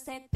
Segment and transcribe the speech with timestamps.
[0.00, 0.29] Solo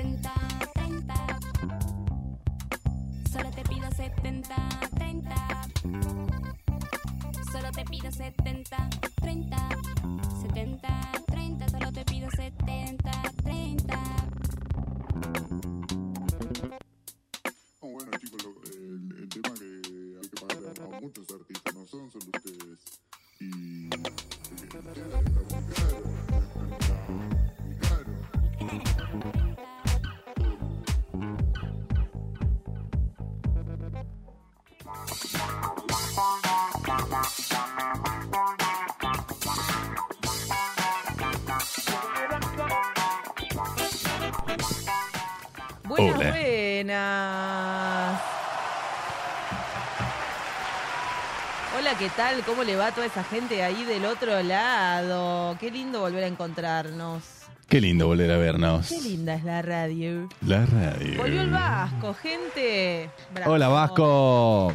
[52.05, 52.43] ¿qué tal?
[52.45, 55.57] ¿Cómo le va a toda esa gente ahí del otro lado?
[55.59, 57.23] Qué lindo volver a encontrarnos.
[57.67, 58.91] Qué lindo volver a vernos.
[58.91, 60.29] Qué linda es la radio.
[60.47, 61.17] La radio.
[61.17, 63.09] Volvió el Vasco, gente.
[63.35, 63.53] Bravo.
[63.53, 64.75] Hola Vasco.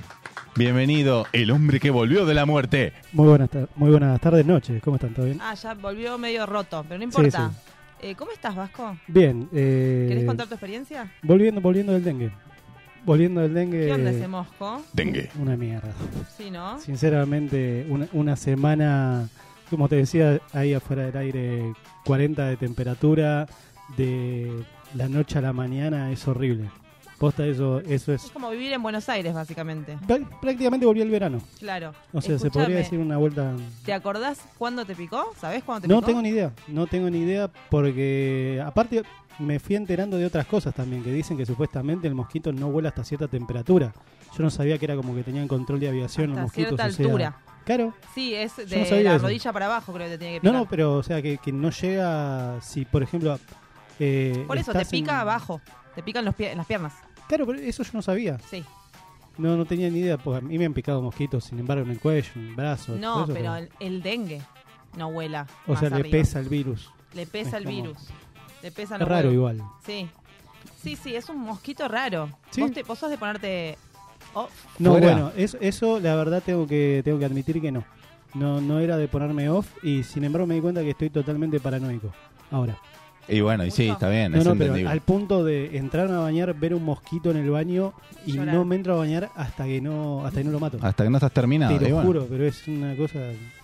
[0.56, 2.94] Bienvenido, el hombre que volvió de la muerte.
[3.14, 4.82] Muy buenas, tar- muy buenas tardes, noches.
[4.82, 5.14] ¿Cómo están?
[5.14, 5.40] ¿Todo bien?
[5.42, 7.52] Ah, ya volvió medio roto, pero no importa.
[7.52, 7.72] Sí,
[8.08, 8.98] Eh, ¿Cómo estás, Vasco?
[9.08, 9.48] Bien.
[9.54, 11.12] Eh, ¿Querés contar tu experiencia?
[11.22, 12.32] Volviendo, volviendo del dengue.
[13.06, 13.88] Volviendo del dengue.
[13.88, 14.84] ¿Qué onda ese mosco?
[14.94, 15.30] Dengue.
[15.40, 15.92] Una mierda.
[16.38, 16.80] Sí, ¿no?
[16.80, 19.28] Sinceramente, una, una semana,
[19.70, 21.74] como te decía, ahí afuera del aire,
[22.06, 23.48] 40 de temperatura,
[23.98, 24.64] de
[24.96, 26.70] la noche a la mañana, es horrible.
[27.20, 28.32] Posta, eso, eso Es es...
[28.32, 29.98] como vivir en Buenos Aires, básicamente.
[30.08, 31.40] Prá- Prácticamente volvió el verano.
[31.60, 31.94] Claro.
[32.14, 33.54] O sea, se podría decir una vuelta...
[33.86, 35.34] ¿Te acordás cuándo te picó?
[35.40, 36.08] ¿Sabés cuándo te No picó?
[36.08, 39.04] tengo ni idea, no tengo ni idea porque aparte
[39.38, 42.90] me fui enterando de otras cosas también, que dicen que supuestamente el mosquito no vuela
[42.90, 43.94] hasta cierta temperatura.
[44.38, 46.68] Yo no sabía que era como que tenían control de aviación Hasta los mosquitos.
[46.70, 47.38] cierta o sea, altura.
[47.66, 47.94] Claro.
[48.16, 49.24] Sí, es de no la eso.
[49.26, 50.64] rodilla para abajo, creo que te tiene que No, picar.
[50.64, 53.38] no, pero o sea, que, que no llega, si por ejemplo...
[54.00, 55.62] eh, Por eso, te en- pica abajo.
[55.96, 56.94] Te pican los pie- en las piernas.
[57.30, 58.38] Claro, pero eso yo no sabía.
[58.50, 58.66] Sí.
[59.38, 61.92] No, no tenía ni idea, porque a mí me han picado mosquitos, sin embargo, en
[61.92, 62.98] el cuello, en el brazo.
[62.98, 64.42] No, eso, pero el, el dengue
[64.98, 65.48] no vuela.
[65.66, 66.92] O más sea, le pesa el virus.
[67.14, 67.98] Le pesa es el como- virus.
[68.62, 69.64] Le pesa Es raro igual.
[69.86, 70.10] Sí.
[70.84, 72.30] Sí, sí, es un mosquito raro.
[72.50, 72.60] Sí.
[72.62, 73.78] ¿Vos, te, vos sos de ponerte
[74.34, 74.52] off?
[74.80, 75.08] No, Fuera.
[75.08, 77.86] bueno, eso, eso la verdad tengo que tengo que admitir que no.
[78.34, 81.60] No no era de ponerme off y sin embargo me di cuenta que estoy totalmente
[81.62, 82.12] paranoico
[82.52, 82.78] ahora.
[83.30, 84.90] Y bueno, y sí, está bien, No, es no, pero entendible.
[84.92, 87.94] al punto de entrar a bañar, ver un mosquito en el baño
[88.26, 88.56] y Llorar.
[88.56, 90.78] no me entro a bañar hasta que no hasta que no lo mato.
[90.82, 91.78] Hasta que no estás terminado.
[91.78, 93.20] Te y lo bueno, juro, pero es una cosa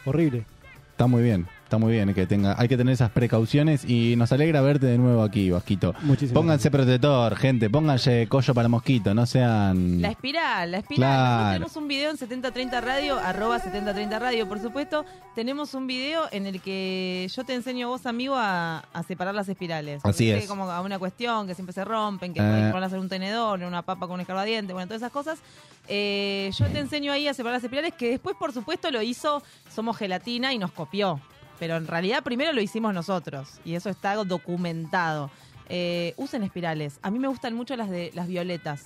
[0.06, 0.46] horrible.
[0.92, 4.32] Está muy bien, está muy bien que tenga, hay que tener esas precauciones y nos
[4.32, 5.94] alegra verte de nuevo aquí, Vasquito.
[6.04, 10.02] Muchísimas Pónganse protector, gente, pónganse collo para mosquito, no sean...
[10.02, 10.98] La espiral, la espiral.
[11.00, 11.26] Claro.
[11.26, 15.06] Nosotros tenemos un video en 7030 Radio, arroba 7030 Radio, por supuesto.
[15.34, 19.34] Tenemos un video en el que yo te enseño a vos, amigo, a, a separar
[19.34, 20.06] las espirales.
[20.06, 20.48] Así es.
[20.48, 22.44] como a una cuestión que siempre se rompen, que Eh.
[22.44, 25.40] que ponerlas en un tenedor, en una papa con un escarbadiente, bueno, todas esas cosas.
[25.88, 29.42] Eh, yo te enseño ahí a separar las espirales, que después, por supuesto, lo hizo
[29.74, 31.20] Somos Gelatina y nos copió.
[31.60, 35.30] Pero en realidad primero lo hicimos nosotros y eso está documentado.
[35.70, 37.00] Eh, usen espirales.
[37.02, 38.84] A mí me gustan mucho las de las violetas,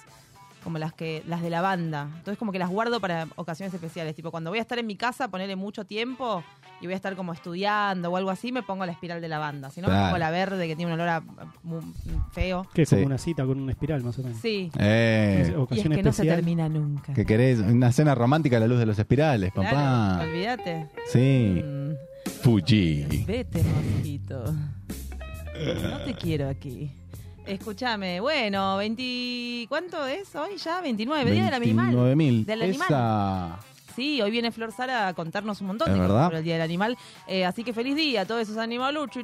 [0.63, 2.03] como las que las de lavanda.
[2.17, 4.15] Entonces como que las guardo para ocasiones especiales.
[4.15, 6.43] Tipo cuando voy a estar en mi casa, ponerle mucho tiempo
[6.81, 9.69] y voy a estar como estudiando o algo así, me pongo la espiral de lavanda.
[9.71, 11.19] Si no, me pongo la verde que tiene un olor a,
[11.63, 11.81] mu-
[12.31, 12.65] feo.
[12.73, 12.95] Que es Sí.
[12.95, 14.37] como una cita con una espiral más o menos.
[14.39, 14.71] Sí.
[14.79, 17.13] Eh, Y es Ocasión que no se termina nunca.
[17.13, 20.23] que querés una cena romántica a la luz de los espirales, Claro, papá.
[20.23, 20.87] olvídate.
[21.11, 21.93] Sí, Mm,
[22.29, 23.25] Fuji.
[23.25, 24.43] vete, mosquito.
[25.91, 26.91] No te quiero aquí.
[27.45, 29.65] Escúchame, bueno, 20...
[29.67, 30.81] ¿Cuánto es hoy ya?
[30.81, 31.95] 29, Día del Animal.
[31.95, 32.45] 29.000.
[32.45, 32.87] Del animal.
[32.87, 33.59] Esa...
[33.95, 36.53] Sí, hoy viene Flor Sara a contarnos un montón ¿Es de cosas sobre el Día
[36.53, 36.97] del Animal.
[37.27, 39.23] Eh, así que feliz día a todos esos animaluchos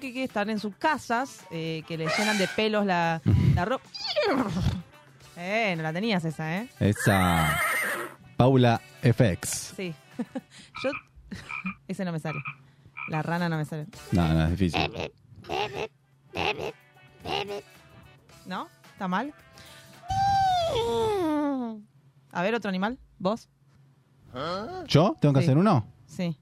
[0.00, 3.20] que están en sus casas, eh, que le llenan de pelos la,
[3.54, 3.84] la ropa.
[5.36, 6.68] Eh, no la tenías esa, ¿eh?
[6.80, 7.60] Esa.
[8.36, 9.74] Paula FX.
[9.76, 9.94] Sí.
[10.82, 10.90] Yo.
[11.88, 12.38] Ese no me sale.
[13.08, 13.86] La rana no me sale.
[14.12, 14.90] No, no, es difícil.
[18.46, 18.68] ¿No?
[18.92, 19.32] ¿Está mal?
[22.32, 22.98] A ver, otro animal.
[23.18, 23.48] ¿Vos?
[24.86, 25.16] ¿Yo?
[25.20, 25.46] ¿Tengo que Sí.
[25.46, 25.86] hacer uno?
[26.06, 26.36] Sí.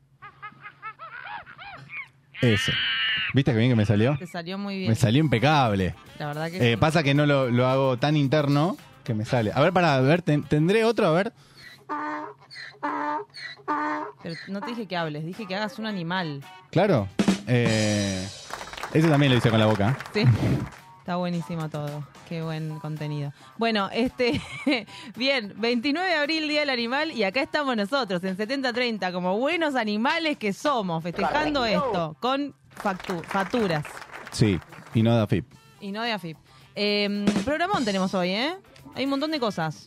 [2.42, 2.72] Ese.
[3.32, 4.16] ¿Viste que bien que me salió?
[4.18, 4.90] Te salió muy bien.
[4.90, 5.94] Me salió impecable.
[6.18, 6.76] La verdad que Eh, sí.
[6.76, 9.50] pasa que no lo, lo hago tan interno que me sale.
[9.54, 11.32] A ver, para ver, ten- tendré otro, a ver.
[14.22, 16.42] Pero no te dije que hables, dije que hagas un animal.
[16.70, 17.08] Claro.
[17.46, 18.26] Eh,
[18.92, 19.96] ese también lo hice con la boca.
[20.12, 20.24] Sí.
[21.00, 22.06] Está buenísimo todo.
[22.28, 23.32] Qué buen contenido.
[23.58, 24.40] Bueno, este,
[25.16, 29.74] bien, 29 de abril, Día del Animal, y acá estamos nosotros, en 7030, como buenos
[29.74, 33.84] animales que somos, festejando esto, con factu- facturas
[34.32, 34.58] Sí,
[34.94, 35.44] y no da FIP.
[35.80, 36.38] y no de AFIP.
[36.74, 38.56] Eh, programón tenemos hoy, ¿eh?
[38.94, 39.86] Hay un montón de cosas.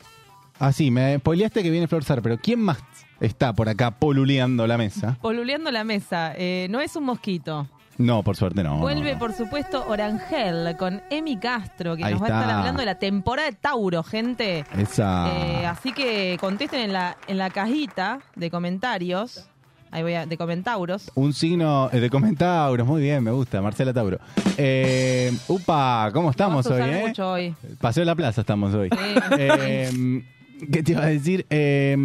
[0.60, 2.80] Ah, sí, me spoileaste que viene Flor Sar, pero ¿quién más
[3.20, 5.18] está por acá poluleando la mesa?
[5.22, 7.68] Poluleando la mesa, eh, no es un mosquito.
[7.98, 8.78] No, por suerte no.
[8.78, 12.60] Vuelve, por supuesto, Orangel con Emi Castro, que Ahí nos va a estar está.
[12.60, 14.66] hablando de la temporada de Tauro, gente.
[14.78, 15.28] Esa.
[15.36, 19.50] Eh, así que contesten en la, en la cajita de comentarios.
[19.90, 21.10] Ahí voy a, de comentauros.
[21.16, 24.20] Un signo eh, de comentauros, muy bien, me gusta, Marcela Tauro.
[24.58, 27.08] Eh, upa, ¿cómo estamos Vamos a hoy, usar eh?
[27.08, 27.56] mucho hoy.
[27.80, 28.90] Paseo de la Plaza estamos hoy.
[28.92, 28.98] Sí.
[29.40, 30.24] Eh,
[30.72, 31.46] ¿Qué te iba a decir?
[31.50, 31.96] Eh,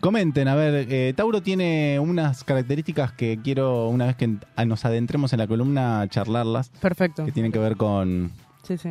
[0.00, 4.64] comenten, a ver, eh, Tauro tiene unas características que quiero, una vez que en- a-
[4.64, 7.24] nos adentremos en la columna, charlarlas, Perfecto.
[7.24, 8.30] que tienen que ver con,
[8.62, 8.90] Sí, sí.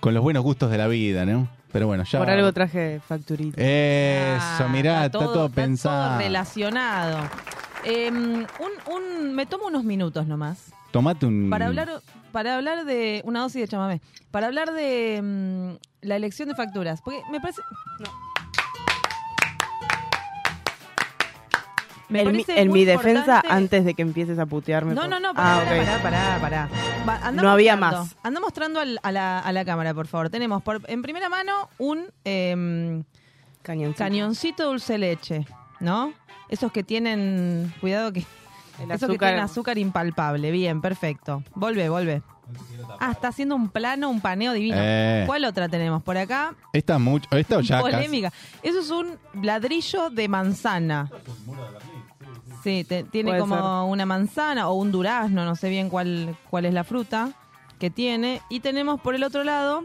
[0.00, 1.48] con los buenos gustos de la vida, ¿no?
[1.72, 2.18] Pero bueno, ya...
[2.20, 3.60] Por algo traje facturita.
[3.60, 6.10] Eso, Ah, mirá, está todo, pensado.
[6.10, 7.18] todo relacionado.
[7.84, 8.46] Eh, un,
[8.94, 11.50] un- me tomo unos minutos nomás Tomate un...
[11.50, 11.90] para hablar
[12.32, 14.00] para hablar de una dosis de chamamé.
[14.32, 17.00] Para hablar de mm, la elección de facturas.
[17.02, 17.60] Porque me parece.
[22.08, 24.94] Me en mi, en defensa, importante- antes de que empieces a putearme.
[24.94, 26.68] No, por- no, no, Ah, pará, pará, pará,
[27.04, 27.26] pará.
[27.26, 28.14] Anda No había más.
[28.22, 30.28] Anda mostrando al- a, la, a la cámara, por favor.
[30.30, 33.04] Tenemos por, en primera mano un em,
[33.62, 33.98] Cañoncito.
[34.04, 35.46] cañoncito dulce leche,
[35.80, 36.12] ¿no?
[36.48, 38.20] Esos que tienen, cuidado que,
[38.82, 40.50] El esos que tienen azúcar impalpable.
[40.50, 41.42] Bien, perfecto.
[41.54, 42.22] Volve, volve.
[43.00, 44.76] Ah, está haciendo un plano, un paneo divino.
[44.78, 45.24] Eh.
[45.26, 46.54] ¿Cuál otra tenemos por acá?
[46.74, 48.30] Esta mucho, esta ya casi- Polémica.
[48.62, 51.10] Eso es un ladrillo de manzana.
[52.64, 53.92] Sí, te- tiene Puede como ser.
[53.92, 57.30] una manzana o un durazno, no sé bien cuál, cuál es la fruta
[57.78, 58.40] que tiene.
[58.48, 59.84] Y tenemos por el otro lado.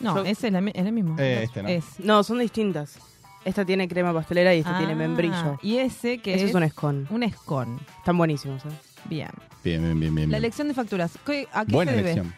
[0.00, 1.16] No, Yo- ese es, la mi- es el mismo.
[1.18, 1.68] Eh, este no.
[1.68, 1.84] Es.
[2.00, 2.98] No, son distintas.
[3.44, 5.58] Esta tiene crema pastelera y esta tiene Ah, membrillo.
[5.62, 7.06] Y ese que Eso es, es un scone.
[7.10, 7.78] un escon.
[7.98, 8.64] Están buenísimos.
[8.64, 8.68] ¿eh?
[9.06, 9.30] Bien.
[9.64, 10.30] Bien, bien, bien, bien.
[10.30, 11.12] La elección de facturas.
[11.24, 12.12] ¿qué- ¿A qué Buena se debe?
[12.12, 12.34] elección.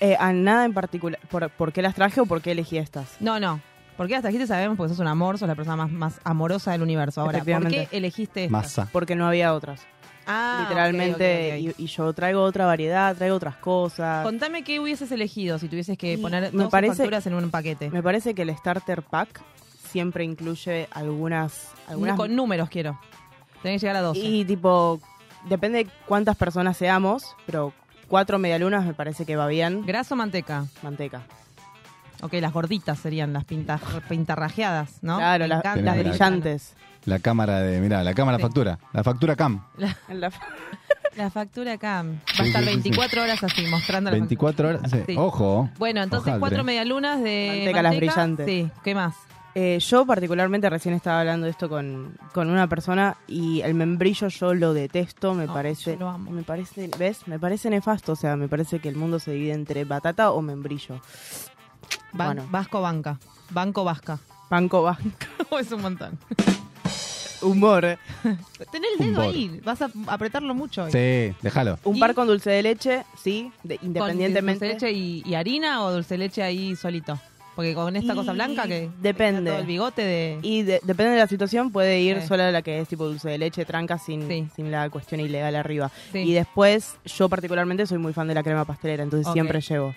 [0.00, 1.18] Eh, a nada en particular.
[1.30, 3.16] Por, ¿Por qué las traje o por qué elegí estas?
[3.20, 3.60] No, no.
[3.96, 4.46] ¿Por qué las trajiste?
[4.46, 7.20] Sabemos porque sos un amor, sos la persona más, más amorosa del universo.
[7.20, 8.52] Ahora, ¿por qué elegiste esta?
[8.52, 8.88] Masa.
[8.92, 9.82] Porque no había otras.
[10.26, 11.58] Ah, Literalmente.
[11.60, 14.24] Y, y yo traigo otra variedad, traigo otras cosas.
[14.24, 17.50] Contame qué hubieses elegido si tuvieses que Y poner me 12 parece- facturas en un
[17.50, 17.90] paquete.
[17.90, 19.42] Me parece que el starter pack
[19.90, 21.68] siempre incluye algunas.
[21.86, 22.98] algunas Con números quiero.
[23.62, 24.18] Tenés que llegar a 12.
[24.20, 24.98] Y tipo,
[25.48, 27.72] depende de cuántas personas seamos, pero
[28.08, 29.84] cuatro medialunas me parece que va bien.
[29.86, 30.64] ¿Graso o manteca?
[30.82, 31.22] Manteca.
[32.24, 33.78] Ok, las gorditas serían las pinta,
[34.08, 35.18] pintarrajeadas, ¿no?
[35.18, 35.62] Claro, las,
[35.98, 36.74] brillantes.
[37.04, 38.42] La cámara de, mirá, la cámara Sí.
[38.42, 38.78] factura.
[38.92, 39.62] La factura cam.
[39.76, 40.32] La, En la-
[41.16, 42.80] la factura acá va a estar sí, sí, sí.
[42.82, 44.90] 24 horas así, mostrando la 24 horas.
[44.90, 44.98] sí.
[45.06, 45.14] Sí.
[45.18, 45.68] Ojo.
[45.78, 48.46] Bueno, entonces cuatro medialunas de Manteca, las brillantes.
[48.46, 49.14] Sí, ¿qué más?
[49.56, 54.26] Eh, yo particularmente recién estaba hablando de esto con, con una persona y el membrillo
[54.26, 56.32] yo lo detesto, me No, parece, yo lo amo.
[56.32, 57.28] me parece, ¿ves?
[57.28, 60.42] Me parece nefasto, o sea, me parece que el mundo se divide entre batata o
[60.42, 61.00] membrillo.
[62.14, 62.46] Ban- Bueno.
[62.50, 63.18] Vasco banca.
[63.50, 64.18] Banco vasca.
[64.48, 64.98] Panco va.
[65.60, 66.18] es un montón.
[67.42, 67.84] Humor.
[67.84, 67.98] eh.
[68.72, 69.34] Tenés el dedo Humor.
[69.34, 69.60] ahí.
[69.64, 70.92] Vas a apretarlo mucho hoy.
[70.92, 71.78] Sí, déjalo.
[71.84, 74.66] Un Y- par con dulce de leche, sí, de- ¿Con independientemente.
[74.70, 77.18] dulce de leche y, y harina o dulce de leche ahí solito?
[77.54, 79.50] Porque con esta Y cosa blanca que depende.
[79.50, 82.28] todo el bigote de Y de- depende de la situación, puede ir Sí.
[82.28, 84.48] sola la que es tipo dulce de leche, tranca, sin, Sí.
[84.56, 85.90] sin la cuestión ilegal arriba.
[86.12, 86.18] Sí.
[86.20, 89.94] Y después, yo particularmente soy muy fan de la crema pastelera, entonces siempre llevo.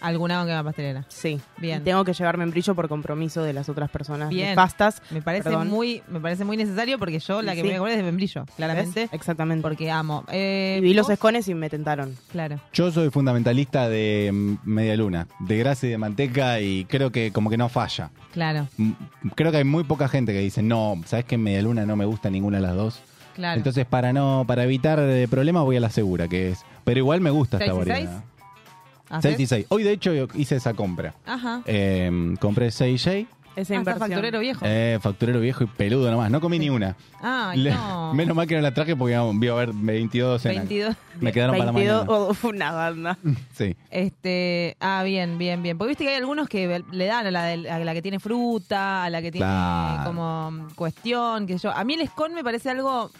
[0.00, 1.04] Alguna con crema pastelera.
[1.08, 1.40] Sí.
[1.56, 1.80] Bien.
[1.80, 4.50] Y tengo que llevar membrillo por compromiso de las otras personas Bien.
[4.50, 5.02] nefastas.
[5.10, 5.68] Me parece Perdón.
[5.68, 7.68] muy me parece muy necesario porque yo la que Sí.
[7.68, 9.00] me acuerdo es de membrillo, claramente.
[9.00, 9.10] ¿Ves?
[9.12, 9.62] Exactamente.
[9.62, 10.24] Porque amo.
[10.30, 12.14] Eh, y vi los escones y me tentaron.
[12.30, 12.60] Claro.
[12.72, 17.32] Yo soy fundamentalista de mm, media luna, de grasa y de manteca y creo que
[17.32, 18.10] como que no falla.
[18.32, 18.92] Claro, Mm,
[19.34, 22.04] Creo que hay muy poca gente que dice, no, ¿sabes que media luna no me
[22.04, 23.00] gusta ninguna de las dos?
[23.34, 23.56] claro.
[23.56, 25.00] Entonces para no para evitar
[25.30, 26.64] problemas voy a la segura, que es...
[26.84, 28.24] Pero igual me gusta esta ¿Seis y variedad.
[29.10, 29.36] ¿Haces?
[29.36, 29.66] 6 y 6.
[29.70, 31.14] Hoy de hecho yo hice esa compra.
[31.26, 31.62] Ajá.
[31.66, 34.08] Eh, compré 6J, Esa Ah, inversión.
[34.08, 34.60] facturero viejo.
[34.64, 36.30] eh, facturero viejo y peludo nomás.
[36.30, 36.94] No comí ni una.
[37.20, 38.14] Ay, Le- no.
[38.14, 40.68] Menos mal que no la traje porque iba a haber 22 docenas.
[40.68, 40.94] 22.
[41.20, 42.36] Me quedaron para la 22 mañana.
[42.42, 43.18] o una banda.
[43.56, 43.74] Sí.
[43.90, 45.76] Este, ah, bien, bien, bien.
[45.76, 48.20] Porque viste que hay algunos que le dan a la, del- a la que tiene
[48.20, 50.04] fruta, a la que tiene Claro.
[50.04, 51.72] como cuestión, qué sé yo.
[51.72, 53.10] A mí el escon me parece algo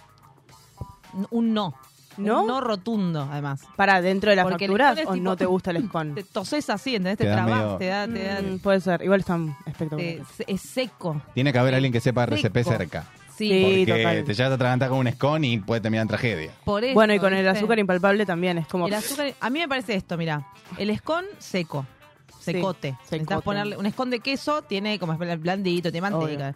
[1.31, 1.75] un no.
[2.19, 2.43] ¿No?
[2.43, 3.63] Un no rotundo, además.
[3.77, 6.15] ¿Para dentro de las Porque facturas o tipo- no te gusta el escon?
[6.15, 7.19] Te toses así, ¿entendés?
[7.19, 9.03] Te Te trabas, medio- te da, te da- Mm, puede ser.
[9.03, 10.27] Igual están te- espectaculares.
[10.47, 11.23] es seco.
[11.35, 12.77] Tiene que haber alguien que sepa RCP Seco.
[12.77, 13.05] cerca.
[13.37, 13.63] Sí, Sí.
[13.87, 14.25] Porque total.
[14.25, 16.51] te llegas a atragantar con un scone y puede terminar en tragedia.
[16.65, 16.95] por eso.
[16.95, 18.89] Bueno, y con el azúcar impalpable también es como...
[18.89, 20.45] El azúcar, a mí me parece esto, mira,
[20.77, 21.87] el escon seco,
[22.41, 22.93] Sí, secote.
[22.93, 23.45] Necesitas secote.
[23.45, 26.55] ponerle un escon de queso, tiene como es blandito, tiene manteca.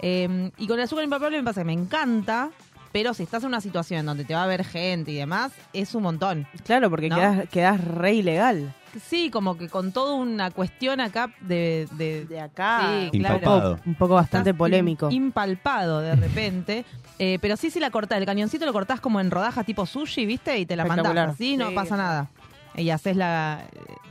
[0.00, 2.50] Eh, y con el azúcar impalpable me pasa que me encanta,
[2.92, 5.94] pero si estás en una situación donde te va a ver gente y demás, es
[5.94, 6.46] un montón.
[6.64, 7.16] Claro, porque ¿No?
[7.16, 8.74] quedas, quedas re ilegal.
[9.08, 11.88] Sí, como que con toda una cuestión acá de...
[11.92, 13.08] de- De acá.
[13.10, 13.78] Sí, claro.
[13.86, 15.08] Un poco bastante estás polémico.
[15.10, 16.84] im- Impalpado de repente.
[17.18, 20.26] Eh, pero sí, si la cortás, el cañoncito lo cortás como en rodajas tipo sushi,
[20.26, 20.58] ¿viste?
[20.58, 22.00] Y te la mandás así, no Sí, pasa sí.
[22.00, 22.30] nada.
[22.74, 23.60] Y haces la.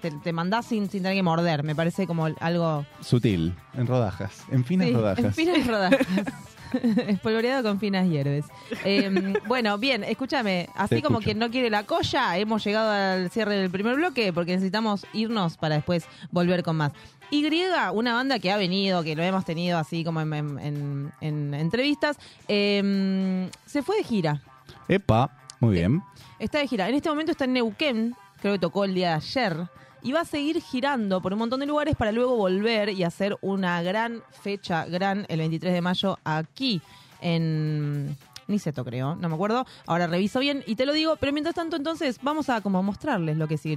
[0.02, 1.64] Te, te mandás sin, sin tener que morder.
[1.64, 2.86] Me parece como algo.
[3.02, 5.26] Sutil, en rodajas, en finas Sí, rodajas.
[5.26, 6.08] En finas rodajas.
[7.08, 8.46] Espolvoreado con finas hierbes.
[8.86, 10.70] Eh, bueno, bien, escúchame.
[10.76, 11.26] Así Te como escucho.
[11.26, 15.58] quien no quiere la colla, hemos llegado al cierre del primer bloque porque necesitamos irnos
[15.58, 16.92] para después volver con más.
[17.30, 21.12] Y, una banda que ha venido, que lo hemos tenido así como en, en- en-
[21.22, 22.18] en entrevistas,
[22.50, 24.42] eh, se fue de gira.
[24.88, 26.02] Epa, muy bien.
[26.40, 26.90] Está de gira.
[26.90, 29.58] En este momento está en Neuquén, creo que tocó el día de ayer.
[30.04, 33.38] Y va a seguir girando por un montón de lugares para luego volver y hacer
[33.42, 36.82] una gran fecha, gran, el 23 de mayo, aquí
[37.22, 38.18] en
[38.48, 39.66] Niceto, creo, no me acuerdo.
[39.88, 41.16] Ahora reviso bien y te lo digo.
[41.16, 43.76] Pero mientras tanto, entonces, vamos a como mostrarles lo que es Y.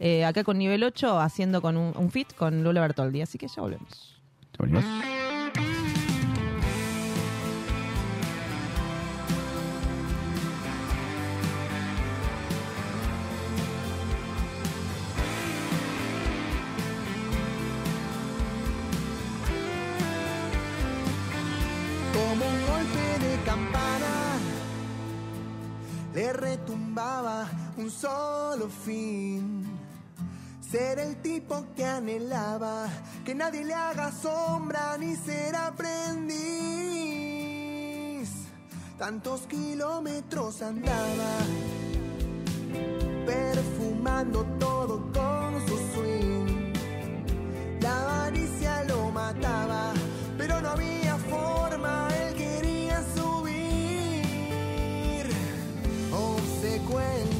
[0.00, 3.22] Eh, acá con nivel 8, haciendo con un, un fit con Lula Bertoldi.
[3.22, 4.16] Así que ya volvemos.
[4.52, 4.84] ¿Te venimos?
[23.46, 24.36] Campana,
[26.12, 27.48] le retumbaba
[27.78, 29.64] un solo fin.
[30.60, 32.88] Ser el tipo que anhelaba,
[33.24, 36.36] que nadie le haga sombra ni ser aprendiz.
[38.98, 41.38] Tantos kilómetros andaba,
[43.24, 46.72] perfumando todo con su swing.
[47.80, 49.92] La avaricia lo mataba,
[50.36, 52.08] pero no había forma,
[56.86, 57.35] Obsecuente,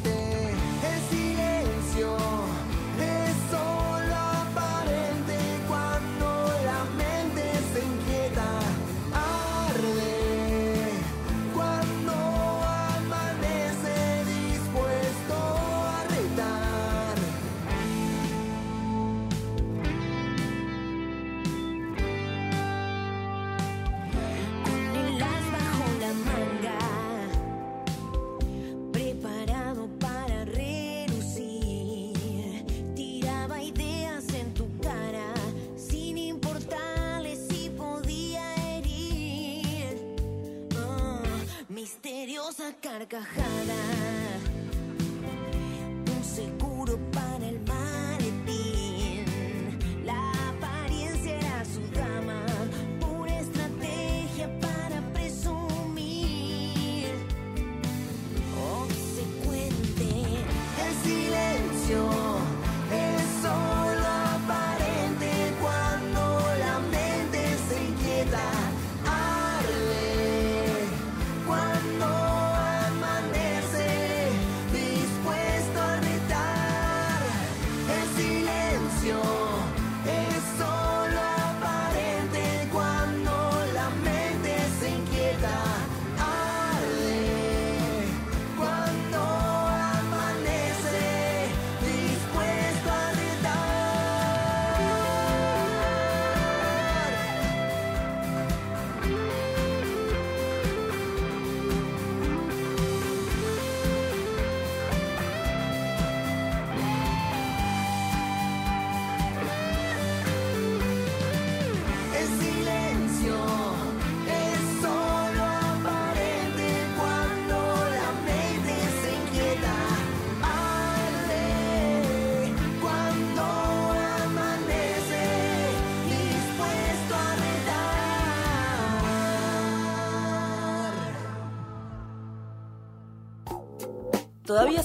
[41.86, 43.80] misteriosa carcajada,
[46.16, 49.24] un seguro para el maletín.
[50.04, 52.44] La apariencia era su dama,
[52.98, 57.06] pura estrategia para presumir.
[58.82, 60.10] Obsecuente,
[60.82, 62.45] El silencio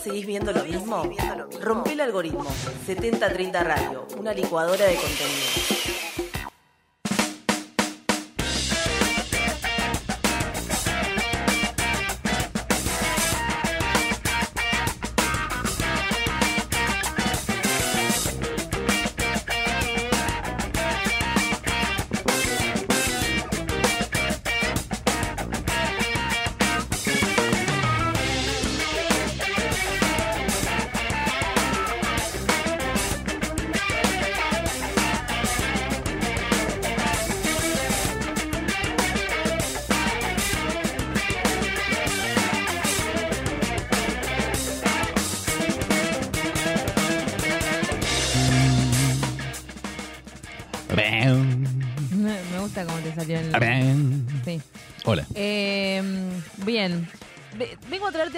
[0.02, 1.04] seguís viendo lo mismo?
[1.62, 2.46] Rompe el algoritmo.
[2.86, 5.81] 7030 Radio, una licuadora de contenido.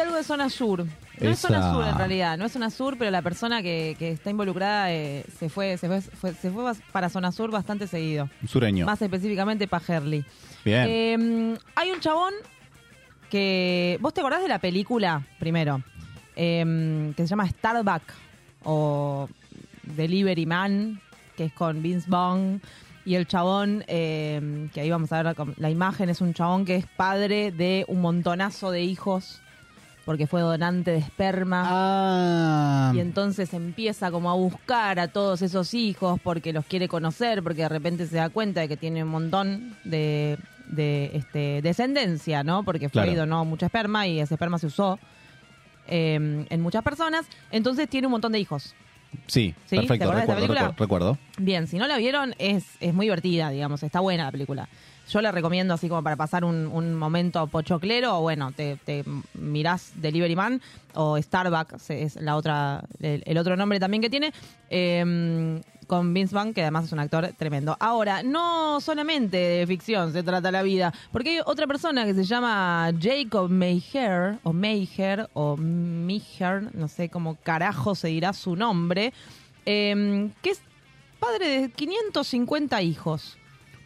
[0.01, 0.85] Algo de zona sur.
[1.19, 4.11] No es zona sur en realidad, no es zona sur, pero la persona que, que
[4.11, 7.87] está involucrada eh, se fue, se fue, fue- se fue bas- para zona sur bastante
[7.87, 8.29] seguido.
[8.47, 8.85] Sureño.
[8.85, 10.25] Más específicamente para Herley.
[10.65, 10.85] Bien.
[10.89, 12.33] Eh, hay un chabón
[13.29, 13.97] que.
[14.01, 15.81] ¿Vos te acordás de la película, primero?
[16.35, 18.01] Eh, que se llama Starbuck
[18.63, 19.29] o
[19.83, 20.99] Delivery Man,
[21.37, 22.61] que es con Vince Vaughn.
[23.05, 26.63] Y el chabón, eh, que ahí vamos a ver la, la imagen, es un chabón
[26.63, 29.41] que es padre de un montonazo de hijos
[30.05, 31.63] porque fue donante de esperma.
[31.65, 32.91] Ah.
[32.93, 37.61] Y entonces empieza como a buscar a todos esos hijos porque los quiere conocer, porque
[37.63, 42.63] de repente se da cuenta de que tiene un montón de, de, este, descendencia, ¿no?
[42.63, 43.11] Porque fue Claro.
[43.11, 44.99] y donó mucha esperma y ese esperma se usó
[45.87, 47.25] eh, en muchas personas.
[47.51, 48.75] Entonces tiene un montón de hijos.
[49.27, 49.75] Sí, ¿Sí?
[49.75, 50.05] ¿Te perfecto.
[50.05, 50.67] acordás de esta Recuerdo, película?
[50.77, 51.17] recuerdo, recuerdo.
[51.37, 54.67] Bien, si no la vieron, es, es muy divertida, digamos, está buena la película.
[55.13, 59.03] Yo la recomiendo así como para pasar un, momento pochoclero, o bueno, te, te
[59.35, 60.59] mirás Delivery Man
[60.95, 64.33] o Starbucks, es la otra, el, otro nombre también que tiene,
[64.71, 67.77] eh, con Vince Vaughn, que además es un actor tremendo.
[67.79, 72.23] Ahora, no solamente de ficción se trata la vida, porque hay otra persona que se
[72.23, 79.13] llama Jacob Mayher, o Mayher, o Miher, no sé cómo carajo se dirá su nombre,
[79.67, 80.61] eh, que es
[81.19, 83.37] padre de 550 hijos.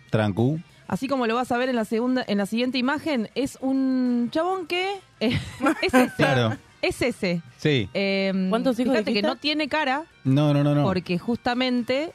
[0.10, 0.62] Trancu.
[0.88, 4.30] Así como lo vas a ver en la segunda, en la siguiente imagen, es un
[4.32, 5.40] chabón que eh,
[5.82, 6.12] es ese.
[6.16, 6.58] Claro.
[6.82, 7.42] Es ese.
[7.58, 7.90] Sí.
[7.94, 10.84] Eh, ¿Cuántos hijos Fíjate que no tiene cara No, no, no, no.
[10.84, 12.14] porque justamente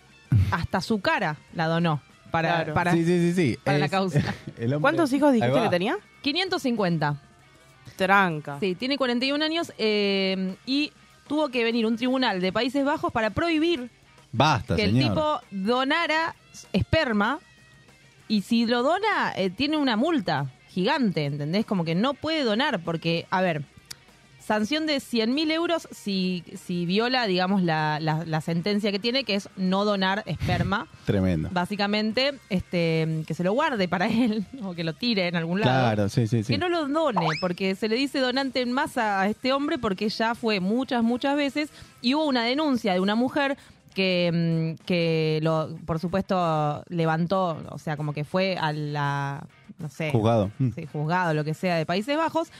[0.50, 2.74] hasta su cara la donó para, Claro.
[2.74, 3.58] para, Sí, sí, sí, sí.
[3.62, 4.20] para la causa.
[4.58, 5.96] hombre- ¿Cuántos hijos dijiste que tenía?
[6.22, 7.20] 550.
[7.96, 8.58] Tranca.
[8.60, 10.92] Sí, tiene 41 años eh, y
[11.28, 13.90] tuvo que venir un tribunal de Países Bajos para prohibir
[14.32, 15.02] Basta, que señor.
[15.02, 16.34] el tipo donara
[16.72, 17.38] esperma
[18.32, 21.66] y si lo dona eh, tiene una multa gigante, ¿entendés?
[21.66, 23.62] Como que no puede donar porque, a ver,
[24.38, 29.24] sanción de 100 mil euros si, si viola, digamos, la, la- la sentencia que tiene,
[29.24, 30.88] que es no donar esperma.
[31.04, 31.48] Tremendo.
[31.52, 35.72] Básicamente, este, que se lo guarde para él o que lo tire en algún lado.
[35.94, 36.52] Claro, sí, sí, sí.
[36.54, 40.08] Que no lo done, porque se le dice donante en masa a este hombre porque
[40.08, 41.68] ya fue muchas, muchas veces
[42.00, 43.56] y hubo una denuncia de una mujer
[43.92, 49.46] que, mm, que lo, por supuesto, levantó, o sea, como que fue a la,
[49.78, 50.50] no sé, Juzgado.
[50.58, 50.70] Mm.
[50.70, 52.50] sí, juzgado, lo que sea, de Países Bajos,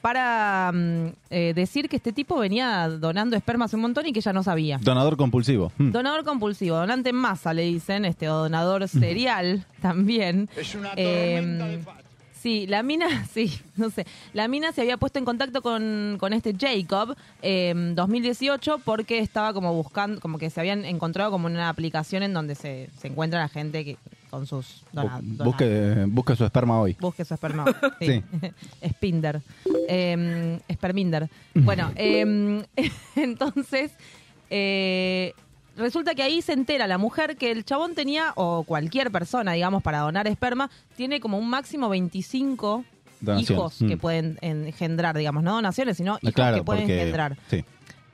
[0.00, 4.20] para mm, eh, decir que este tipo venía donando esperma hace un montón y que
[4.20, 4.78] ella no sabía.
[4.80, 5.72] Donador compulsivo.
[5.78, 5.90] Mm.
[5.90, 10.48] Donador compulsivo, donante en masa le dicen, este, o donador serial también.
[10.56, 10.92] Es una
[12.46, 14.06] Sí, la mina, sí, no sé.
[14.32, 19.52] La mina se había puesto en contacto con, con este Jacob en 2018 porque estaba
[19.52, 23.40] como buscando, como que se habían encontrado como una aplicación en donde se, se encuentra
[23.40, 23.96] la gente que,
[24.30, 26.96] con sus dona- Bu- dona- busque, busque su esperma hoy.
[27.00, 27.64] Busque su esperma.
[28.00, 28.22] Sí.
[28.90, 29.42] Spinder.
[29.88, 31.28] Eh, Sperminder.
[31.52, 32.62] Bueno, eh,
[33.16, 33.90] entonces,
[34.50, 35.32] eh,
[35.76, 39.82] resulta que ahí se entera la mujer que el chabón tenía, o cualquier persona, digamos,
[39.82, 42.84] para donar esperma, tiene como un máximo 25
[43.20, 43.50] Donaciones.
[43.50, 43.98] hijos que Mm.
[43.98, 47.64] pueden engendrar, digamos, no donaciones, sino hijos claro, que pueden porque- engendrar Sí.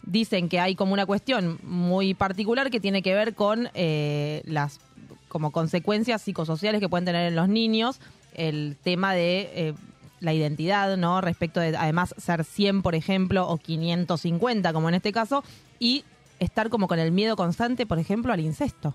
[0.05, 4.81] dicen que hay como una cuestión muy particular que tiene que ver con eh, las
[5.29, 8.01] como consecuencias psicosociales que pueden tener en los niños
[8.35, 9.75] el tema de eh,
[10.21, 11.21] la identidad, ¿no?
[11.21, 15.43] Respecto de además ser 100, por ejemplo, o 550, como en este caso,
[15.81, 16.05] y
[16.43, 18.95] estar como con el miedo constante, por ejemplo, al incesto,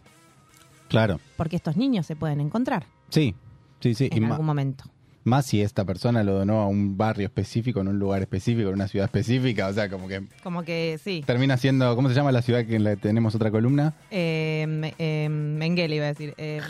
[0.88, 1.20] Claro.
[1.36, 3.36] porque estos niños se pueden encontrar Sí.
[3.80, 4.10] Sí, sí.
[4.12, 4.86] En algún momento.
[5.24, 8.76] más si esta persona lo donó a un barrio específico, en un lugar específico, en
[8.76, 9.68] una ciudad específica.
[9.68, 11.22] O sea, como que Como que sí.
[11.28, 11.96] termina siendo.
[11.96, 13.94] ¿Cómo se llama la ciudad que en la que tenemos otra columna?
[14.10, 16.34] Eh, eh, Mengele iba a decir.
[16.38, 16.62] Eh,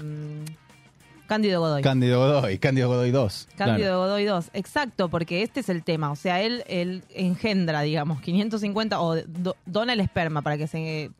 [1.28, 1.82] Cándido Godoy.
[1.84, 3.48] Cándido Godoy, Cándido Godoy 2.
[3.58, 6.10] Cándido Godoy 2, exacto, porque este es el tema.
[6.12, 11.12] O sea, él, él engendra, digamos, 550 o do- dona el esperma para que se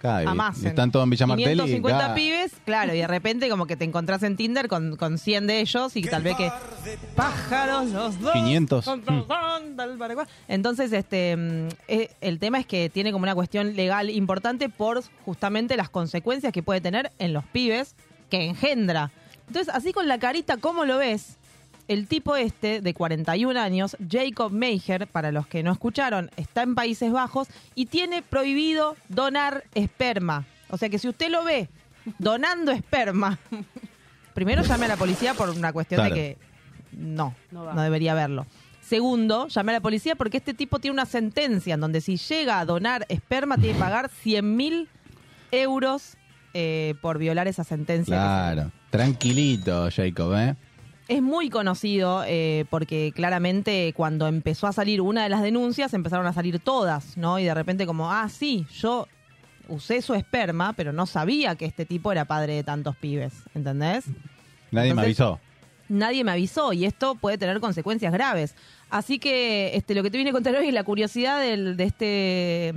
[0.00, 0.68] Claro, y- amasen.
[0.68, 1.50] están todos en Villa Martelli.
[1.60, 5.18] 550 ga- pibes, claro, y de repente como que te encontrás en Tinder con, con
[5.18, 6.50] 100 de ellos y tal vez que
[7.16, 8.32] pájaros los dos.
[8.32, 8.84] 500.
[8.84, 9.26] contra Mm.
[9.28, 10.26] Santa el Paraguay.
[10.48, 15.02] Entonces, este mm, eh, el tema es que tiene como una cuestión legal importante por
[15.24, 17.94] justamente las consecuencias que puede tener en los pibes
[18.30, 19.10] que engendra.
[19.50, 21.36] Entonces, así con la carita, ¿cómo lo ves?
[21.88, 26.76] El tipo este, de 41 años, Jacob Meijer, para los que no escucharon, está en
[26.76, 30.46] Países Bajos y tiene prohibido donar esperma.
[30.68, 31.68] O sea que si usted lo ve
[32.20, 33.40] donando esperma,
[34.34, 36.14] primero llame a la policía por una cuestión Claro.
[36.14, 36.38] de que
[36.92, 38.46] no, No no, debería verlo.
[38.80, 42.60] Segundo, llame a la policía porque este tipo tiene una sentencia en donde si llega
[42.60, 44.88] a donar esperma tiene que pagar 100 mil
[45.50, 46.16] euros
[46.54, 48.16] eh, por violar esa sentencia.
[48.16, 48.72] Claro.
[48.90, 50.56] Tranquilito, Jacob, ¿eh?
[51.10, 56.24] es muy conocido eh, porque claramente cuando empezó a salir una de las denuncias empezaron
[56.24, 57.40] a salir todas, ¿no?
[57.40, 59.08] Y de repente como, ah, sí, yo
[59.66, 64.04] usé su esperma, pero no sabía que este tipo era padre de tantos pibes, ¿entendés?
[64.70, 65.40] Nadie me avisó.
[65.88, 68.54] Nadie me avisó y esto puede tener consecuencias graves.
[68.88, 71.84] Así que este, lo que te vine a contar hoy es la curiosidad del, de
[71.84, 72.74] este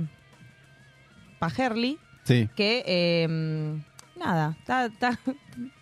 [1.38, 2.48] Pajerli, Sí.
[2.56, 3.78] que eh,
[4.18, 5.18] nada, está- está-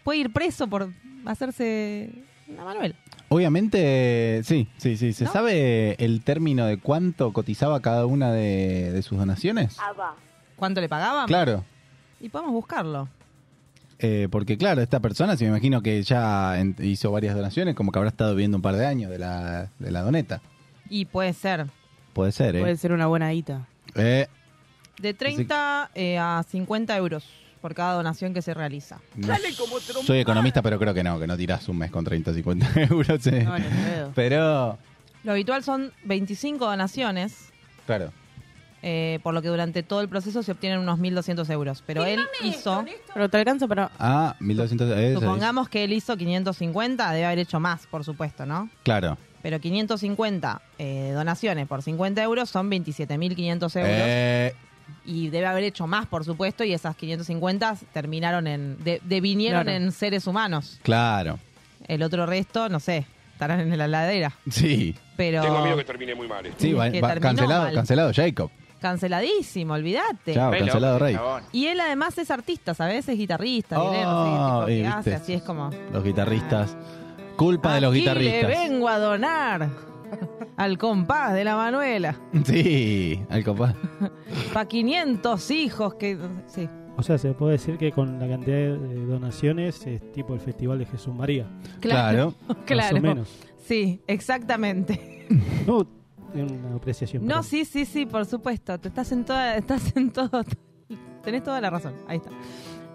[0.05, 0.91] puede ir preso por
[1.25, 2.11] hacerse
[2.49, 2.95] una Manuel.
[3.29, 5.13] Obviamente, sí, sí, sí.
[5.15, 5.33] ¿Se ¿No?
[5.33, 9.79] sabe el término de cuánto cotizaba cada una de, de sus donaciones?
[10.57, 11.27] ¿Cuánto le pagaban?
[11.27, 11.65] Claro.
[12.21, 13.09] Y podemos buscarlo.
[13.99, 17.91] Eh, porque claro, esta persona, si me imagino que ya en- hizo varias donaciones, como
[17.91, 20.43] que habrá estado viviendo un par de años de la, de la doneta.
[20.91, 21.67] Y puede ser
[22.13, 22.61] Puede ser, ¿eh?
[22.61, 23.67] Puede ser una buena guita.
[23.95, 24.27] Eh,
[24.99, 27.25] de 30 eh, a 50 euros
[27.61, 29.01] por cada donación que se realiza.
[29.17, 29.35] no
[30.05, 32.81] soy economista, pero creo que no, que no tirás un mes con 30 o 50
[32.91, 33.27] euros.
[33.29, 33.45] eh.
[33.45, 34.13] No, pedo.
[34.15, 34.79] Pero,
[35.25, 37.51] Lo habitual son 25 donaciones,
[37.87, 38.13] claro.
[38.83, 41.85] eh, por lo que durante todo el proceso se obtienen unos 1.200 euros.
[41.87, 43.93] Pero él hizo, Pero te alcanza para...
[43.99, 45.15] Ah, 1200 eso es.
[45.21, 48.69] supongamos que él hizo 550, debe haber hecho más, por supuesto, ¿no?
[48.83, 49.17] Claro.
[49.41, 53.71] Pero 550 eh, donaciones por 50 euros son 27.500 euros.
[53.77, 54.55] Eh,
[55.05, 58.83] Y debe haber hecho más, por supuesto, y esas 550 terminaron en.
[58.85, 59.77] de- devinieron Claro.
[59.85, 60.79] en seres humanos.
[60.83, 61.39] claro.
[61.89, 64.33] El otro resto, no sé, estarán en la ladera.
[64.49, 64.95] Sí.
[65.17, 65.43] Pero.
[65.43, 66.47] Tengo miedo que termine muy mal.
[66.47, 66.59] esto.
[66.61, 67.75] Sí, va- cancelado, mal.
[67.75, 68.51] cancelado Jacob.
[68.81, 70.35] Canceladísimo, olvídate.
[70.35, 71.17] Chao, cancelado Rey.
[71.53, 73.09] Y él además es artista, ¿sabes?
[73.09, 74.89] Es guitarrista, Oh, violero, no sé qué tipo y que viste.
[74.99, 75.71] hace, así es como.
[75.93, 76.77] Los guitarristas.
[77.37, 78.43] Culpa de los "Aquí guitarristas.
[78.43, 79.69] le vengo a donar
[80.57, 82.21] al compás de la Manuela.
[82.45, 83.75] Sí, al compás.
[84.53, 86.19] Pa' 500 hijos que.
[86.47, 86.69] Sí.
[86.97, 90.79] O sea, se puede decir que con la cantidad de donaciones es tipo el Festival
[90.79, 91.47] de Jesús María.
[91.81, 92.35] Claro.
[92.67, 92.95] Claro.
[92.97, 93.29] Más o menos.
[93.65, 95.27] Sí, exactamente.
[95.67, 95.87] No,
[96.35, 97.23] una apreciación.
[97.25, 98.79] No, pero- sí, sí, sí, por supuesto.
[98.79, 100.45] Te estás en toda, estás en todo.
[101.23, 101.95] Tenés toda la razón.
[102.09, 102.31] Ahí está.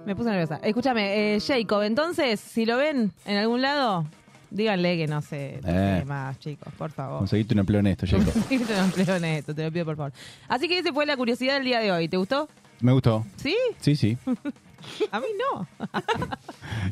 [0.06, 0.58] Me puse nerviosa.
[0.64, 4.06] Escúchame, eh, Jacob, entonces, si lo ven en algún lado,
[4.50, 6.04] díganle que no se Eh.
[6.06, 7.20] más, chicos, por favor.
[7.20, 8.26] Conseguiste un empleo en esto, Jacob.
[8.34, 10.14] Conseguirte un empleo en esto, te lo pido por favor.
[10.48, 12.08] Así que esa fue la curiosidad del día de hoy.
[12.08, 12.48] ¿Te gustó?
[12.82, 13.26] Me gustó.
[13.38, 13.56] ¿Sí?
[13.80, 14.18] Sí, sí.
[15.12, 15.68] A mí no.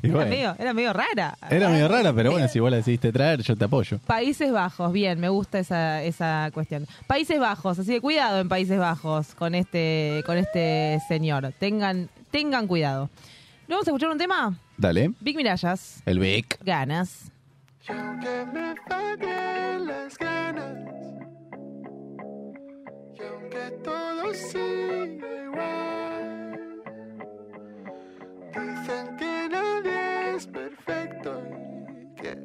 [0.01, 1.37] Y Era, bueno, medio, era medio rara.
[1.49, 3.99] era medio rara, pero bueno, si vos la decidiste traer, yo te apoyo.
[3.99, 6.87] Países Bajos, bien, me gusta esa, esa cuestión.
[7.07, 11.53] Países Bajos, así que cuidado en Países Bajos con este, con este señor.
[11.59, 13.09] Tengan, tengan cuidado.
[13.67, 14.57] ¿No vamos a escuchar un tema?
[14.77, 15.11] Dale.
[15.21, 16.57] Big Mirallas, El Vic.
[16.65, 17.31] ganas.
[17.87, 20.77] Y aunque me fallen las ganas,
[23.13, 26.83] y aunque todo siga igual,
[28.53, 31.43] dicen que nadie es perfecto
[31.91, 32.35] y que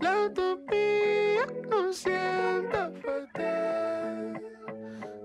[0.00, 4.42] la utopía no sienta fatal.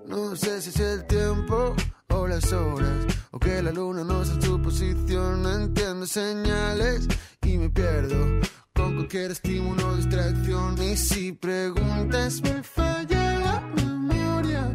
[0.05, 1.75] No sé si es el tiempo
[2.11, 5.45] o las horas, o que la luna no está en su posición.
[5.45, 7.09] Entiendo señales
[7.41, 8.39] y me pierdo
[8.75, 10.81] con cualquier estímulo o distracción.
[10.81, 14.71] Y si preguntas, me falla la memoria.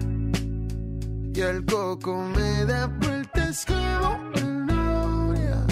[1.33, 5.67] Y el coco me da vueltas como memoria.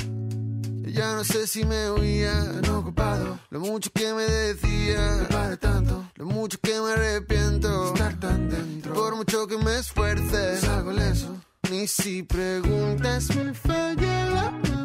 [0.85, 3.39] Ya no sé si me oía tan ocupado.
[3.51, 6.05] Lo mucho que me decía, me para tanto.
[6.17, 8.95] Lo mucho que me arrepiento, estar tan dentro.
[8.95, 11.35] Por mucho que me esfuerce, salgo leso.
[11.71, 14.78] Ni si preguntas, me falla la memoria.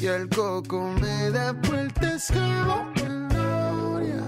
[0.00, 4.22] Y el coco me da vueltas como memoria.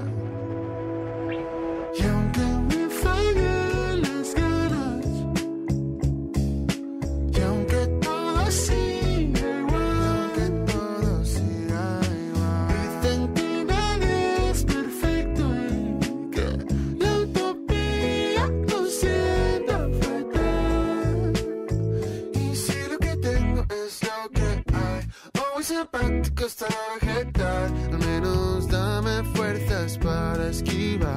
[25.80, 26.66] zapático está
[27.00, 31.08] vegetal, al menos dame fuerzas para esquivar.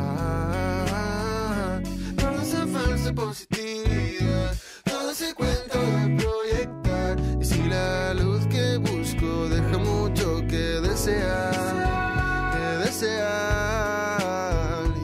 [2.15, 9.49] Toda esa falsa positividad, todo ese cuento de proyectar, y si la luz que busco
[9.49, 13.34] deja mucho que desear, que desear.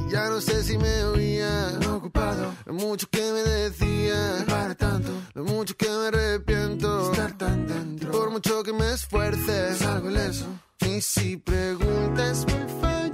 [0.10, 5.44] Ya no sé si me oían, ocupado, lo mucho que me decían, para tanto, lo
[5.44, 8.49] mucho que me arrepiento, estar tan dentro, por mucho
[8.90, 10.46] que me esfuerce, salgo ileso.
[10.82, 13.09] Y si preguntas, me falla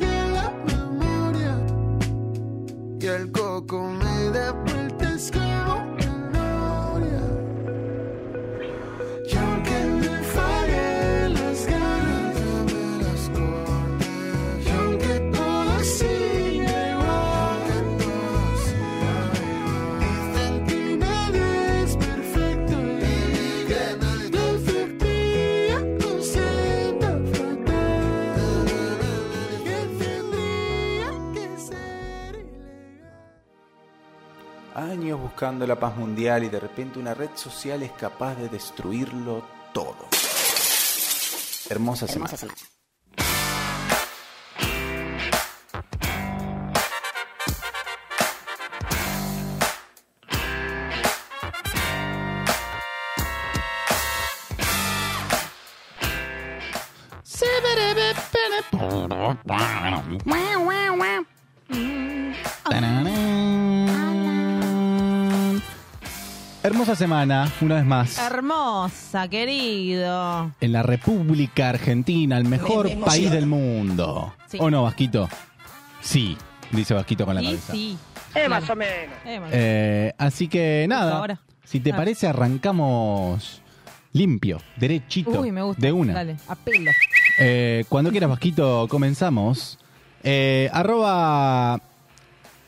[35.15, 39.45] Años buscando la paz mundial y de repente una red social es capaz de destruirlo
[39.71, 40.09] todo.
[41.69, 42.35] Hermosa semana.
[66.65, 70.51] Hermosa semana, una vez más, Hermosa, querido.
[70.59, 74.33] en la República Argentina, el mejor país del mundo.
[74.47, 74.57] Sí.
[74.59, 75.29] ¿O no, Vasquito?
[76.01, 76.35] Sí,
[76.71, 77.71] dice Vasquito con la Y cabeza.
[77.73, 77.97] sí.
[78.33, 79.15] Eh, más o menos.
[79.25, 79.41] Eh.
[79.51, 81.39] Eh, así que nada, ahora.
[81.63, 81.97] si te Ah.
[81.97, 83.61] parece arrancamos
[84.13, 85.79] limpio, derechito, Uy, me gusta.
[85.79, 86.13] de una.
[86.13, 86.89] Dale, a pelo.
[87.39, 89.77] Eh, cuando quieras, Vasquito, comenzamos.
[90.23, 91.79] Eh, arroba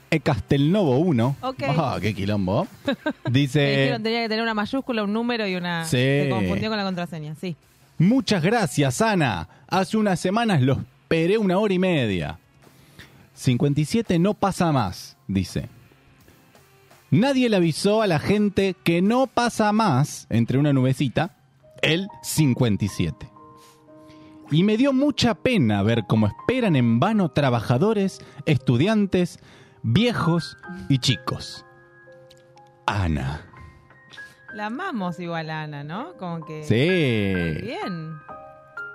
[0.10, 1.36] eh, Castelnovo1.
[1.41, 1.63] Ok.
[1.67, 2.67] Ah, qué quilombo.
[3.26, 5.86] Me Dice, dijeron tenía que tener una mayúscula, un número y una...
[5.86, 5.98] Sí.
[5.98, 7.56] Se confundió con la contraseña, sí.
[7.98, 9.48] muchas gracias, Ana.
[9.67, 12.39] Hace unas semanas lo esperé una hora y media.
[13.34, 15.70] 57 no pasa más, dice.
[17.12, 21.38] Nadie le avisó a la gente que no pasa más, entre una nubecita,
[21.82, 23.30] el 57.
[24.52, 29.39] Y me dio mucha pena ver cómo esperan en vano trabajadores, estudiantes,
[29.88, 30.58] viejos
[30.89, 31.65] y chicos.
[32.86, 33.45] Ana.
[34.54, 36.13] La amamos igual, Ana, ¿no?
[36.17, 36.63] Como que...
[36.63, 37.65] Sí.
[37.65, 38.17] Bien.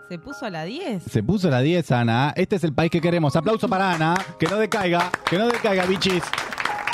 [0.09, 1.05] Se puso a la 10.
[1.05, 2.35] Se puso la 10, Ana.
[2.37, 3.35] Este es el país que queremos.
[3.37, 4.15] Aplauso para Ana.
[4.39, 5.11] Que no decaiga.
[5.25, 6.23] Que no decaiga, bichis.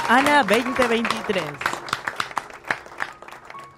[0.09, 1.43] Ana 2023.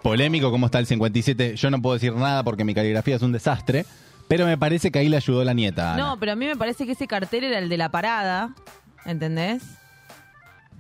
[0.03, 1.57] Polémico cómo está el 57.
[1.57, 3.87] Yo no puedo decir nada porque mi caligrafía es un desastre.
[4.29, 5.95] Pero me parece que ahí le ayudó la nieta.
[5.95, 6.05] Ana.
[6.05, 8.55] No, pero a mí me parece que ese cartel era el de la parada.
[9.07, 9.80] ¿Entendés?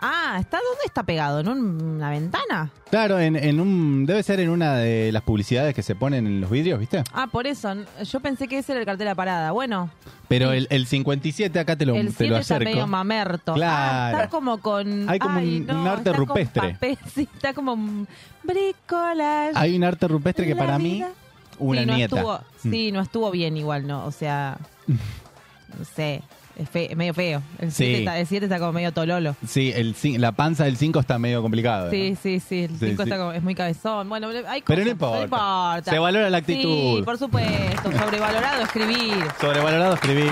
[0.02, 1.40] Ah, ¿está dónde está pegado?
[1.40, 2.70] ¿En una ventana?
[2.90, 4.06] Claro, en, en un.
[4.06, 7.04] Debe ser en una de las publicidades que se ponen en los vidrios, ¿viste?
[7.12, 7.72] Ah, por eso.
[8.02, 9.50] Yo pensé que ese era el cartel de la parada.
[9.52, 9.90] Bueno,
[10.28, 12.70] Pero el, el 57 acá te lo, el te 7 lo está acerco.
[12.72, 13.54] medio mamerto.
[13.54, 13.76] Claro.
[13.76, 15.08] Ah, está como con...
[15.08, 16.72] Hay como Ay, un- no, un arte está con rupestre.
[16.72, 18.08] papel, sí, está como un
[18.42, 19.52] bricolage.
[19.54, 20.94] Hay un arte rupestre que La para mí.
[20.94, 21.10] vida.
[21.58, 22.16] Una sí, no nieta.
[22.16, 22.70] Estuvo, Mm.
[22.70, 24.04] Sí, no estuvo bien igual, ¿no?
[24.06, 24.58] O sea,
[25.78, 26.22] no sé,
[26.62, 27.42] es, fe- es medio feo.
[27.58, 27.84] El Sí.
[27.84, 29.36] 7 está, el siete está como medio tololo.
[29.46, 31.86] Sí, el, la panza del 5 está medio complicado.
[31.86, 31.90] ¿no?
[31.90, 33.08] Sí, sí, sí, el Sí, 5 sí.
[33.08, 34.08] está como, es muy cabezón.
[34.08, 35.22] Bueno, hay Pero cosas, no importa.
[35.24, 35.90] importa.
[35.90, 36.96] Se valora la actitud.
[36.98, 39.24] Sí, por supuesto, sobrevalorado escribir.
[39.40, 40.30] Sobrevalorado escribir.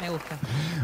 [0.00, 0.36] Me gusta.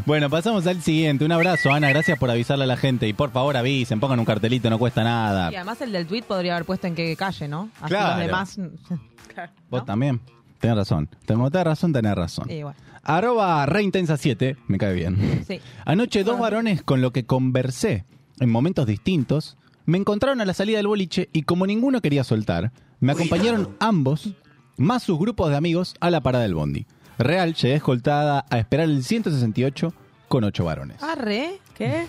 [0.05, 1.23] Bueno, pasamos al siguiente.
[1.23, 1.87] Un abrazo, Ana.
[1.89, 3.07] Gracias por avisarle a la gente.
[3.07, 5.51] Y por favor avisen, pongan un cartelito, no cuesta nada.
[5.51, 7.69] Y además el del tweet podría haber puesto en qué calle, ¿no?
[7.79, 8.17] Así Claro.
[8.17, 8.59] los demás...
[9.69, 10.19] Vos también.
[10.63, 11.09] Tenés razón.
[11.25, 12.49] Tengo tenés razón, tenés razón.
[12.49, 12.73] Igual.
[13.03, 15.43] Arroba reintensa7, me cae bien.
[15.45, 15.59] Sí.
[15.83, 18.05] Anoche dos varones con lo que conversé
[18.39, 22.71] en momentos distintos me encontraron a la salida del boliche y como ninguno quería soltar,
[23.01, 24.35] me acompañaron ambos,
[24.77, 26.85] más sus grupos de amigos, a la parada del bondi.
[27.17, 29.93] Real llegué escoltada a esperar el 168
[30.29, 31.03] con ocho varones.
[31.03, 31.59] Arre.
[31.75, 32.05] ¿Qué?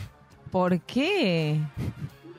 [0.52, 1.58] ¿Por qué?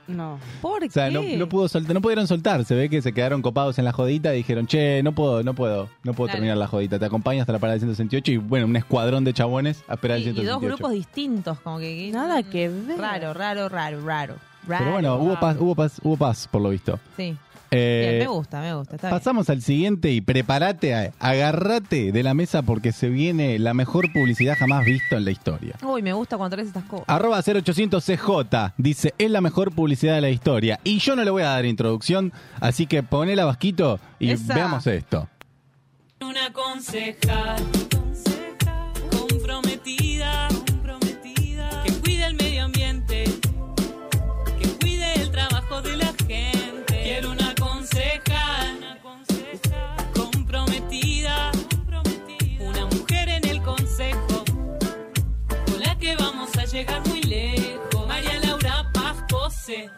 [0.08, 0.38] No.
[0.62, 1.14] ¿Por O sea, qué?
[1.14, 2.64] no, no pudo soltar, no pudieron soltar.
[2.66, 5.54] Se ve que se quedaron copados en la jodita y dijeron, che, no puedo, no
[5.56, 6.38] puedo, no puedo Claro.
[6.38, 7.00] terminar la jodita.
[7.00, 10.18] Te acompaño hasta la parada del 168 y bueno, un escuadrón de chabones a esperar
[10.18, 10.52] el y, y 168.
[10.54, 12.10] dos grupos distintos, como que...
[12.14, 13.00] Nada que ver.
[13.00, 14.36] Raro, raro, raro, raro.
[14.68, 17.00] Pero bueno, Raro, hubo paz, hubo paz, hubo paz, por lo visto.
[17.18, 17.36] Sí.
[17.72, 18.96] Eh, Bien, me gusta, me gusta.
[18.96, 19.18] Está bien.
[19.20, 24.12] pasamos al siguiente y prepárate, a- agárrate de la mesa porque se viene la mejor
[24.14, 25.76] publicidad jamás vista en la historia.
[25.84, 27.06] Uy, me gusta cuando traes estas cosas.
[27.08, 30.80] Arroba 0800 CJ dice, es la mejor publicidad de la historia.
[30.84, 34.54] Y yo no le voy a dar introducción, así que ponela Vasquito y Esa.
[34.56, 35.28] veamos esto.
[36.22, 37.64] Una concejal
[59.66, 59.90] Paz Pose,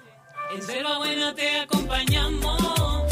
[0.54, 2.26] en Buena te acompaña.
[2.28, 3.04] acompañamos.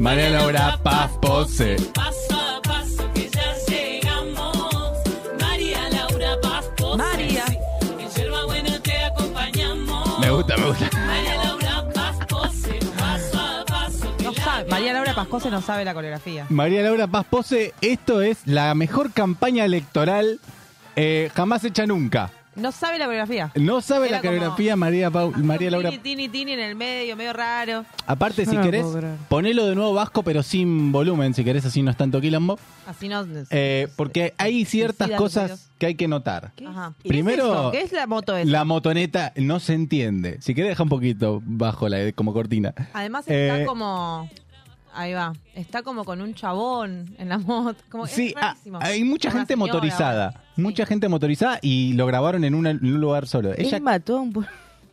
[0.00, 1.76] María Laura Paz Pose.
[1.94, 4.96] Paso a paso que ya llegamos.
[5.40, 6.96] María Laura Paz Pose.
[6.96, 7.44] María.
[7.96, 10.18] En Yerba Buena te acompañamos.
[10.18, 10.90] Me gusta, me gusta.
[10.98, 12.78] María Laura Paz Pose.
[12.98, 16.46] Paso a paso que No ya sabe, María Laura Pascose no sabe la coreografía.
[16.48, 20.40] María Laura Paz Pose, esto es la mejor campaña electoral
[20.96, 22.32] eh, jamás hecha nunca.
[22.56, 23.52] No sabe la coreografía.
[23.54, 25.90] No sabe Era la como- coreografía María, Pau- María Laura.
[25.90, 27.84] Tini, tini, tini en el medio, medio raro.
[28.06, 29.14] Aparte, si No lo querés, puedo creer.
[29.28, 32.58] ponelo de nuevo vasco, pero sin volumen, si querés, así no es tanto quilombo.
[32.86, 33.24] Así no.
[33.50, 36.52] Eh, porque hay ciertas Suicida cosas que hay que notar.
[36.66, 36.92] Ajá.
[37.06, 37.70] Primero- ¿Qué es, eso?
[37.72, 38.50] ¿Qué es la moto esa?
[38.50, 40.38] La motoneta no se entiende.
[40.40, 42.74] Si querés, deja un poquito bajo la como cortina.
[42.92, 44.28] Además está Eh, como.
[44.92, 45.32] Ahí va.
[45.54, 47.80] Está como con un chabón en la moto.
[47.90, 48.78] Como, es Sí, ah, rarísimo.
[48.82, 50.32] hay mucha Una gente señora, motorizada.
[50.56, 50.60] Sí.
[50.62, 53.52] Mucha gente motorizada y lo grabaron en, una- en un lugar solo.
[53.56, 54.46] Ella, Él mató a un pu-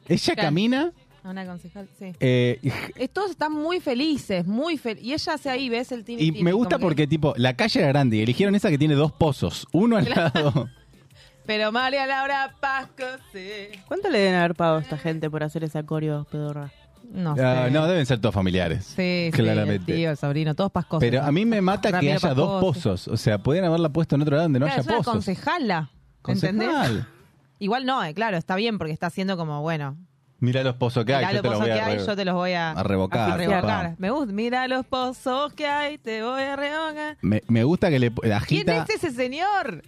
[0.07, 0.47] ella Claro.
[0.47, 0.91] camina.
[1.23, 2.13] A Una concejal, sí.
[2.21, 2.59] eh,
[2.95, 5.05] Eh, Todos están muy felices, muy felices.
[5.05, 7.33] Y ella hace ahí, ¿ves el tini, y tini, me gusta como que- porque, tipo,
[7.35, 9.67] la calle era grande y eligieron esa que tiene dos pozos.
[9.73, 10.69] Uno al lado.
[11.45, 13.47] Pero María Laura Pasco, sí.
[13.87, 16.71] ¿Cuánto le deben haber pagado a esta gente por hacer esa coreo pedorra?
[17.09, 17.43] No sé.
[17.43, 18.83] Ah, no, deben ser todos familiares.
[18.85, 19.91] Sí, sí, claramente.
[19.91, 20.99] el tío, el sobrino, todos pascosos.
[20.99, 22.89] Pero a mí me mata que Ramiro haya dos Pascoso.
[22.89, 23.07] pozos.
[23.07, 25.13] O sea, podrían haberla puesto en otro lado donde no Claro, haya es una pozos.
[25.13, 25.89] concejala.
[26.27, 26.67] ¿Entendés?
[26.69, 27.07] Concejal.
[27.59, 29.97] Igual no, eh, claro, está bien porque está haciendo como, bueno,
[30.39, 31.25] Mira los pozos que hay.
[31.25, 32.51] Mirá yo los te los pozos voy que a, hay, re- yo te los voy
[32.53, 33.95] a, a revocar, a revocar.
[33.97, 37.17] Me gusta, mira los pozos que hay, te voy a revocar.
[37.23, 39.81] me, me gusta que le ¿Quién agita, es ese señor?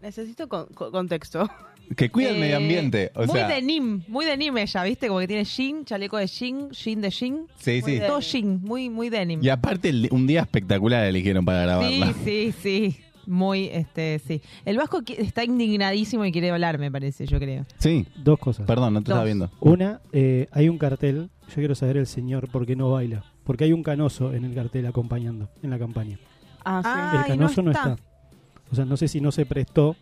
[0.00, 1.48] Necesito con- con- contexto.
[1.96, 3.10] Que cuida el Eh, medio ambiente.
[3.14, 5.08] O muy sea, denim, muy denim ella, ¿viste?
[5.08, 7.46] Como que tiene jean, chaleco de jean, jean de jean.
[7.58, 7.98] sí, muy sí.
[7.98, 9.40] de- Todo jean, muy, muy denim.
[9.42, 12.12] Y aparte, el- un día espectacular eligieron para grabarla.
[12.24, 12.96] Sí, sí, sí.
[13.26, 14.42] Muy, este, sí.
[14.66, 17.64] El Vasco qui- está indignadísimo y quiere hablar, me parece, yo creo.
[17.78, 18.66] Sí, Dos cosas.
[18.66, 19.14] perdón, no te Dos.
[19.14, 19.50] estaba viendo.
[19.60, 21.30] Una, eh, hay un cartel.
[21.48, 23.24] Yo quiero saber el señor por qué no baila.
[23.44, 26.18] Porque hay un canoso en el cartel acompañando en la campaña.
[26.64, 26.88] Ah, sí.
[26.90, 27.92] Ah, el Ay, no canoso no está.
[27.94, 28.02] está.
[28.70, 29.96] O sea, no sé si no se prestó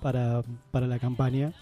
[0.00, 1.52] para, para la campaña.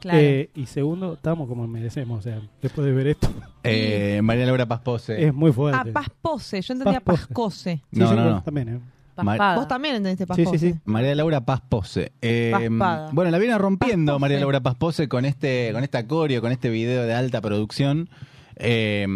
[0.00, 0.18] Claro.
[0.18, 2.20] Eh, y segundo, estamos como merecemos.
[2.20, 3.28] O sea, después de ver esto,
[3.62, 5.26] Eh, María Laura Paspose.
[5.26, 5.92] es muy ah, fuerte.
[5.92, 7.26] Paspose, yo entendía Paspose.
[7.26, 7.76] Pascose.
[7.92, 8.42] Sí, No, sí, no, vos no.
[8.42, 8.80] También, ¿eh?
[9.14, 9.56] Paspada.
[9.56, 10.58] Vos también entendiste Sí, Paspose.
[10.58, 10.78] sí, sí.
[10.86, 12.12] María Laura Paspose.
[12.22, 12.68] Eh,
[13.12, 14.20] bueno, la viene rompiendo Paspose.
[14.20, 18.08] María Laura Paspose con este, con esta coreo, con este video de alta producción,
[18.56, 19.06] eh,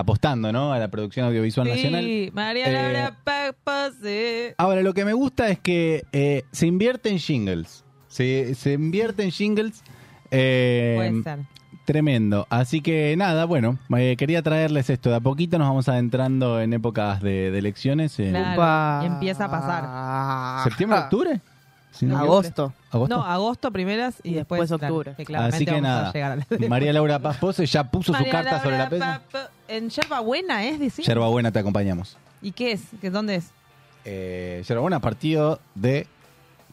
[0.00, 0.72] apostando, ¿no?
[0.72, 2.30] A la producción audiovisual Sí, nacional.
[2.32, 4.54] María Eh, Laura Paspose.
[4.58, 7.84] Ahora, lo que me gusta es que eh, se invierte en jingles.
[8.08, 9.82] Se, se invierte en jingles.
[10.30, 11.38] eh, Puede ser.
[11.86, 12.46] Tremendo.
[12.50, 15.10] Así que nada, bueno, eh, quería traerles esto.
[15.10, 18.18] De a poquito nos vamos adentrando en épocas de, de elecciones.
[18.20, 18.52] eh, Claro.
[18.54, 19.00] Upa.
[19.02, 20.64] y empieza a pasar.
[20.68, 21.40] ¿Septiembre, octubre?
[21.92, 22.72] Si no me Agosto.
[22.90, 23.16] ¿Agosto?
[23.16, 25.24] No, agosto primeras y, Y después, después claro, octubre.
[25.24, 28.30] que Así que nada, llegar a la- María Laura Paz Pose ya puso su María
[28.32, 29.22] carta sobre la pesa.
[29.68, 30.78] En Yerba Buena, ¿es?
[30.78, 31.04] Decir?
[31.04, 32.16] Yerba Buena te acompañamos.
[32.42, 32.82] ¿Y qué es?
[33.00, 33.50] ¿Qué, ¿Dónde es?
[34.04, 36.06] Eh, Yerba Buena partido de...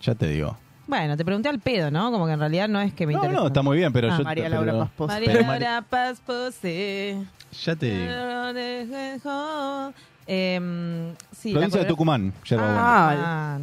[0.01, 0.55] Ya te digo.
[0.85, 2.11] Bueno, te pregunté al pedo, ¿no?
[2.11, 3.41] Como que en realidad no es que me No, interesa.
[3.41, 4.23] no, está muy bien, pero Ah, yo...
[4.23, 5.13] María pero- Laura Paspose.
[5.13, 7.17] María Pero Mari- Laura Paspose.
[7.65, 9.93] Ya te digo.
[10.29, 12.81] Em, sí, Provincia la de Tucumán, Yerba Buena.
[12.81, 13.59] Ah, Ah,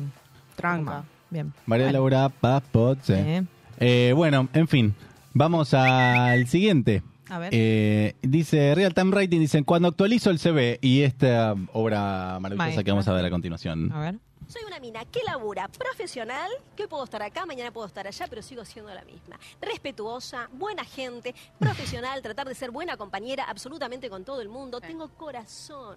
[0.56, 1.04] Tranca.
[1.34, 1.52] Bien.
[1.66, 3.14] María Bueno, Laura Paz Pose.
[3.36, 3.42] eh,
[3.80, 4.94] Eh, bueno, en fin.
[5.34, 7.02] Vamos al siguiente.
[7.28, 7.50] A ver.
[7.52, 12.84] Eh, dice Real Time Rating, dicen, cuando actualizo el CV y esta obra maravillosa Maestra.
[12.84, 13.90] que vamos a ver a continuación.
[13.92, 14.14] a ver.
[14.46, 18.42] Soy una mina que labura profesional, que puedo estar acá, mañana puedo estar allá, pero
[18.42, 19.38] sigo siendo la misma.
[19.60, 24.80] Respetuosa, buena gente, profesional, tratar de ser buena compañera absolutamente con todo el mundo.
[24.82, 25.96] Tengo corazón,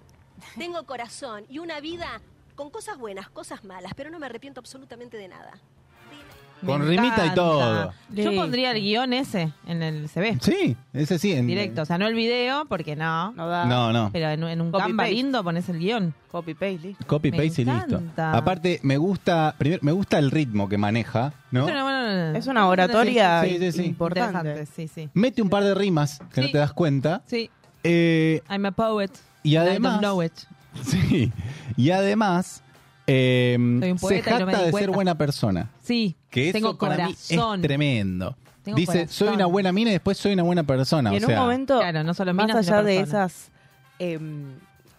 [0.57, 2.21] tengo corazón y una vida
[2.57, 5.51] con cosas buenas, cosas malas, pero no me arrepiento absolutamente de nada.
[6.63, 7.35] Me Con rimita y encanta.
[7.35, 7.93] todo.
[8.09, 8.35] Yo Sí.
[8.35, 10.39] pondría el guion ese en el CV.
[10.41, 11.31] Sí, ese sí.
[11.33, 11.83] en- Directo.
[11.83, 13.31] O sea, no el video, porque no.
[13.33, 13.65] No da.
[13.65, 14.09] No, no.
[14.11, 15.13] Pero en, en un Copy Canva paste.
[15.13, 16.15] lindo pones el guion.
[16.31, 17.05] Copy paste, listo.
[17.05, 17.85] Copy Me paste y listo.
[17.97, 18.35] encanta.
[18.35, 21.67] Aparte, me gusta, primero, me gusta el ritmo que maneja, ¿no?
[21.67, 23.83] Pero bueno, Es una oratoria Sí, sí, sí.
[23.85, 24.39] importante.
[24.39, 25.09] Interesante, sí, sí.
[25.13, 26.53] Mete un par de rimas que no Sí.
[26.53, 27.21] te das cuenta.
[27.27, 27.51] Sí,
[27.83, 29.11] Eh, I'm a poet.
[29.43, 30.33] y I además, don't know it.
[30.83, 31.31] sí,
[31.75, 32.63] y además
[33.07, 35.71] eh, Soy un se poeta y no me jacta di de ser buena persona.
[35.81, 37.59] Sí, Que tengo eso para mí corazón.
[37.61, 38.35] es tremendo.
[38.63, 39.09] Tengo Dice, corazón.
[39.09, 41.11] soy una buena mina y después soy una buena persona.
[41.11, 43.25] Y o en sea, un momento, Claro, no solo más mina, allá de persona.
[43.25, 43.51] esas
[43.99, 44.45] em,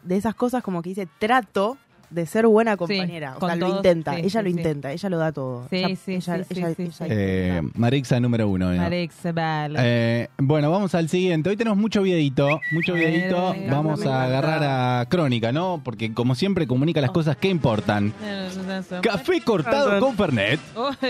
[0.03, 1.77] de esas cosas como que dice trato
[2.11, 3.35] de ser buena compañera.
[3.37, 4.51] o con sea, lo todos, intenta, sí, ella sí, lo sí.
[4.57, 5.67] intenta, ella lo da todo.
[5.69, 7.05] Sí, Ella- sí, ella- sí, ella- sí, ella sí.
[7.09, 8.73] eh, Marixa número uno.
[8.73, 8.83] ¿no?
[8.83, 9.79] Alex vale.
[9.83, 11.51] Eh, bueno, vamos al siguiente.
[11.51, 13.55] Hoy tenemos mucho videito, mucho videito.
[13.71, 15.81] Vamos a agarrar a Crónica, ¿no?
[15.85, 18.13] Porque como siempre comunica las cosas que importan.
[19.03, 20.61] Café cortado con Fernet.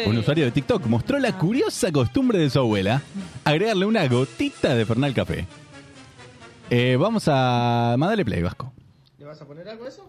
[0.06, 3.02] Un usuario de TikTok mostró la curiosa costumbre de su abuela
[3.44, 5.46] agregarle una gotita de Fernet al café.
[6.70, 8.72] Eh, vamos a mandarle play, Vasco.
[9.18, 10.04] ¿Le vas a poner algo a eso?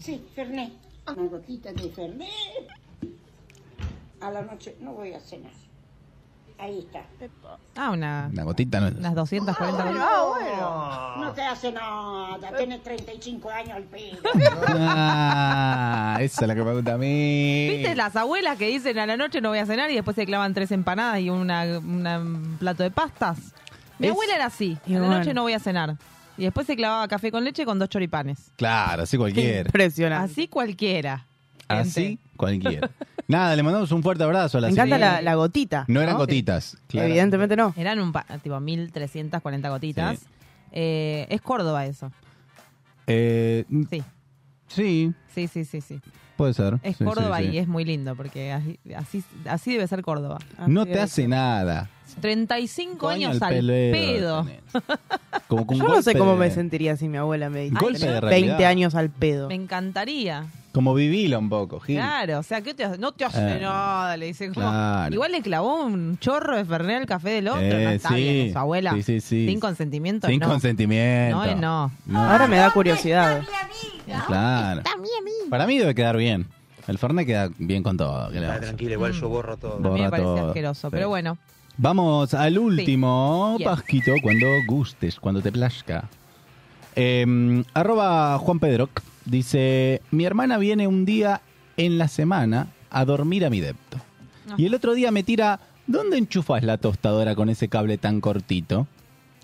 [0.00, 0.72] Sí, Fernet.
[1.16, 2.28] Una gotita de Fernet.
[4.20, 5.52] A la noche no voy a cenar.
[6.56, 7.02] Ahí está.
[7.76, 8.94] Ah, una, Una gotita no es.
[8.94, 10.06] unas 240 Ah, calorías.
[10.30, 11.16] bueno.
[11.26, 12.38] No te hace nada.
[12.56, 14.18] Tienes 35 años al pedo.
[14.68, 17.68] Ah, esa es la que me gusta a mí.
[17.70, 20.24] ¿Viste las abuelas que dicen a la noche no voy a cenar y después se
[20.26, 23.38] clavan tres empanadas y una, una- un plato de pastas?
[23.98, 24.78] Mi Es- abuela era así.
[24.86, 25.18] Y a la bueno.
[25.18, 25.96] noche no voy a cenar.
[26.36, 28.50] Y después se clavaba café con leche con dos choripanes.
[28.56, 29.68] Claro, así cualquiera.
[29.68, 30.32] Impresionante.
[30.32, 31.24] Así cualquiera.
[31.68, 32.90] Así cualquiera.
[33.26, 35.84] Nada, le mandamos un fuerte abrazo a la Me encanta la, la gotita.
[35.88, 36.76] No eran gotitas.
[36.88, 37.08] claro.
[37.08, 37.72] Evidentemente no.
[37.76, 40.20] Eran un pa- tipo 1340 gotitas.
[40.72, 42.10] Eh, es Córdoba eso.
[43.06, 44.02] Eh, Sí.
[44.68, 46.00] sí, Sí, sí, sí, sí.
[46.36, 46.78] puede ser.
[46.82, 47.50] Es Sí, Córdoba sí, sí.
[47.52, 50.38] y es muy lindo porque así, así, así debe ser Córdoba.
[50.66, 51.88] No te hace nada.
[52.20, 54.46] 35 Coño, años al pedo.
[55.48, 58.20] Como Yo no sé cómo me sentiría si mi abuela me dice Golpe de "Tenés
[58.20, 58.46] realidad.
[58.58, 59.48] 20 años al pedo.
[59.48, 60.46] Me encantaría.
[60.72, 61.96] Como vivilo un poco, Gil.
[61.96, 62.98] Claro, o sea, ¿qué te hace?
[62.98, 63.60] No te hace Eh.
[63.60, 64.48] nada, le dice.
[64.52, 65.14] como- Claro.
[65.14, 67.60] Igual le clavó un chorro de Fernet al café del otro.
[67.62, 68.14] Eh, no está sí.
[68.16, 68.92] bien, su abuela.
[68.94, 69.46] Sí, sí, sí.
[69.46, 70.48] Sin consentimiento, Sin no.
[70.48, 71.36] consentimiento.
[71.36, 71.92] No, eh, no.
[72.14, 73.42] Ahora me da curiosidad.
[74.26, 74.82] Claro.
[75.50, 76.48] Para mí debe quedar bien.
[76.88, 78.28] El Fernet queda bien con todo.
[78.28, 78.64] ¿qué le vamos a hacer?
[78.68, 79.74] tranquilo, igual yo borro todo.
[79.74, 80.46] A mí me Borra parece todo.
[80.48, 80.92] asqueroso, Sí.
[80.92, 81.38] pero bueno.
[81.76, 86.08] Vamos al último pasquito cuando gustes, cuando te plazca.
[86.94, 88.88] Eh, arroba Juan Pedro
[89.24, 91.40] dice: Mi hermana viene un día
[91.76, 93.98] en la semana a dormir a mi depto.
[94.56, 98.86] Y el otro día me tira: ¿Dónde enchufas la tostadora con ese cable tan cortito?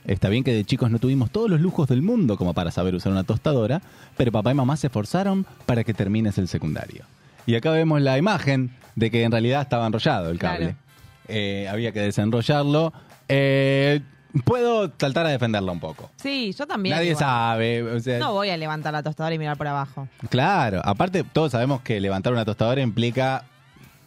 [0.07, 2.95] Está bien que de chicos no tuvimos todos los lujos del mundo como para saber
[2.95, 3.83] usar una tostadora,
[4.17, 7.05] pero papá y mamá se esforzaron para que termines el secundario.
[7.45, 10.59] Y acá vemos la imagen de que en realidad estaba enrollado el cable.
[10.59, 10.90] Claro.
[11.31, 12.93] Eh, había que desenrollarlo.
[13.29, 14.01] Eh,
[14.45, 16.11] puedo saltar a defenderlo un poco.
[16.17, 16.97] Sí, yo también.
[16.97, 17.25] Nadie igual.
[17.25, 17.83] sabe.
[17.83, 20.09] o sea, No voy a levantar la tostadora y mirar por abajo.
[20.29, 23.45] Claro, aparte todos sabemos que levantar una tostadora implica...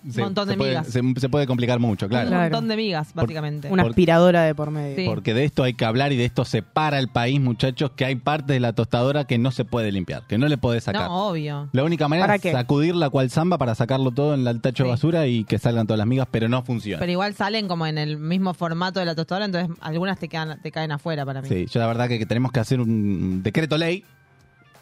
[0.04, 0.88] Un montón de migas.
[0.88, 2.30] se, se puede complicar mucho, claro.
[2.30, 3.70] Un montón de migas, básicamente.
[3.72, 4.96] Una Por- aspiradora de por medio.
[4.98, 5.06] Sí.
[5.06, 8.16] Porque de esto hay que hablar y de esto separa el país, muchachos, que hay
[8.16, 11.08] parte de la tostadora que no se puede limpiar, que no le podés sacar.
[11.10, 11.70] No, obvio.
[11.72, 12.52] La única manera ¿Para es qué?
[12.52, 15.98] sacudirla cual samba para sacarlo todo en el tacho de basura y que salgan todas
[16.00, 17.00] las migas, pero no funciona.
[17.00, 20.62] Pero igual salen como en el mismo formato de la tostadora, entonces algunas te, quedan,
[20.62, 21.48] te caen afuera para mí.
[21.48, 24.04] Sí, yo la verdad que, que tenemos que hacer un decreto ley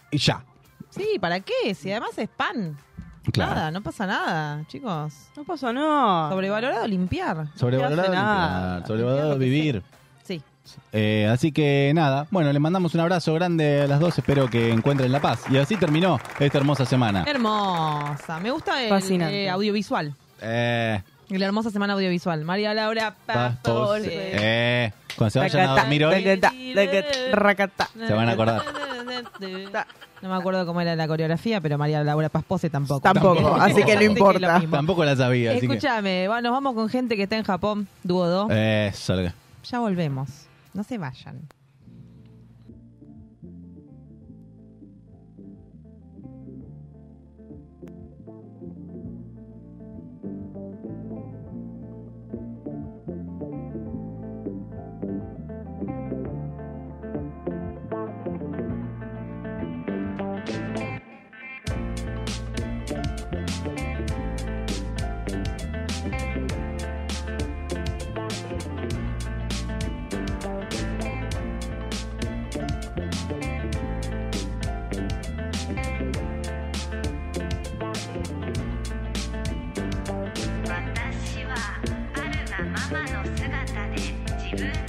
[0.09, 0.43] y ya.
[0.89, 1.73] Sí, ¿para qué?
[1.75, 2.75] Si además es pan.
[3.31, 3.55] Claro.
[3.55, 5.13] Nada, no pasa nada, chicos.
[5.35, 6.29] No pasa nada.
[6.29, 7.47] Sobrevalorado limpiar.
[7.55, 9.83] Sobrevalorado, limpiar, sobrevalorado vivir.
[10.23, 10.41] Sí.
[10.93, 14.71] Eh, así que nada, bueno, le mandamos un abrazo grande a las dos, espero que
[14.71, 15.43] encuentren la paz.
[15.49, 17.23] Y así terminó esta hermosa semana.
[17.27, 18.39] Hermosa.
[18.39, 19.45] Me gusta el Fascinante.
[19.45, 20.13] eh, audiovisual.
[20.41, 22.43] Eh, La hermosa semana audiovisual.
[22.43, 24.01] María Laura Paz, Pastore.
[24.05, 28.61] eh, cuando se vayan a dormir hoy, se van a acordar.
[30.21, 33.01] No me acuerdo cómo era la coreografía, pero María Laura Paspose tampoco.
[33.01, 34.61] Tampoco, así que no importa.
[34.69, 35.65] Tampoco la sabía, que...
[35.65, 38.51] Escúchame, va, nos vamos con gente que está en Japón, dúo 2.
[38.51, 39.33] Eso, que-
[39.69, 40.29] Ya volvemos.
[40.73, 41.39] No se vayan.
[84.51, 84.80] Thank you.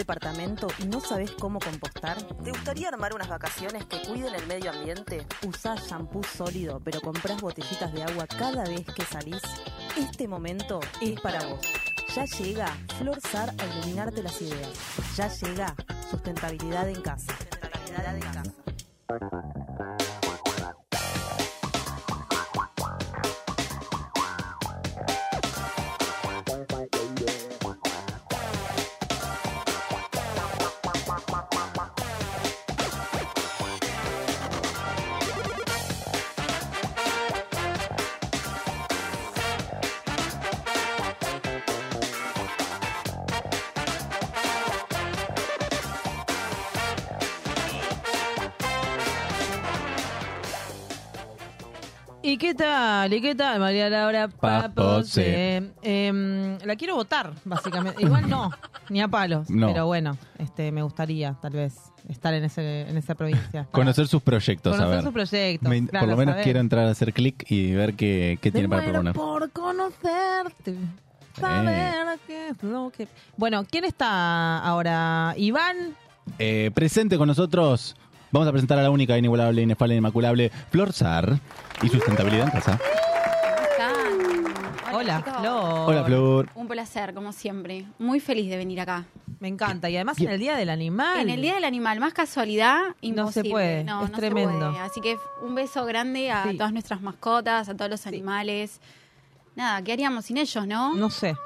[0.00, 2.22] Departamento y no sabes cómo compostar?
[2.42, 5.26] ¿Te gustaría armar unas vacaciones que cuiden el medio ambiente?
[5.46, 9.42] ¿Usás shampoo sólido pero compras botellitas de agua cada vez que salís?
[9.98, 11.60] Este momento es para vos.
[12.14, 12.66] Ya llega
[12.98, 14.72] Florsar a iluminarte las ideas.
[15.16, 15.74] Ya llega
[16.10, 17.36] Sustentabilidad en casa.
[17.36, 19.49] Sustentabilidad en casa.
[52.60, 55.62] ¿Y qué tal, María Laura Papose?
[55.82, 58.02] Em, la quiero votar, básicamente.
[58.02, 58.50] Igual no,
[58.88, 59.48] ni a palos.
[59.48, 59.68] No.
[59.68, 61.74] Pero bueno, este, me gustaría, tal vez,
[62.08, 63.66] estar en, ese, en esa provincia.
[63.72, 65.04] Conocer sus proyectos, a Conocer ver.
[65.04, 65.68] sus proyectos.
[65.68, 66.44] Me- claro, por lo menos saber.
[66.44, 69.14] quiero entrar a hacer clic y ver qué, qué tiene para proponer.
[69.14, 70.74] por conocerte.
[71.38, 73.08] Saber qué es lo que...
[73.36, 75.32] Bueno, ¿quién está ahora?
[75.38, 75.94] Iván.
[76.38, 77.96] Eh, presente con nosotros,
[78.32, 81.38] vamos a presentar a la única, inigualable, inefable, inmaculable, Flor Sar
[81.82, 82.78] y sustentabilidad en casa.
[84.92, 85.40] Hola, chicos.
[85.40, 85.88] Flor.
[85.88, 86.48] Hola, Flor.
[86.54, 87.86] Un placer, como siempre.
[87.98, 89.04] Muy feliz de venir acá.
[89.38, 89.88] Me encanta.
[89.88, 91.20] Y además en el Día del Animal.
[91.20, 93.50] En el Día del Animal, más casualidad, imposible.
[93.50, 94.70] puede, No, es no se tremendo.
[94.72, 94.82] puede.
[94.82, 96.56] Así que un beso grande a Sí.
[96.56, 98.80] todas nuestras mascotas, a todos los animales.
[99.56, 100.94] Nada, ¿qué haríamos sin ellos, no?
[100.94, 101.36] No sé.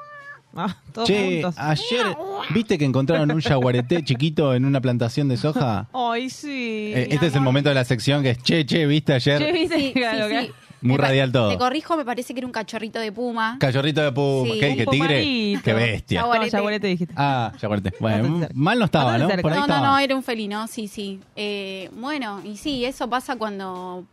[0.57, 1.55] Ah, todos Che, juntos.
[1.57, 2.17] ayer,
[2.51, 5.87] ¿viste que encontraron un yaguareté chiquito en una plantación de soja?
[5.93, 6.93] Ay, sí.
[6.95, 9.37] Eh, este es el momento de la sección que es, che, che, ¿viste ayer?
[9.39, 9.77] Che, ¿viste?
[9.79, 10.51] Sí, Claro, sí, que- sí.
[10.81, 11.57] Muy radial Te todo.
[11.57, 13.57] corrijo, me parece que era un cachorrito de puma.
[13.59, 15.07] Cachorrito de puma, Sí, ¿qué, un qué tigre?
[15.07, 15.61] pomarito.
[15.63, 16.21] Qué bestia.
[16.21, 17.13] No, yaguareté dijiste.
[17.17, 17.93] Ah, yaguareté.
[17.99, 19.23] Bueno, mal no estaba, ¿no?
[19.25, 19.87] Bastante Por ahí no, no, estaba.
[19.93, 21.19] no, era un felino, sí, sí.
[21.35, 24.05] Eh, bueno, y sí, eso pasa cuando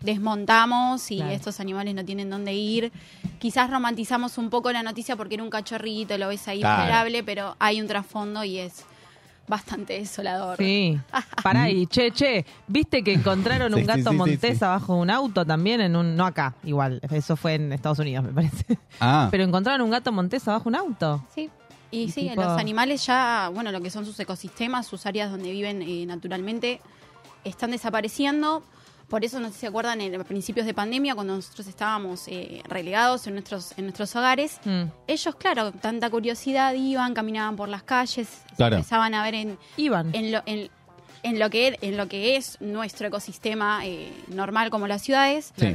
[0.00, 1.32] desmontamos y Claro.
[1.32, 2.92] estos animales no tienen dónde ir.
[3.38, 6.78] Quizás romantizamos un poco la noticia porque era un cachorrito, lo ves ahí Claro.
[6.82, 8.84] vulnerable, pero hay un trasfondo y es
[9.46, 10.58] bastante desolador.
[10.58, 10.98] Sí.
[11.42, 14.64] Pará y che, che, ¿viste que encontraron un sí, gato sí, sí, montés sí.
[14.64, 18.24] abajo de un auto también en un no acá, igual, eso fue en Estados Unidos,
[18.24, 18.78] me parece.
[19.00, 19.28] Ah.
[19.30, 21.24] Pero encontraron un gato montés abajo de un auto.
[21.34, 21.48] Sí.
[21.90, 25.30] Y, Y sí, tipo- los animales ya, bueno, lo que son sus ecosistemas, sus áreas
[25.30, 26.82] donde viven eh, naturalmente,
[27.44, 28.62] están desapareciendo.
[29.08, 32.62] Por eso, no sé si se acuerdan, en principios de pandemia, cuando nosotros estábamos eh,
[32.68, 34.82] relegados en nuestros, en nuestros hogares, Mm.
[35.06, 38.76] ellos, claro, tanta curiosidad, iban, caminaban por las calles, Claro.
[38.76, 40.14] empezaban a ver en, Iban.
[40.14, 40.68] en, lo, en,
[41.22, 45.52] en lo que, en lo que es nuestro ecosistema eh, normal como las ciudades.
[45.56, 45.74] Sí.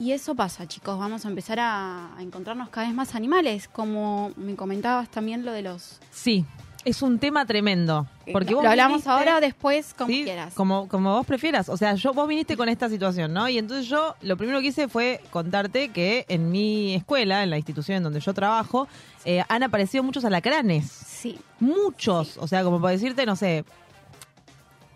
[0.00, 0.96] Y eso pasa, chicos.
[0.98, 5.52] Vamos a empezar a, a encontrarnos cada vez más animales, como me comentabas también lo
[5.52, 6.00] de los...
[6.12, 6.44] Sí,
[6.84, 8.06] es un tema tremendo.
[8.32, 10.54] Porque vos lo hablamos viniste- ahora o después, como Sí, quieras.
[10.54, 11.68] Como, como vos prefieras.
[11.68, 13.48] O sea, yo vos viniste con esta situación, ¿no?
[13.48, 17.56] Y entonces yo lo primero que hice fue contarte que en mi escuela, en la
[17.56, 18.88] institución en donde yo trabajo,
[19.24, 20.90] eh, han aparecido muchos alacranes.
[20.90, 21.38] Sí.
[21.60, 22.36] Muchos.
[22.38, 23.64] O sea, como para decirte, no sé.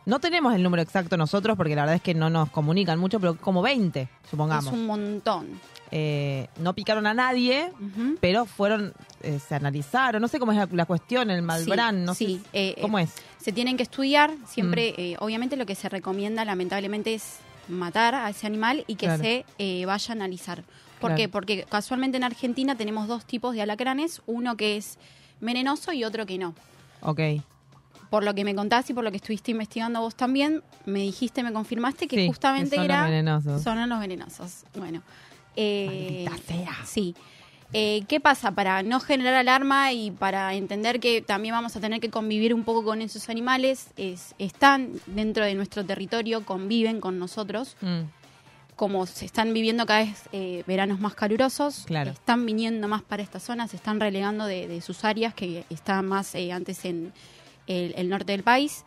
[0.05, 3.21] No tenemos el número exacto nosotros porque la verdad es que no nos comunican mucho,
[3.21, 4.67] pero como 20, supongamos.
[4.67, 5.61] Es un montón.
[5.95, 7.71] Eh, no picaron a nadie,
[8.21, 12.15] pero fueron, eh, se analizaron, no sé cómo es la, la cuestión, el Malbrán, no
[12.15, 13.13] sí, sé eh, cómo eh, es.
[13.39, 14.33] Se tienen que estudiar.
[14.49, 15.23] Siempre, Mm.
[15.23, 19.23] obviamente, lo que se recomienda, lamentablemente, es matar a ese animal y que Claro.
[19.23, 19.45] se
[19.87, 20.63] vaya a analizar.
[20.99, 21.17] ¿Por Claro.
[21.17, 21.29] qué?
[21.29, 24.99] Porque casualmente en Argentina tenemos dos tipos de alacranes, uno que es
[25.41, 26.55] venenoso y otro que no.
[27.03, 27.21] Ok.
[28.11, 31.43] por lo que me contás y por lo que estuviste investigando vos también, me dijiste,
[31.43, 33.63] me confirmaste que Sí, justamente que son era los venenosos.
[33.63, 34.65] son los venenosos.
[34.75, 35.01] Bueno,
[35.57, 36.27] eh,
[36.85, 37.15] sí.
[37.75, 38.51] Eh, ¿Qué pasa?
[38.53, 42.65] Para no generar alarma y para entender que también vamos a tener que convivir un
[42.65, 47.77] poco con esos animales, es, están dentro de nuestro territorio, conviven con nosotros.
[47.81, 48.03] Mm,
[48.77, 52.11] Como se están viviendo cada vez eh, veranos más calurosos, Claro.
[52.11, 56.07] están viniendo más para esta zona, se están relegando de, de sus áreas que estaban
[56.07, 57.13] más eh, antes en
[57.67, 58.85] el, el norte del país.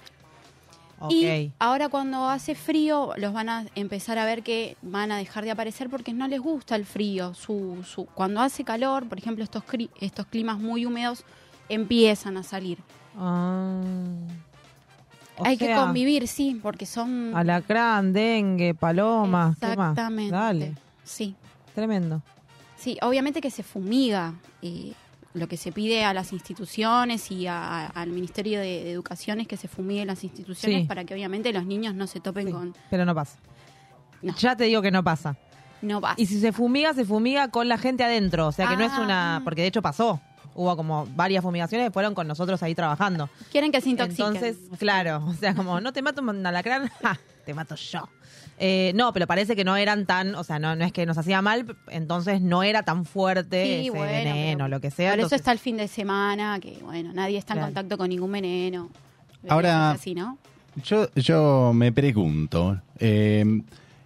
[1.09, 5.43] Y ahora cuando hace frío los van a empezar a ver que van a dejar
[5.43, 7.33] de aparecer porque no les gusta el frío.
[7.33, 11.23] Su, su, cuando hace calor, por ejemplo, estos, cri- estos climas muy húmedos
[11.69, 12.77] empiezan a salir.
[13.17, 13.81] Ah.
[15.43, 17.35] Hay que convivir, sí, porque son...
[17.35, 19.91] Alacrán, dengue, palomas, ¿qué más?
[19.91, 20.31] Exactamente.
[20.35, 21.35] Dale, Sí,
[21.73, 22.21] tremendo.
[22.77, 24.33] sí, obviamente que se fumiga.
[24.61, 24.93] eh,
[25.35, 29.39] lo que se pide a las instituciones y a- a- al Ministerio de, de Educación
[29.41, 30.87] es que se fumiguen las instituciones Sí.
[30.87, 32.73] para que obviamente los niños no se topen con...
[32.89, 33.37] Pero no pasa.
[34.39, 35.35] Ya te digo que no pasa.
[35.81, 36.13] No va.
[36.17, 38.47] Y si se fumiga, se fumiga con la gente adentro.
[38.47, 39.01] O sea que no es Ah.
[39.01, 39.41] una.
[39.43, 40.19] Porque de hecho pasó.
[40.55, 43.29] Hubo como varias fumigaciones que fueron con nosotros ahí trabajando.
[43.51, 44.35] Quieren que se intoxiquen.
[44.37, 47.19] Entonces, claro, o sea, como no te mato un alacrán, ¡ja!
[47.45, 48.07] te mato yo.
[48.57, 51.17] Eh, no, pero parece que no eran tan, o sea, no, no es que nos
[51.17, 55.11] hacía mal, entonces no era tan fuerte Sí, ese bueno, veneno, lo que sea.
[55.11, 57.67] Por eso está el fin de semana, que bueno, nadie está en Claro.
[57.73, 58.89] contacto con ningún veneno.
[59.49, 60.37] Ahora- Es así, ¿no?
[60.83, 63.61] Yo, yo me pregunto, eh,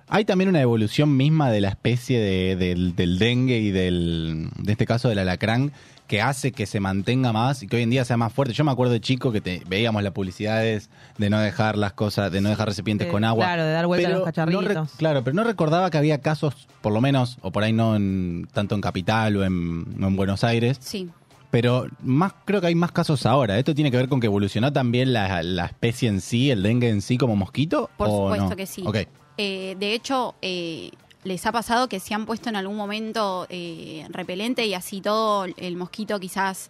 [0.08, 4.72] ¿hay también una evolución misma de la especie de- del, del dengue y del, de
[4.72, 5.72] este caso del alacrán
[6.10, 8.54] que hace que se mantenga más y que hoy en día sea más fuerte?
[8.54, 10.90] Yo me acuerdo de chico que te, veíamos las publicidades
[11.20, 13.46] de no dejar las cosas, de no dejar recipientes de- con agua.
[13.46, 14.64] Claro, de dar vuelta a los cacharritos.
[14.64, 17.72] no re- claro, pero no recordaba que había casos, por lo menos, o por ahí
[17.74, 21.10] no en, tanto en Capital o en, Buenos Aires, Sí.
[21.52, 23.60] pero más creo que hay más casos ahora.
[23.60, 26.90] ¿Esto tiene que ver con que evolucionó también la, la especie en sí, el dengue
[26.90, 27.90] en sí como mosquito?
[27.98, 28.56] Por o supuesto no?
[28.56, 28.82] que sí.
[28.84, 28.98] Ok.
[29.38, 30.90] Eh, de hecho, eh,
[31.24, 35.46] les ha pasado que se han puesto en algún momento eh, repelente y así todo
[35.58, 36.70] el mosquito quizás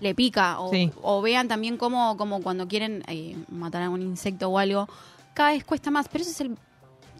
[0.00, 0.60] le pica.
[0.60, 0.90] O, Sí.
[1.02, 4.88] o vean también cómo, como cuando quieren eh, matar a algún insecto o algo,
[5.34, 6.08] cada vez cuesta más.
[6.08, 6.56] Pero ese es el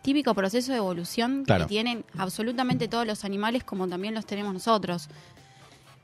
[0.02, 1.64] típico proceso de evolución Claro.
[1.64, 5.08] que tienen absolutamente todos los animales como también los tenemos nosotros.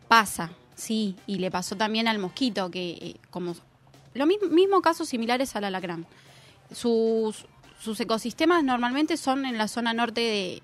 [0.09, 3.55] Pasa, sí, y le pasó también al mosquito, que eh, como
[4.15, 6.05] lo mismo, mismo casos similares al alacrán.
[6.73, 7.47] Sus,
[7.81, 10.63] sus ecosistemas normalmente son en la zona norte de-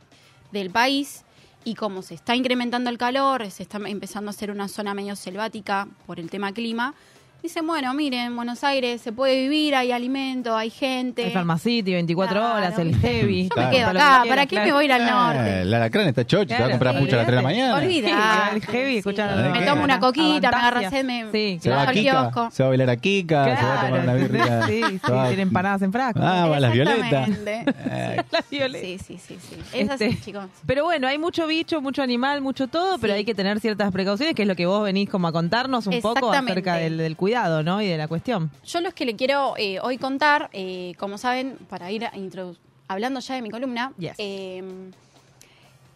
[0.53, 1.25] del país
[1.65, 5.17] y como se está incrementando el calor, se está empezando a hacer una zona medio
[5.17, 6.95] selvática por el tema clima,
[7.43, 11.27] dicen, bueno, miren, en Buenos Aires se puede vivir, hay alimento, hay gente.
[11.29, 13.45] El Pharmacity, 24 Claro, horas, el heavy.
[13.45, 13.69] Yo Claro.
[13.71, 14.67] me quedo acá, ¿para qué claro.
[14.67, 15.61] me voy a ir al Eh, norte?
[15.63, 17.49] el alacrán está chocho, te va a comprar sí, pucho a las 3 de la
[17.49, 17.75] mañana.
[17.77, 18.51] Olvidá.
[18.53, 21.93] el heavy, ¿De Me tomo una coquita, me agarra sed, me Sí, Se va al
[21.95, 22.51] kiosco.
[22.51, 24.63] se va a bailar a Kika, se va a tomar una birria.
[24.67, 26.21] Sí, sí, se tienen empanadas en frasco.
[26.23, 27.29] Ah, va a las violetas.
[27.47, 28.85] Eh, La violeta.
[28.87, 29.57] Sí, sí, sí, sí.
[29.73, 30.47] Es Este, así, chicos.
[30.67, 33.19] Pero bueno, hay mucho bicho, mucho animal, mucho todo, pero Sí.
[33.19, 36.01] hay que tener ciertas precauciones, que es lo que vos venís como a contarnos un
[36.01, 37.26] poco acerca del, del cuidado,
[37.63, 37.81] ¿no?
[37.83, 38.51] Y de la cuestión.
[38.65, 42.09] Yo los que le quiero eh, hoy contar, eh, como saben, para ir
[42.89, 44.15] hablando ya de mi columna, Yes.
[44.19, 44.63] eh,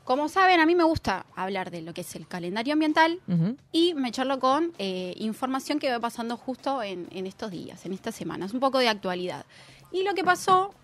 [0.05, 3.21] como saben, a mí me gusta hablar de lo que es el calendario ambiental
[3.71, 7.93] y me charlo con eh, información que va pasando justo en, en estos días, en
[7.93, 9.45] estas semanas, un poco de actualidad.
[9.93, 10.75] Y lo que pasó,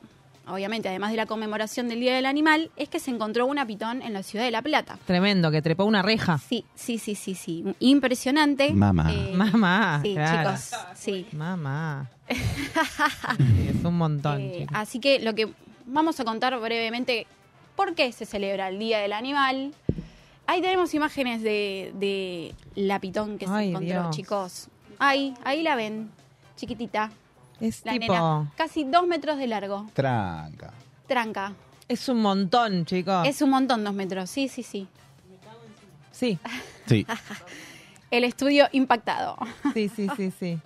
[0.49, 4.03] obviamente, además de la conmemoración del Día del Animal, es que se encontró una pitón
[4.03, 4.99] en la ciudad de La Plata.
[5.07, 6.39] Tremendo, que trepó una reja.
[6.39, 7.65] Sí, sí, sí, sí, sí.
[7.81, 8.73] Impresionante.
[8.73, 9.13] Mamá.
[9.13, 10.51] Eh, Mamá, Sí, claro.
[10.51, 11.27] chicos, sí.
[11.33, 12.11] Mamá.
[13.69, 14.41] Es un montón.
[14.41, 14.77] Eh, chicos.
[14.77, 15.49] así que lo que
[15.87, 17.27] vamos a contar brevemente,
[17.77, 19.73] ¿por qué se celebra el Día del Animal?
[20.49, 24.17] Ahí tenemos imágenes de, de la pitón que se encontró, Dios.
[24.17, 24.69] chicos.
[24.99, 26.11] Ahí, ahí la ven,
[26.57, 27.11] chiquitita.
[27.61, 28.13] Es La tipo.
[28.13, 29.87] nena, casi dos metros de largo.
[29.95, 30.73] Tranca.
[31.07, 31.53] Tranca.
[31.89, 33.27] Es un montón, chicos.
[33.27, 34.29] Es un montón, dos metros.
[34.31, 34.87] Sí, sí, sí.
[36.13, 36.39] Sí,
[36.87, 37.07] Sí.
[38.11, 39.37] El estudio impactado.
[39.75, 40.59] sí, sí, sí, sí.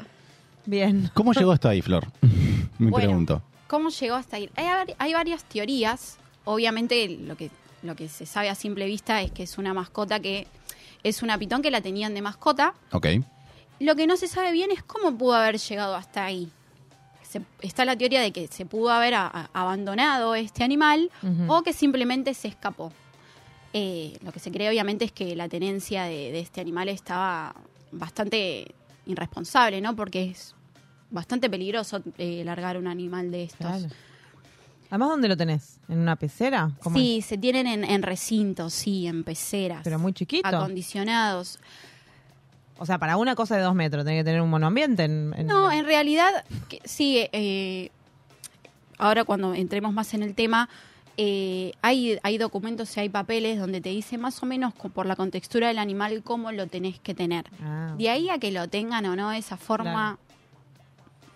[0.67, 1.11] Bien.
[1.15, 2.07] ¿Cómo llegó esto ahí, Flor?
[2.79, 2.97] Me Bueno.
[3.07, 3.43] pregunto.
[3.67, 4.51] ¿Cómo llegó hasta ahí?
[4.57, 6.19] Hay, hay varias teorías.
[6.45, 7.51] Obviamente lo que,
[7.83, 10.47] lo que se sabe a simple vista es que es una mascota que
[11.03, 12.75] es una pitón que la tenían de mascota.
[12.93, 13.07] Ok.
[13.79, 16.51] Lo que no se sabe bien es cómo pudo haber llegado hasta ahí.
[17.31, 21.11] Se- está la teoría de que se pudo haber a- a- abandonado este animal
[21.47, 22.93] o que simplemente se escapó.
[23.73, 27.55] Eh, lo que se cree obviamente es que la tenencia de, de este animal estaba
[27.93, 28.75] bastante
[29.07, 29.95] irresponsable, ¿no?
[29.95, 30.57] Porque es
[31.11, 33.59] bastante peligroso eh, largar un animal de estos.
[33.67, 33.87] Claro.
[34.91, 35.79] Además, ¿dónde lo tenés?
[35.89, 36.73] ¿En una pecera?
[36.83, 37.03] ¿Cómo es?
[37.03, 39.83] Sí, se tienen en, en recintos, sí, en peceras.
[39.85, 40.49] Pero muy chiquito.
[40.49, 41.61] Acondicionados.
[42.83, 45.05] O sea, para una cosa de dos metros, tiene que tener un monoambiente.
[45.05, 47.91] En, en- No, en realidad, que- sí, eh,
[48.99, 50.69] ahora cuando entremos más en el tema,
[51.19, 55.15] eh, hay, hay documentos y hay papeles donde te dice más o menos por la
[55.15, 57.45] contextura del animal cómo lo tenés que tener.
[57.63, 57.95] Ah.
[57.99, 60.19] De ahí a que lo tengan o no de esa forma,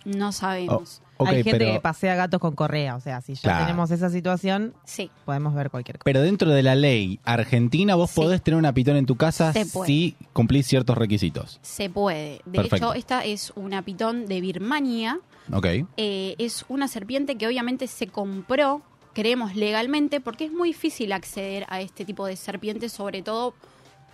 [0.06, 1.02] no sabemos.
[1.18, 2.96] Hay gente pero- que pasea gatos con correa.
[2.96, 3.66] O sea, si ya Claro.
[3.66, 5.10] tenemos esa situación, sí.
[5.24, 6.04] podemos ver cualquier cosa.
[6.04, 10.16] Pero dentro de la ley argentina, vos podés tener una pitón en tu casa si
[10.32, 11.58] cumplís ciertos requisitos.
[11.62, 12.40] Se puede.
[12.44, 12.76] De Perfecto.
[12.76, 15.20] hecho, esta es una pitón de Birmania.
[15.52, 15.66] Ok.
[15.96, 21.66] Eh, es una serpiente que obviamente se compró, creemos legalmente, porque es muy difícil acceder
[21.68, 23.54] a este tipo de serpientes, sobre todo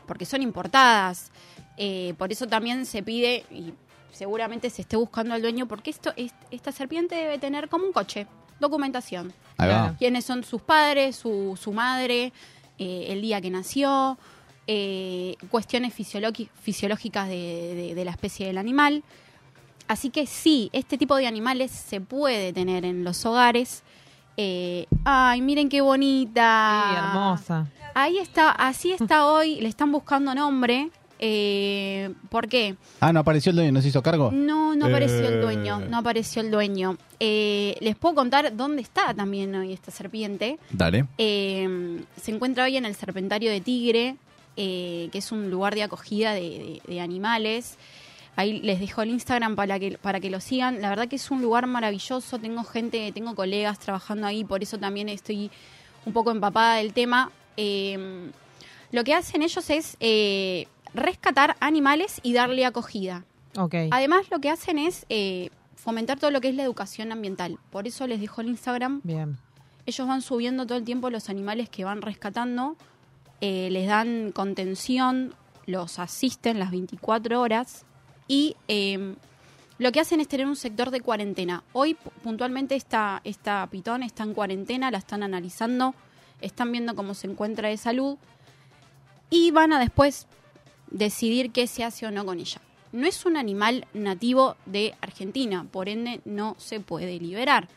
[0.06, 1.30] porque son importadas.
[1.76, 3.72] Eh, por eso también se pide, y
[4.12, 7.92] seguramente se esté buscando al dueño, porque esto, es- esta serpiente debe tener como un
[7.92, 8.26] coche,
[8.60, 9.32] documentación.
[9.58, 9.96] Ahí va.
[9.98, 12.32] Quiénes son sus padres, su, su madre,
[12.78, 14.18] eh, el día que nació,
[14.66, 19.02] eh, cuestiones fisiológicas de, de- de la especie del animal.
[19.88, 23.82] Así que sí, este tipo de animales se puede tener en los hogares.
[24.36, 26.84] Eh, ay, miren qué bonita.
[26.90, 27.66] Sí, hermosa.
[27.94, 30.90] Ahí está, así está hoy, le están buscando nombre.
[31.22, 32.76] Eh, ¿Por qué?
[33.00, 33.72] Ah, ¿no apareció el dueño?
[33.72, 34.30] ¿No se hizo cargo?
[34.32, 35.40] No, no apareció el Eh.
[35.40, 36.96] dueño, no apareció el dueño.
[37.20, 40.58] Eh, les puedo contar dónde está también hoy esta serpiente.
[40.72, 41.04] Dale.
[41.18, 44.16] Eh, se encuentra hoy en el Serpentario de Tigre,
[44.56, 47.76] eh, que es un lugar de acogida de, de- de animales.
[48.36, 50.80] Ahí les dejo el Instagram para que, para que lo sigan.
[50.80, 52.38] La verdad que es un lugar maravilloso.
[52.38, 55.50] Tengo gente, tengo colegas trabajando ahí, por eso también estoy
[56.06, 57.30] un poco empapada del tema.
[57.58, 58.30] Eh,
[58.92, 63.24] lo que hacen ellos es eh, rescatar animales y darle acogida.
[63.56, 63.74] Ok.
[63.90, 67.58] Además, lo que hacen es eh, fomentar todo lo que es la educación ambiental.
[67.70, 69.00] Por eso les dejo el Instagram.
[69.04, 69.38] Bien.
[69.86, 72.76] Ellos van subiendo todo el tiempo los animales que van rescatando,
[73.40, 75.34] eh, les dan contención,
[75.66, 77.84] los asisten las 24 horas
[78.28, 79.14] y eh,
[79.78, 81.64] lo que hacen es tener un sector de cuarentena.
[81.72, 85.94] Hoy pu- puntualmente esta, esta pitón está en cuarentena, la están analizando,
[86.42, 88.18] están viendo cómo se encuentra de salud
[89.30, 90.26] y van a después
[90.90, 92.60] decidir qué se hace o no con ella.
[92.92, 97.68] No es un animal nativo de Argentina, por ende no se puede liberar.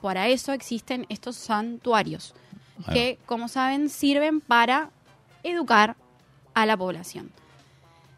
[0.00, 2.34] Para eso existen estos santuarios,
[2.92, 4.90] que, como saben, sirven para
[5.42, 5.96] educar
[6.54, 7.30] a la población.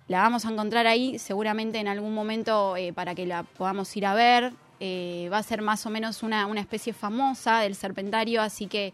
[0.07, 4.07] La vamos a encontrar ahí seguramente en algún momento eh, para que la podamos ir
[4.07, 4.53] a ver.
[4.81, 8.93] Eh, va a ser más o menos una, una especie famosa del serpentario, así que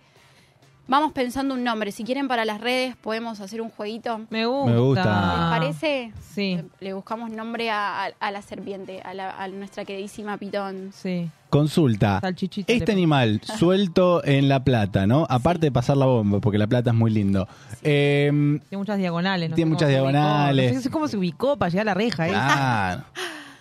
[0.88, 1.92] vamos pensando un nombre.
[1.92, 4.20] Si quieren para las redes podemos hacer un jueguito.
[4.30, 4.72] Me gusta.
[4.72, 5.36] Me gusta.
[5.50, 6.12] ¿Les parece?
[6.34, 6.60] Sí.
[6.80, 10.90] Le buscamos nombre a, a- a la serpiente, a, la- a nuestra queridísima pitón.
[10.94, 11.28] Sí.
[11.50, 12.20] Consulta.
[12.20, 15.26] Salchichita Este animal suelto en La Plata, ¿no?
[15.30, 17.48] Aparte de pasar la bomba, porque La Plata es muy lindo.
[17.82, 18.28] Eh,
[18.68, 19.50] Tiene muchas diagonales.
[19.50, 20.74] no Tiene muchas diagonales.
[20.74, 22.26] No sé cómo se ubicó para llegar a la reja.
[22.28, 22.30] ¿eh?
[22.32, 23.02] claro.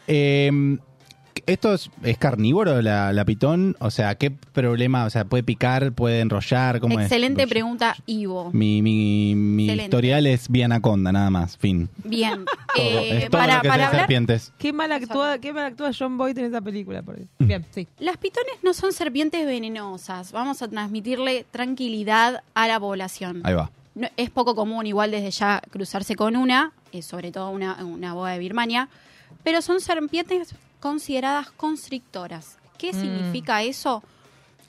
[0.07, 0.77] Eh,
[1.45, 3.75] ¿Esto es, es carnívoro, la, la pitón?
[3.79, 5.05] O sea, ¿qué problema?
[5.05, 5.91] O sea, ¿puede picar?
[5.91, 6.79] ¿Puede enrollar?
[6.79, 7.05] ¿Cómo es?
[7.05, 8.51] Excelente pregunta, Ivo.
[8.53, 11.57] Mi, mi, mi historial es vía anaconda, nada más.
[11.57, 11.89] Fin.
[12.03, 12.45] Bien.
[12.75, 12.85] Todo.
[12.85, 14.51] Eh, es todo para lo que para hablar, serpientes.
[14.57, 17.01] Qué mal actúa, qué mal actúa John Boyd en esa película.
[17.01, 17.25] por ahí.
[17.39, 17.87] Bien, sí.
[17.99, 20.31] las pitones no son serpientes venenosas.
[20.31, 23.41] Vamos a transmitirle tranquilidad a la población.
[23.43, 23.71] Ahí va.
[23.93, 28.13] No- es poco común igual desde ya cruzarse con una, eh, sobre todo una, una
[28.13, 28.89] boa de Birmania,
[29.43, 30.53] pero son serpientes
[30.89, 32.59] consideradas constrictoras.
[32.77, 33.01] ¿Qué Mm.
[33.01, 34.03] significa eso?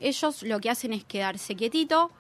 [0.00, 2.10] Ellos lo que hacen es quedarse quietito,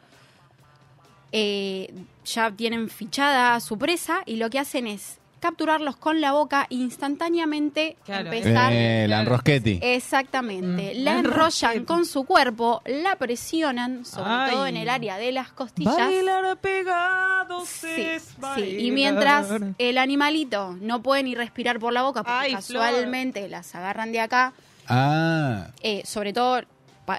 [1.32, 1.92] eh,
[2.26, 5.18] ya tienen fichada a su presa y lo que hacen es
[5.48, 9.78] capturarlos con la boca e instantáneamente Claro, empezar Eh, la enrosqueti.
[9.82, 10.92] Exactamente.
[10.94, 11.04] Mm.
[11.04, 11.84] La La enrollan enrosquete.
[11.84, 14.50] con su cuerpo, la presionan, sobre Ay.
[14.52, 15.96] todo en el área de las costillas.
[15.96, 18.34] Bailar pegados Sí, es sí.
[18.38, 18.68] bailar.
[18.80, 23.74] Y mientras el animalito no puede ni respirar por la boca, porque Ay, casualmente las
[23.74, 24.52] agarran de acá,
[24.88, 26.62] Ah, eh, sobre todo,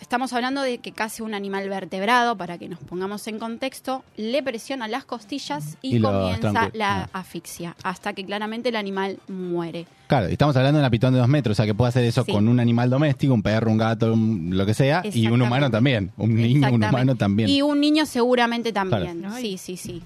[0.01, 4.43] estamos hablando de que casi un animal vertebrado, para que nos pongamos en contexto, le
[4.43, 9.85] presionan las costillas y, comienza la asfixia, hasta que claramente el animal muere.
[10.07, 12.23] claro, estamos hablando de una pitón de dos metros, o sea que puede hacer eso
[12.23, 12.31] Sí.
[12.31, 15.69] con un animal doméstico, un perro, un gato, un- lo que sea, y un humano
[15.69, 16.11] también.
[16.17, 17.49] Un niño, un humano también.
[17.49, 19.19] Y un niño seguramente también.
[19.21, 19.35] Claro.
[19.35, 20.01] Sí, sí, sí.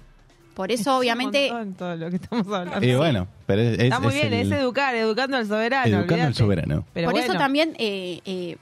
[0.53, 2.85] Por Es eso, un obviamente, todo lo que estamos hablando.
[2.85, 5.97] Y bueno, pero es, Está muy es bien, el- es educar, educando al soberano.
[5.99, 6.85] educando al soberano.
[6.93, 8.57] Pero por eso también eh, eh,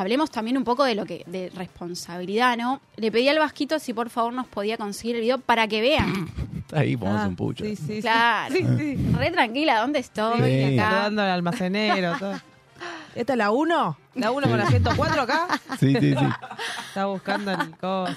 [0.00, 2.80] hablemos también un poco de lo que de responsabilidad, ¿no?
[2.96, 6.28] Le pedí al Vasquito si por favor nos podía conseguir el video para que vean.
[6.72, 7.64] Ahí ponemos Ah, un pucho.
[7.64, 8.00] Sí, sí, sí.
[8.02, 8.54] Claro.
[8.54, 8.96] Sí, sí.
[9.16, 10.40] Re tranquila, ¿dónde estoy?
[10.42, 10.78] Sí.
[10.78, 10.90] Acá.
[10.90, 12.18] Saludando al almacenero.
[12.18, 12.34] Todo.
[13.14, 13.98] ¿Esta es la 1?
[14.16, 15.48] ¿La 1 con la 104 acá?
[15.80, 16.24] Sí, sí, sí.
[16.88, 18.14] Está buscando el coso.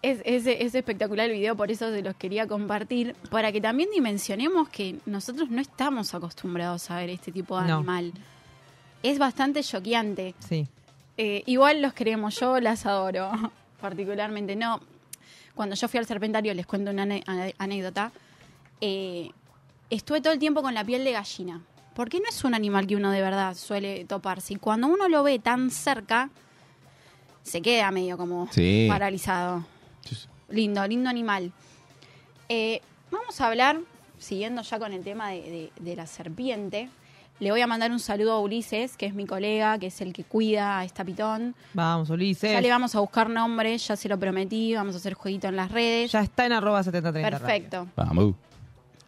[0.00, 3.88] Es, es- es espectacular el video, por eso se los quería compartir, para que también
[3.94, 7.76] dimensionemos que nosotros no estamos acostumbrados a ver este tipo de No.
[7.78, 8.12] animal.
[9.02, 10.34] Es bastante choqueante.
[10.48, 10.66] Sí.
[11.16, 13.30] Eh, igual los queremos, yo las adoro,
[13.80, 14.56] particularmente.
[14.56, 14.80] No,
[15.54, 17.06] cuando yo fui al serpentario, les cuento una
[17.58, 18.12] anécdota,
[18.80, 19.30] eh,
[19.90, 21.60] estuve todo el tiempo con la piel de gallina,
[21.94, 24.54] porque no es un animal que uno de verdad suele toparse.
[24.54, 26.30] Y cuando uno lo ve tan cerca,
[27.42, 28.86] se queda medio como Sí.
[28.88, 29.64] paralizado.
[30.48, 31.52] Lindo, lindo animal.
[32.48, 33.80] Eh, vamos a hablar,
[34.18, 36.88] siguiendo ya con el tema de, de- de la serpiente,
[37.42, 40.12] le voy a mandar un saludo a Ulises, que es mi colega, que es el
[40.12, 41.56] que cuida a esta pitón.
[41.74, 42.52] Vamos, Ulises.
[42.52, 45.56] Ya le vamos a buscar nombre, ya se lo prometí, vamos a hacer jueguito en
[45.56, 46.12] las redes.
[46.12, 47.38] Ya está en arroba 7030.
[47.38, 47.88] Perfecto.
[47.96, 48.36] Vamos.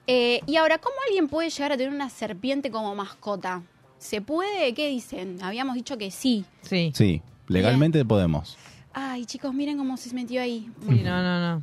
[0.08, 3.62] Eh, y ahora, ¿cómo alguien puede llegar a tener una serpiente como mascota?
[3.98, 4.74] ¿Se puede?
[4.74, 5.38] ¿Qué dicen?
[5.40, 6.44] Habíamos dicho que sí.
[6.62, 6.90] Sí.
[6.92, 8.58] Sí, legalmente podemos.
[8.92, 10.68] Ay, chicos, miren cómo se metió ahí.
[10.88, 11.62] Sí, no, no, no.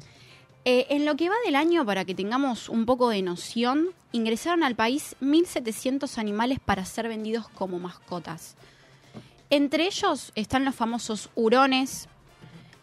[0.63, 4.63] Eh, en lo que va del año, para que tengamos un poco de noción, ingresaron
[4.63, 8.55] al país 1.700 animales para ser vendidos como mascotas.
[9.49, 12.07] Entre ellos están los famosos hurones,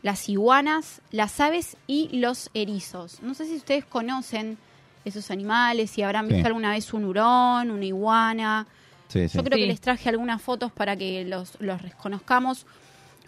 [0.03, 3.23] las iguanas, las aves y los erizos.
[3.23, 4.59] No sé si ustedes conocen
[5.05, 6.35] esos animales, si habrán Sí.
[6.35, 8.67] visto alguna vez un hurón, una iguana.
[9.09, 9.39] Sí, sí.
[9.39, 9.63] Yo creo Sí.
[9.63, 12.67] que les traje algunas fotos para que los, los reconozcamos.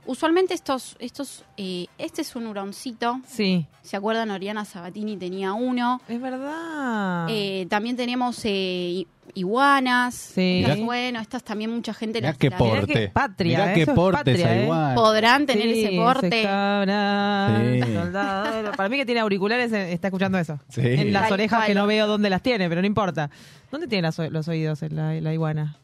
[0.07, 3.21] Usualmente estos, estos, eh, este es un huroncito.
[3.27, 3.67] Sí.
[3.83, 4.31] ¿Se acuerdan?
[4.31, 6.01] Oriana Sabatini tenía uno.
[6.09, 7.27] Es verdad.
[7.31, 10.15] Eh, también tenemos eh, iguanas.
[10.15, 10.63] Sí.
[10.65, 12.49] Estas, bueno, estas también mucha gente Mirá las qué.
[12.49, 12.93] Mirá porte.
[12.93, 14.63] qué patria, Mirá qué eso es porte patria, esa ¿eh?
[14.65, 14.95] iguana.
[14.95, 16.43] Podrán tener Sí, ese porte.
[16.43, 17.93] cabra, Sí.
[17.95, 18.73] soldado.
[18.73, 20.59] Para mí que tiene auriculares eh, está escuchando eso.
[20.71, 20.81] Sí.
[20.83, 23.31] En las orejas que no veo dónde las tiene, pero no importa.
[23.71, 25.77] ¿Dónde tiene las los oídos en la, la iguana?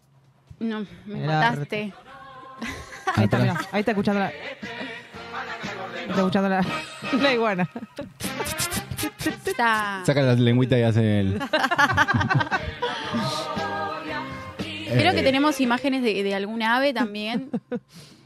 [0.59, 1.93] No, me mataste.
[3.15, 4.29] Ahí está, mirá, ahí está escuchando la...
[6.09, 6.65] Está escuchando la,
[7.21, 7.69] la iguana.
[9.45, 11.39] Está- Saca la lengüita y hace el.
[14.89, 17.51] Creo que Eh, tenemos imágenes de, de alguna ave también.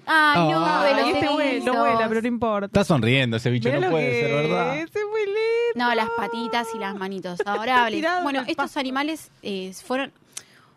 [0.07, 0.85] Ay, no, Ah.
[0.85, 2.67] de los Ay, este vuela, no vuela, pero no importa.
[2.67, 4.77] Está sonriendo ese bicho, Mirá no lo puede que ser, ¿verdad?
[4.77, 5.39] es, es muy lindo.
[5.77, 8.05] No, las patitas y las manitos, adorables.
[8.23, 10.13] Bueno, estos animales eh, fueron...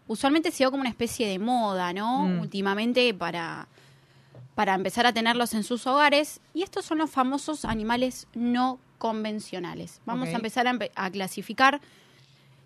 [0.07, 2.23] Usualmente se dio como una especie de moda, ¿no?
[2.27, 2.39] Mm.
[2.41, 3.67] Últimamente para,
[4.55, 6.39] para empezar a tenerlos en sus hogares.
[6.53, 9.99] Y estos son los famosos animales no convencionales.
[10.05, 11.81] Vamos a empezar a, empe- a clasificar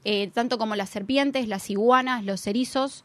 [0.04, 3.04] eh, tanto como las serpientes, las iguanas, los erizos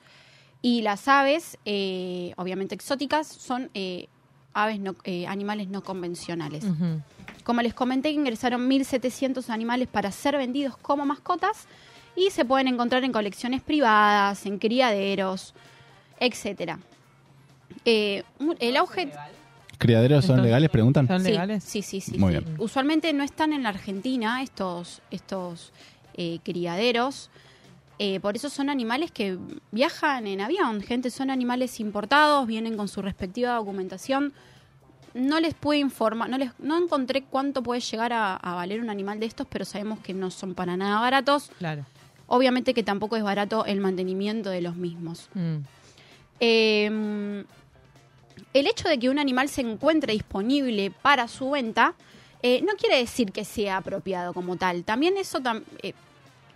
[0.61, 4.07] y las aves, eh, obviamente exóticas, son eh,
[4.55, 6.65] aves no, eh, animales no convencionales.
[7.43, 11.67] Como les comenté, ingresaron 1.700 animales para ser vendidos como mascotas
[12.15, 15.55] y se pueden encontrar en colecciones privadas, en criaderos,
[16.21, 16.79] etcétera.
[17.85, 18.23] Eh,
[18.61, 19.13] el auge...
[19.79, 20.71] ¿Criaderos son Entonces, legales?
[20.71, 21.09] Preguntan.
[21.09, 21.65] ¿Son legales?
[21.65, 22.17] Sí, sí, sí.
[22.17, 22.39] Muy sí.
[22.39, 22.55] bien.
[22.59, 25.73] Usualmente no están en la Argentina estos, estos
[26.15, 27.31] eh, criaderos.
[27.99, 29.39] Eh, por eso son animales que
[29.73, 30.83] viajan en avión.
[30.83, 34.33] Gente, son animales importados, vienen con su respectiva documentación.
[35.15, 38.89] No les puedo informar, no, les, no encontré cuánto puede llegar a, a valer un
[38.89, 41.51] animal de estos, pero sabemos que no son para nada baratos.
[41.59, 41.85] Claro.
[42.29, 45.29] Obviamente que tampoco es barato el mantenimiento de los mismos.
[45.35, 45.57] Mm.
[46.41, 47.45] Eh,
[48.55, 51.95] el hecho de que un animal se encuentre disponible para su venta
[52.43, 54.83] eh, no quiere decir que sea apropiado como tal.
[54.85, 55.93] También eso tam- eh,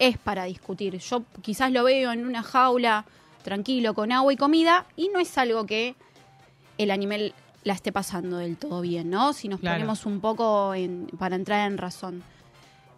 [0.00, 0.98] es para discutir.
[0.98, 3.04] Yo quizás lo veo en una jaula
[3.44, 5.94] tranquilo con agua y comida y no es algo que
[6.76, 9.32] el animal la esté pasando del todo bien, ¿no?
[9.32, 9.76] Si nos Claro.
[9.76, 12.22] ponemos un poco en- para entrar en razón.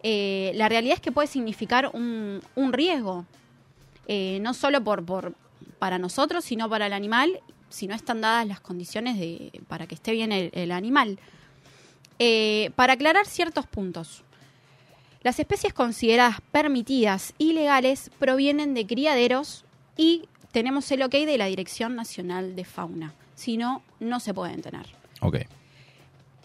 [0.01, 3.25] Eh, la realidad es que puede significar un, un riesgo,
[4.41, 5.33] no solo por, por
[5.77, 7.39] para nosotros, sino para el animal,
[7.69, 11.19] si no están dadas las condiciones de, para que esté bien el, el animal.
[12.19, 14.23] Eh, para aclarar ciertos puntos.
[15.21, 19.65] Las especies consideradas permitidas y legales provienen de criaderos
[19.97, 23.13] y tenemos el ok de la Dirección Nacional de Fauna.
[23.35, 24.85] Si no, no se pueden tener.
[25.21, 25.37] Ok.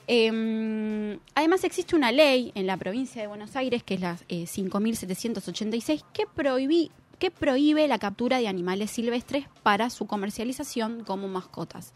[0.07, 4.45] Eh, además existe una ley en la provincia de Buenos Aires, que es la eh,
[4.45, 6.91] 5.786, que, prohibí-
[7.25, 11.95] que prohíbe la captura de animales silvestres para su comercialización como mascotas.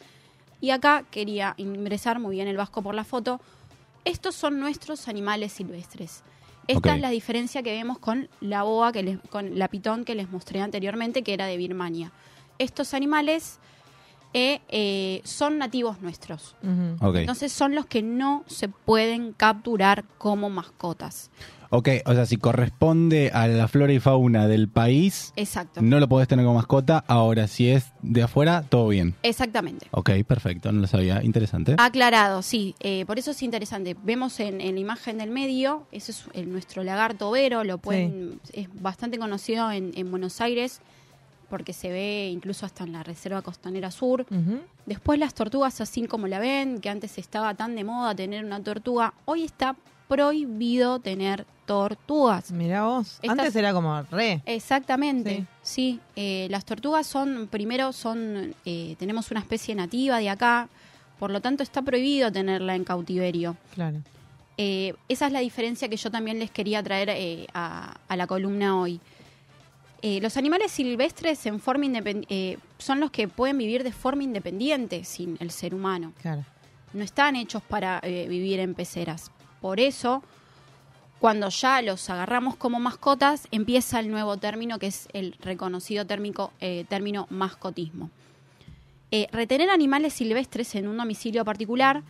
[0.58, 3.38] Y acá quería ingresar muy bien el vasco por la foto.
[4.06, 6.22] Estos son nuestros animales silvestres.
[6.66, 10.14] Esta es la diferencia que vemos con la boa, que les- con la pitón que
[10.14, 12.10] les mostré anteriormente, que era de Birmania.
[12.58, 13.58] Estos animales
[14.32, 16.54] eh, eh, son nativos nuestros.
[17.20, 21.30] Entonces son los que no se pueden capturar como mascotas.
[21.70, 25.82] Ok, o sea, si corresponde a la flora y fauna del país, Exacto.
[25.82, 27.04] no lo podés tener como mascota.
[27.06, 29.14] Ahora, si es de afuera, todo bien.
[29.22, 29.86] Exactamente.
[29.90, 31.22] Ok, perfecto, no lo sabía.
[31.22, 31.74] Interesante.
[31.78, 32.74] Aclarado, sí.
[32.80, 33.94] eh, por eso es interesante.
[34.02, 38.40] Vemos en, en la imagen del medio, ese es el- nuestro lagarto overo, lo pueden,
[38.54, 40.80] es bastante conocido en, en Buenos Aires
[41.50, 44.26] porque se ve incluso hasta en la Reserva Costanera Sur.
[44.86, 48.62] Después las tortugas, así como la ven, que antes estaba tan de moda tener una
[48.62, 49.74] tortuga, hoy está
[50.08, 52.50] prohibido tener tortugas.
[52.50, 53.18] Mirá vos.
[53.22, 54.42] Estas- Antes era como re.
[54.46, 56.00] Exactamente, sí.
[56.16, 60.68] Eh, las tortugas son, primero son, eh, tenemos una especie nativa de acá,
[61.18, 63.56] por lo tanto está prohibido tenerla en cautiverio.
[63.74, 63.98] Claro.
[64.56, 68.80] Eh, esa es la diferencia que yo también les quería traer a, a la columna
[68.80, 68.98] hoy.
[70.00, 71.86] Eh, los animales silvestres en forma
[72.28, 76.12] eh, son los que pueden vivir de forma independiente sin el ser humano.
[76.22, 76.44] Claro.
[76.92, 79.30] No están hechos para eh, vivir en peceras.
[79.60, 80.22] Por eso,
[81.18, 86.52] cuando ya los agarramos como mascotas, empieza el nuevo término que es el reconocido térmico,
[86.60, 88.10] eh, término mascotismo.
[89.10, 92.02] Eh, retener animales silvestres en un domicilio particular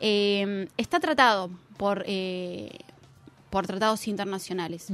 [0.00, 2.70] eh, está tratado por, eh,
[3.50, 4.88] por tratados internacionales.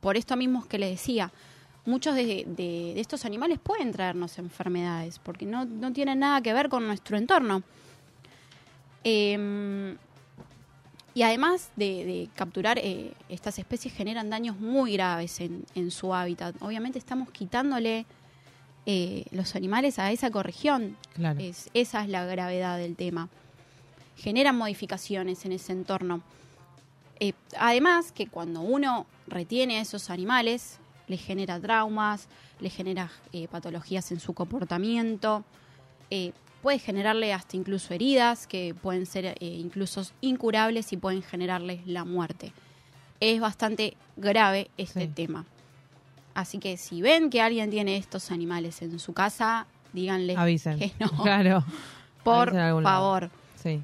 [0.00, 1.32] Por esto mismo es que les decía,
[1.84, 6.52] muchos de, de- de estos animales pueden traernos enfermedades porque no, no tienen nada que
[6.52, 7.62] ver con nuestro entorno.
[9.04, 9.96] Em,
[11.16, 16.12] y además de, de capturar eh, estas especies generan daños muy graves en, en su
[16.12, 16.54] hábitat.
[16.60, 18.04] Obviamente estamos quitándole
[18.84, 20.94] eh, los animales a esa ecorregión.
[21.14, 21.40] Claro.
[21.40, 23.30] Es, esa es la gravedad del tema.
[24.18, 26.20] Generan modificaciones en ese entorno.
[27.18, 30.76] Eh, además que cuando uno retiene a esos animales,
[31.08, 32.28] le genera traumas,
[32.60, 35.44] le genera eh, patologías en su comportamiento,
[36.62, 42.04] puede generarle hasta incluso heridas que pueden ser eh, incluso incurables y pueden generarles la
[42.04, 42.52] muerte.
[43.20, 45.08] Es bastante grave este Sí.
[45.08, 45.44] tema.
[46.34, 50.78] Así que si ven que alguien tiene estos animales en su casa, díganle Avisen.
[50.78, 51.08] que no.
[51.22, 51.64] Claro.
[52.24, 52.52] Por
[52.82, 53.30] favor.
[53.62, 53.82] Sí.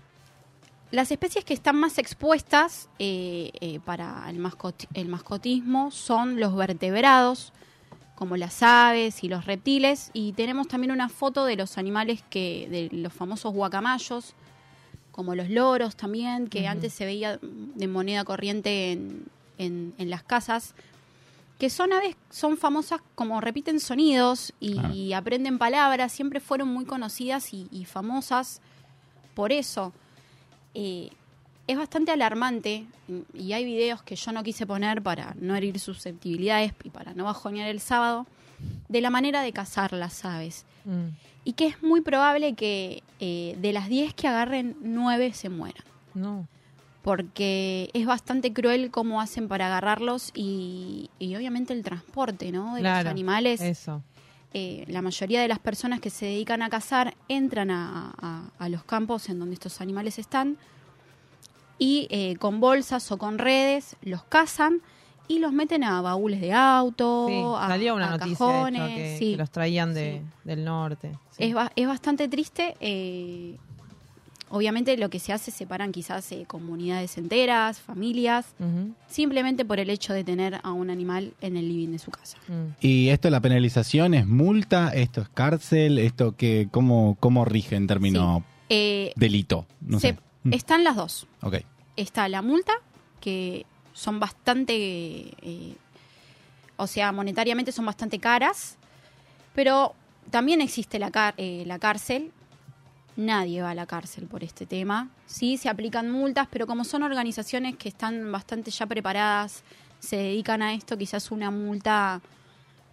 [0.90, 6.54] Las especies que están más expuestas eh, eh, para el, mascoti- el mascotismo son los
[6.54, 7.52] vertebrados,
[8.22, 12.68] como las aves y los reptiles, y tenemos también una foto de los animales que,
[12.70, 14.34] de los famosos guacamayos,
[15.10, 19.24] como los loros también, que antes se veía de moneda corriente en,
[19.58, 20.76] en- en las casas,
[21.58, 27.52] que son aves, son famosas como repiten sonidos y, aprenden palabras, siempre fueron muy conocidas
[27.52, 28.60] y, y famosas
[29.34, 29.92] por eso.
[30.74, 31.10] Eh,
[31.66, 32.86] es bastante alarmante
[33.34, 37.24] y hay videos que yo no quise poner para no herir susceptibilidades y para no
[37.24, 38.26] bajonear el sábado
[38.88, 40.64] de la manera de cazar las aves.
[40.84, 41.08] Mm.
[41.44, 45.84] Y que es muy probable que eh, de las 10 que agarren, 9 se mueran.
[46.14, 46.46] No.
[47.02, 52.74] Porque es bastante cruel cómo hacen para agarrarlos y, y obviamente el transporte ¿no?
[52.76, 53.60] de Claro, los animales.
[53.60, 54.02] Eso.
[54.54, 58.68] Eh, la mayoría de las personas que se dedican a cazar entran a, a- a
[58.68, 60.58] los campos en donde estos animales están
[61.82, 64.80] y eh, con bolsas o con redes los cazan
[65.28, 68.82] y los meten a baúles de auto, Sí, a, salía una a noticia de cajones.
[68.82, 69.30] hecho, que, sí.
[69.32, 71.12] que los traían de, del norte.
[71.30, 71.44] Sí.
[71.44, 72.76] es, ba- es bastante triste.
[72.80, 73.56] eh,
[74.50, 78.54] obviamente lo que se hace, separan quizás eh, comunidades enteras, familias,
[79.08, 82.36] simplemente por el hecho de tener a un animal en el living de su casa.
[82.48, 82.74] Mm.
[82.80, 84.90] ¿Y esto la penalización es multa?
[84.90, 85.98] ¿Esto es cárcel?
[85.98, 89.64] ¿Esto que cómo, cómo rige en términos Eh, delito?
[89.80, 90.18] No se- sé.
[90.44, 90.52] Mm.
[90.52, 91.26] Están las dos.
[91.40, 91.56] Ok.
[91.96, 92.72] Está la multa,
[93.20, 95.76] que son bastante, eh,
[96.76, 98.76] o sea, monetariamente son bastante caras,
[99.54, 99.94] pero
[100.30, 102.32] también existe la, car- eh, la cárcel.
[103.14, 105.10] Nadie va a la cárcel por este tema.
[105.26, 109.62] Sí, se aplican multas, pero como son organizaciones que están bastante ya preparadas,
[110.00, 112.22] se dedican a esto, quizás una multa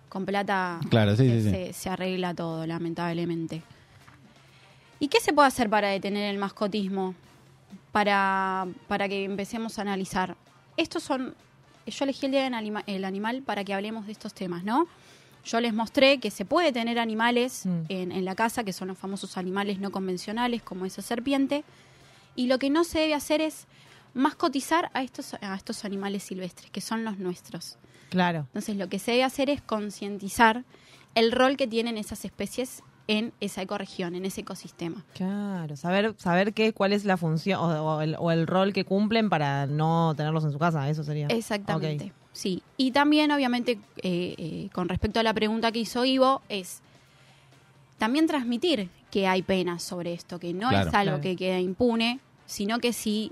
[0.09, 1.49] con plata Claro, sí, sí, sí.
[1.51, 3.61] se, se arregla todo, lamentablemente.
[4.99, 7.15] ¿Y qué se puede hacer para detener el mascotismo?
[7.91, 10.35] Para, para que empecemos a analizar.
[10.77, 11.35] Estos son.
[11.87, 14.87] Yo elegí el día del anima- el animal para que hablemos de estos temas, ¿no?
[15.43, 17.81] Yo les mostré que se puede tener animales Mm.
[17.89, 21.63] en, en la casa, que son los famosos animales no convencionales, como esa serpiente.
[22.35, 23.65] Y lo que no se debe hacer es
[24.13, 27.77] mascotizar a estos, a estos animales silvestres, que son los nuestros.
[28.09, 28.39] Claro.
[28.47, 30.63] Entonces lo que se debe hacer es concientizar
[31.15, 35.03] el rol que tienen esas especies en esa ecorregión, en ese ecosistema.
[35.15, 38.85] Claro, saber saber qué cuál es la función o, o el, o el rol que
[38.85, 41.25] cumplen para no tenerlos en su casa, eso sería.
[41.27, 42.13] Exactamente.
[42.33, 42.61] Sí.
[42.77, 46.81] Y también, obviamente, eh, eh, con respecto a la pregunta que hizo Ivo, es
[47.97, 50.89] también transmitir que hay penas sobre esto, que no Claro.
[50.89, 51.21] es algo Claro.
[51.21, 53.31] que queda impune, sino que si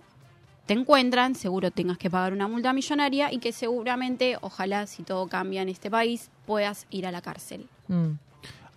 [0.65, 5.27] te encuentran, seguro tengas que pagar una multa millonaria y que seguramente, ojalá si todo
[5.27, 7.67] cambia en este país, puedas ir a la cárcel.
[7.87, 8.13] Mm.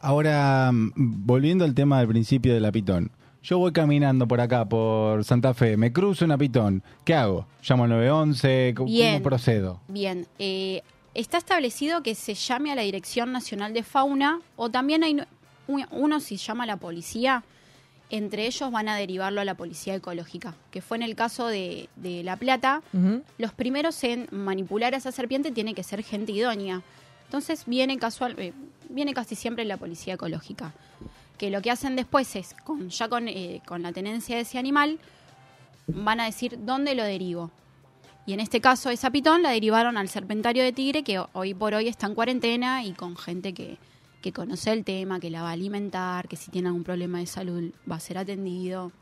[0.01, 0.93] Ahora, mm,
[1.27, 3.11] volviendo al tema del principio de la pitón.
[3.43, 6.83] Yo voy caminando por acá, por Santa Fe, me cruzo una pitón.
[7.05, 7.47] ¿Qué hago?
[7.67, 8.75] ¿Llamo al 911?
[8.77, 9.23] ¿Cómo, Bien.
[9.23, 9.81] procedo?
[9.89, 10.83] Bien, eh,
[11.15, 15.23] está establecido que se llame a la Dirección Nacional de Fauna o también hay
[15.69, 17.43] un- uno si llama a la policía,
[18.11, 21.89] entre ellos van a derivarlo a la policía ecológica, que fue en el caso de,
[21.97, 22.83] de La Plata.
[23.39, 26.83] Los primeros en manipular a esa serpiente tiene que ser gente idónea.
[27.27, 28.53] Entonces viene casual, eh,
[28.91, 30.73] viene casi siempre la policía ecológica,
[31.39, 34.59] que lo que hacen después es, con, ya con, eh, con la tenencia de ese
[34.59, 34.99] animal,
[35.87, 37.51] van a decir dónde lo derivo.
[38.27, 41.75] Y en este caso, esa pitón la derivaron al serpentario de tigre, que hoy por
[41.75, 43.79] hoy está en cuarentena y con gente que,
[44.21, 47.27] que conoce el tema, que la va a alimentar, que si tiene algún problema de
[47.27, 48.93] salud va a ser atendido.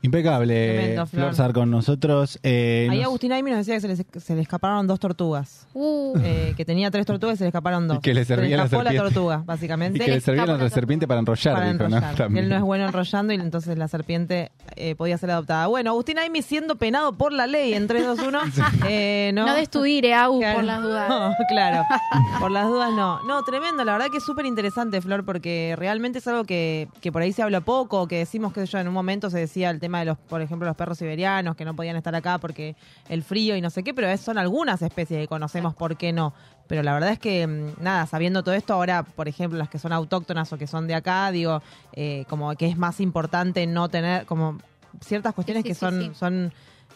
[0.00, 1.22] Impecable, Tremendo, Flor.
[1.24, 2.38] Flor Sar con nosotros.
[2.44, 5.66] Eh, Ahí nos- Agustín Aimi nos decía que se le, se le escaparon dos tortugas.
[5.74, 7.98] Uh, Eh, que tenía tres tortugas y se le escaparon dos.
[7.98, 9.14] Y que le se servía la escapó la serpiente.
[9.14, 9.98] tortuga, y básicamente.
[9.98, 11.84] que le servían a la serpiente para enrollar, para dijo, ¿no?
[11.96, 12.10] enrollar.
[12.12, 12.44] Que También.
[12.44, 15.66] él no es bueno enrollando y entonces la serpiente eh, podía ser adoptada.
[15.66, 18.38] Bueno, Agustín Aimi siendo penado por la ley en 321.
[18.88, 19.46] eh, ¿no?
[19.46, 20.56] no des tu dire, Agus, Claro.
[20.58, 21.08] por las dudas.
[21.08, 21.82] No, claro,
[22.38, 23.20] por las dudas no.
[23.24, 27.10] No, tremendo, la verdad que es súper interesante, Flor, porque realmente es algo que, que
[27.10, 29.80] por ahí se habla poco, que decimos que yo en un momento se decía el
[29.80, 32.76] tema de los, por ejemplo, los perros siberianos, que no podían estar acá porque
[33.08, 36.12] el frío y no sé qué, pero es- son algunas especies que conocemos, ¿por qué
[36.12, 36.34] no?
[36.66, 39.78] Pero la verdad es que, mm, nada, sabiendo todo esto, ahora, por ejemplo, las que
[39.78, 41.62] son autóctonas o que son de acá, digo,
[41.94, 44.58] eh, como que es más importante no tener, como
[45.00, 46.10] ciertas cuestiones sí, que sí, son, sí.
[46.14, 46.52] son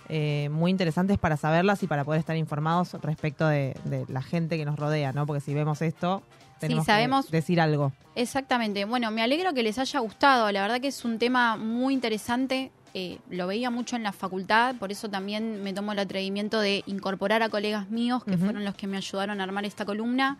[0.08, 4.58] eh, muy interesantes para saberlas y para poder estar informados respecto de, de la gente
[4.58, 5.24] que nos rodea, ¿no?
[5.26, 6.22] Porque si vemos esto,
[6.58, 7.92] tenemos sabemos- que decir algo.
[8.14, 8.84] Exactamente.
[8.84, 10.50] Bueno, me alegro que les haya gustado.
[10.52, 12.70] La verdad que es un tema muy interesante.
[12.94, 16.82] Eh, lo veía mucho en la facultad, por eso también me tomo el atrevimiento de
[16.86, 20.36] incorporar a colegas míos que fueron los que me ayudaron a armar esta columna.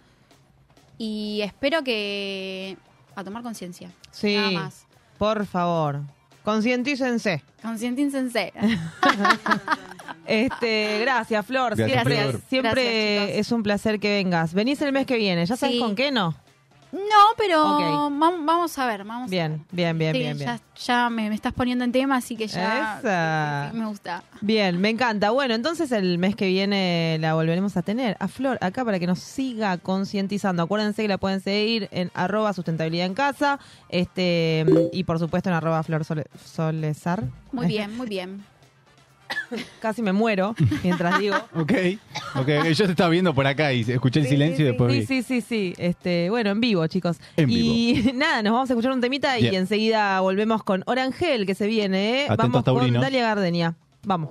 [0.99, 2.77] Y espero que.
[3.17, 3.91] a tomar conciencia.
[4.11, 4.87] Sí, Nada más.
[5.19, 6.01] por favor,
[6.45, 7.43] concientícense.
[7.63, 8.53] Concientícense.
[10.27, 11.75] Este, gracias, Flor.
[11.75, 12.41] Gracias, siempre Flor.
[12.49, 14.55] siempre Gracias, es un placer que vengas.
[14.55, 15.81] Venís el mes que viene, ¿ya sabes Sí.
[15.81, 16.35] con qué no?
[16.93, 16.99] No,
[17.39, 17.65] pero
[18.11, 19.05] vam- vamos a ver.
[19.05, 20.47] Vamos a Bien, bien, bien, Sí, bien, bien.
[20.51, 22.99] Ya, ya me, me estás poniendo en tema, así que ya
[23.73, 24.23] sí, me gusta.
[24.43, 25.31] Bien, me encanta.
[25.31, 29.07] Bueno, entonces el mes que viene la volveremos a tener a Flor acá para que
[29.07, 30.63] nos siga concientizando.
[30.65, 35.55] Acuérdense que la pueden seguir en arroba sustentabilidad en casa este y por supuesto en
[35.55, 37.25] arroba Flor Sole- Solesar.
[37.53, 38.45] Muy bien, muy bien.
[39.81, 41.37] Casi me muero mientras digo.
[41.55, 41.73] Ok,
[42.37, 42.49] ok.
[42.73, 45.07] Yo te estaba viendo por acá y escuché el silencio y después Sí, vi.
[45.07, 45.75] sí, sí, sí.
[45.79, 47.19] Este, bueno, en vivo, chicos.
[47.37, 51.55] En y nada, nos vamos a escuchar un temita y enseguida volvemos con Orangel que
[51.55, 52.25] se viene, ¿eh?
[52.25, 53.03] Atentos, vamos con taurinos.
[53.03, 53.75] Dalia Gardenia.
[54.05, 54.31] Vamos.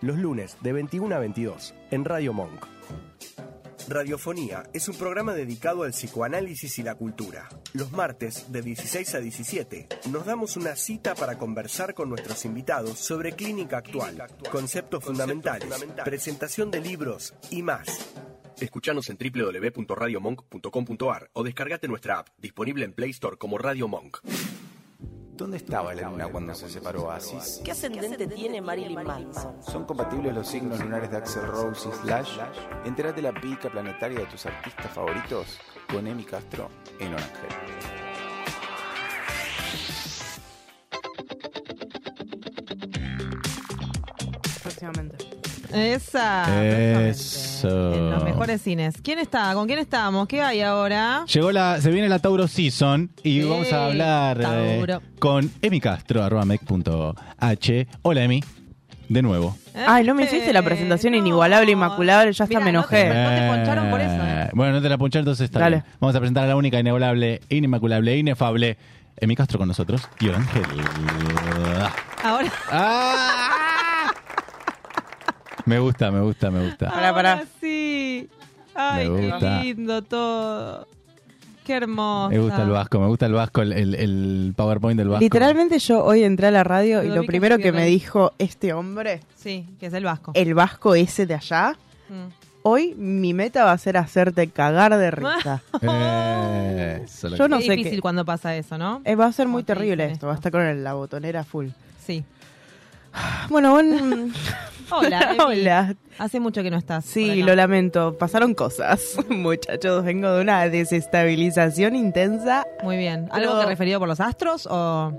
[0.00, 2.66] Los lunes de 21 a 22 en Radio Monk.
[3.88, 7.48] Radiofonía es un programa dedicado al psicoanálisis y la cultura.
[7.72, 13.00] Los martes de 16 a 17 nos damos una cita para conversar con nuestros invitados
[13.00, 17.88] sobre clínica actual, conceptos fundamentales, presentación de libros y más.
[18.60, 24.18] Escuchanos en www.radiomonk.com.ar o descargate nuestra app, disponible en Play Store como Radio Monk.
[25.38, 27.60] ¿Dónde estaba la luna cuando se separó Oasis?
[27.64, 29.62] ¿Qué ascendente tiene Marilyn Manson?
[29.62, 32.38] ¿Son compatibles los signos lunares de Axel Rose y Slash?
[32.84, 35.60] Entérate la pica planetaria de tus artistas favoritos
[35.92, 37.48] con Emi Castro en Orangel.
[44.64, 45.16] Próximamente.
[45.72, 46.46] Esa.
[47.58, 47.94] Eso.
[47.94, 48.94] En los mejores cines.
[49.02, 49.52] ¿Quién está?
[49.54, 50.26] ¿Con quién estamos?
[50.28, 51.24] ¿Qué hay ahora?
[51.32, 55.80] Llegó la, se viene la Tauro Season y Sí, vamos a hablar eh, con Emi
[55.80, 57.86] Castro, arroba mec.h.
[58.02, 58.42] Hola Emi,
[59.08, 59.56] de nuevo.
[59.86, 63.10] Ay, no me hiciste la presentación inigualable, inmaculable, ya hasta me enojé.
[63.12, 65.76] Eh, Bueno, no te la ponché, entonces está Dale.
[65.76, 65.94] bien.
[66.00, 68.76] Vamos a presentar a la única, inigualable, inimaculable, inefable,
[69.20, 70.62] Emi Castro con nosotros y Ángel.
[72.24, 72.52] Ahora.
[72.70, 73.50] Ah.
[75.68, 76.90] Me gusta, me gusta, me gusta.
[76.90, 77.32] Pará, pará.
[77.34, 78.28] Ahora sí.
[78.74, 79.62] Ay, Me qué gusta.
[79.62, 80.86] lindo todo.
[81.66, 82.30] Qué hermoso.
[82.30, 85.20] Me gusta el vasco, me gusta el vasco, el, el- el PowerPoint del vasco.
[85.20, 89.20] Literalmente yo hoy entré a la radio y lo primero que me dijo este hombre,
[89.36, 90.32] Sí, que es el vasco.
[90.34, 91.76] el vasco ese de allá,
[92.08, 92.28] Mm.
[92.62, 95.60] hoy mi meta va a ser hacerte cagar de risa.
[95.82, 98.00] Eh, eso lo Yo que- no Qué sé difícil qué.
[98.00, 99.02] cuando pasa eso, ¿no?
[99.04, 100.94] Eh, va a ser muy te terrible dicen esto, va a estar con el- la
[100.94, 101.66] botonera full.
[102.02, 102.24] Sí.
[103.48, 104.32] Bueno, buen...
[104.90, 105.34] Hola.
[105.46, 105.94] Hola.
[106.18, 107.04] Hace mucho que no estás.
[107.04, 109.16] Sí, lo lamento, pasaron cosas.
[109.28, 112.66] Muchachos, vengo de una desestabilización intensa.
[112.82, 113.28] Muy bien.
[113.30, 115.12] ¿Algo Pero- que referido por los astros o...?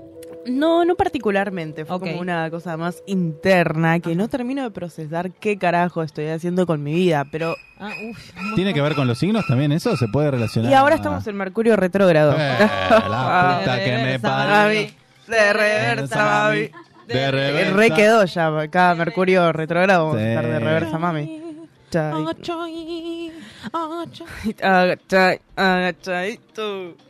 [0.46, 5.58] No, no particularmente, fue como una cosa más interna que no termino de procesar qué
[5.58, 7.56] carajo estoy haciendo con mi vida, pero...
[7.78, 8.30] Ah, uf.
[8.54, 9.94] ¿Tiene que ver con los signos también eso?
[9.98, 10.72] ¿Se puede relacionar?
[10.72, 12.34] Y ahora a- estamos en Mercurio retrógrado.
[12.38, 12.56] Eh,
[12.90, 14.88] la puta que me parió.
[15.28, 16.16] De reversa,
[16.48, 16.70] mami.
[17.12, 17.76] De reversa.
[17.76, 21.40] Re quedó ya, cada Mercurio retrógrado vamos a estar de reversa, mami.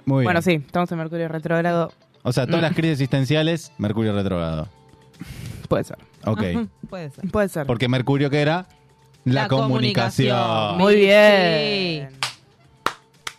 [0.06, 0.43] Muy Bueno, bien.
[0.60, 1.93] sí, estamos en Mercurio retrógrado.
[2.22, 4.68] O sea, todas las crisis existenciales, Mercurio retrógrado.
[5.68, 5.98] Puede ser.
[6.24, 6.43] Ok.
[6.89, 7.31] Puede ser.
[7.31, 7.66] Puede ser.
[7.66, 8.66] Porque Mercurio, que era?
[9.24, 10.36] La, La comunicación.
[10.36, 10.78] comunicación.
[10.78, 12.30] Muy Sí.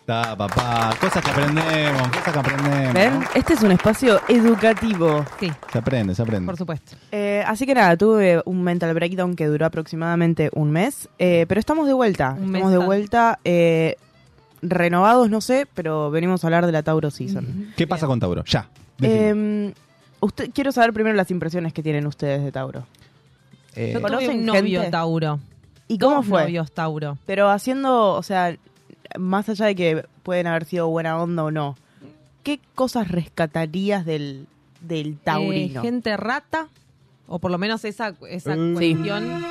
[0.02, 0.90] Está, papá.
[1.00, 2.92] Cosas que aprendemos, cosas que aprendemos.
[2.92, 3.20] ¿Ven?
[3.36, 5.24] Este es un espacio educativo.
[5.38, 6.46] Sí, Se aprende, se aprende.
[6.46, 6.96] por supuesto.
[7.12, 11.60] Eh, así que nada, tuve un mental breakdown que duró aproximadamente un mes, eh, pero
[11.60, 12.36] estamos de vuelta.
[12.36, 13.94] Un estamos de vuelta, eh,
[14.60, 17.72] renovados, no sé, pero venimos a hablar de la Tauro Season.
[17.76, 18.42] ¿Qué pasa con Tauro?
[18.44, 18.68] Ya.
[19.02, 19.72] Eh,
[20.18, 22.86] usted, quiero saber primero las impresiones que tienen ustedes de Tauro.
[23.76, 24.90] Eh, Yo tuve ¿conocen un novio gente?
[24.90, 25.38] Tauro.
[25.86, 26.42] ¿Y cómo Dos fue?
[26.42, 27.18] novios Tauro.
[27.24, 28.56] Pero haciendo, o sea,
[29.18, 31.76] más allá de que pueden haber sido buena onda o no,
[32.42, 34.46] ¿qué cosas rescatarías del,
[34.80, 35.80] del taurino?
[35.80, 36.68] Eh, gente rata,
[37.26, 38.54] o por lo menos esa, esa.
[38.54, 38.72] Sí.
[38.74, 39.44] cuestión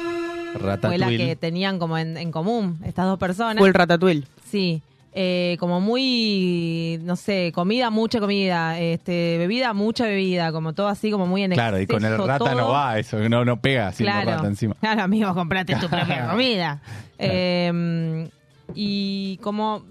[0.82, 3.58] fue la que tenían como en, en común estas dos personas.
[3.58, 4.26] Fue el ratatouille.
[4.50, 4.82] Sí,
[5.14, 11.12] eh, como muy, no sé, comida, mucha comida, este, bebida, mucha bebida, como todo así,
[11.12, 13.92] como muy en Claro, y con el exceso rata no va, eso no, no pega
[13.92, 14.76] sin Claro, rata encima.
[14.80, 16.82] claro, amigo, comprate tu propia comida.
[17.18, 18.30] Eh,
[18.76, 19.84] y como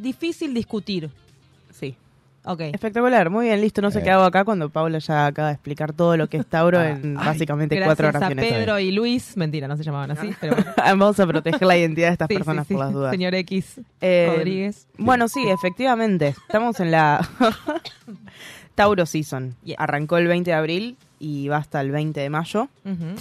[0.00, 1.10] difícil discutir.
[1.72, 1.96] Sí.
[2.46, 2.60] Ok.
[2.60, 3.80] Espectacular, muy bien, listo.
[3.80, 4.02] No sé Eh.
[4.02, 7.14] qué hago acá cuando Paula ya acaba de explicar todo lo que es Tauro en
[7.14, 8.52] básicamente cuatro Gracias a oraciones.
[8.52, 10.70] Pedro y Luis, mentira, no se llamaban así, pero bueno.
[10.76, 12.74] Vamos a proteger la identidad de estas Sí, personas sí.
[12.74, 13.10] por las dudas.
[13.12, 14.86] Señor X Eh, Rodríguez.
[14.98, 16.28] Bueno, sí, efectivamente.
[16.46, 17.26] Estamos en la
[18.74, 19.54] Tauro Season.
[19.78, 22.68] Arrancó el 20 de abril y va hasta el 20 de mayo.
[22.84, 23.14] Ujú.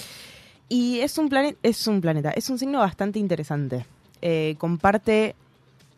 [0.70, 3.86] Y es un, planeta, es un planeta, es un signo bastante interesante.
[4.26, 5.36] Eh, comparte,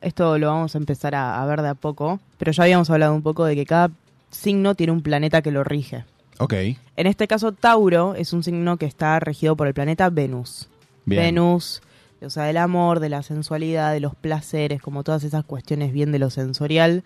[0.02, 3.14] esto lo vamos a empezar a, a ver de a poco, pero ya habíamos hablado
[3.14, 3.92] un poco de que cada
[4.32, 6.06] signo tiene un planeta que lo rige.
[6.40, 6.54] Ok.
[6.98, 10.68] En este caso, Tauro es un signo que está regido por el planeta Venus.
[11.06, 11.22] Bien.
[11.22, 11.84] Venus,
[12.20, 16.12] o sea, del amor, de la sensualidad, de los placeres, como todas esas cuestiones bien
[16.12, 17.04] de lo sensorial.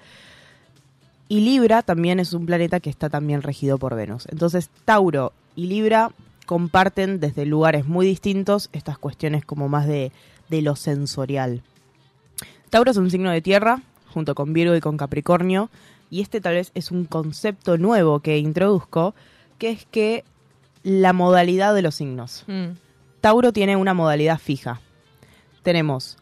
[1.28, 4.26] Y Libra también es un planeta que está también regido por Venus.
[4.32, 6.12] Entonces, Tauro y Libra
[6.46, 10.14] comparten desde lugares muy distintos estas cuestiones como más de,
[10.50, 11.62] de lo sensorial.
[12.70, 13.82] Tauro es un signo de tierra,
[14.14, 15.70] junto con Virgo y con Capricornio,
[16.12, 19.14] y este tal vez es un concepto nuevo que introduzco,
[19.58, 20.24] que es que
[20.84, 22.44] la modalidad de los signos.
[22.48, 22.70] Mm.
[23.22, 24.82] Tauro tiene una modalidad fija.
[25.62, 26.18] Tenemos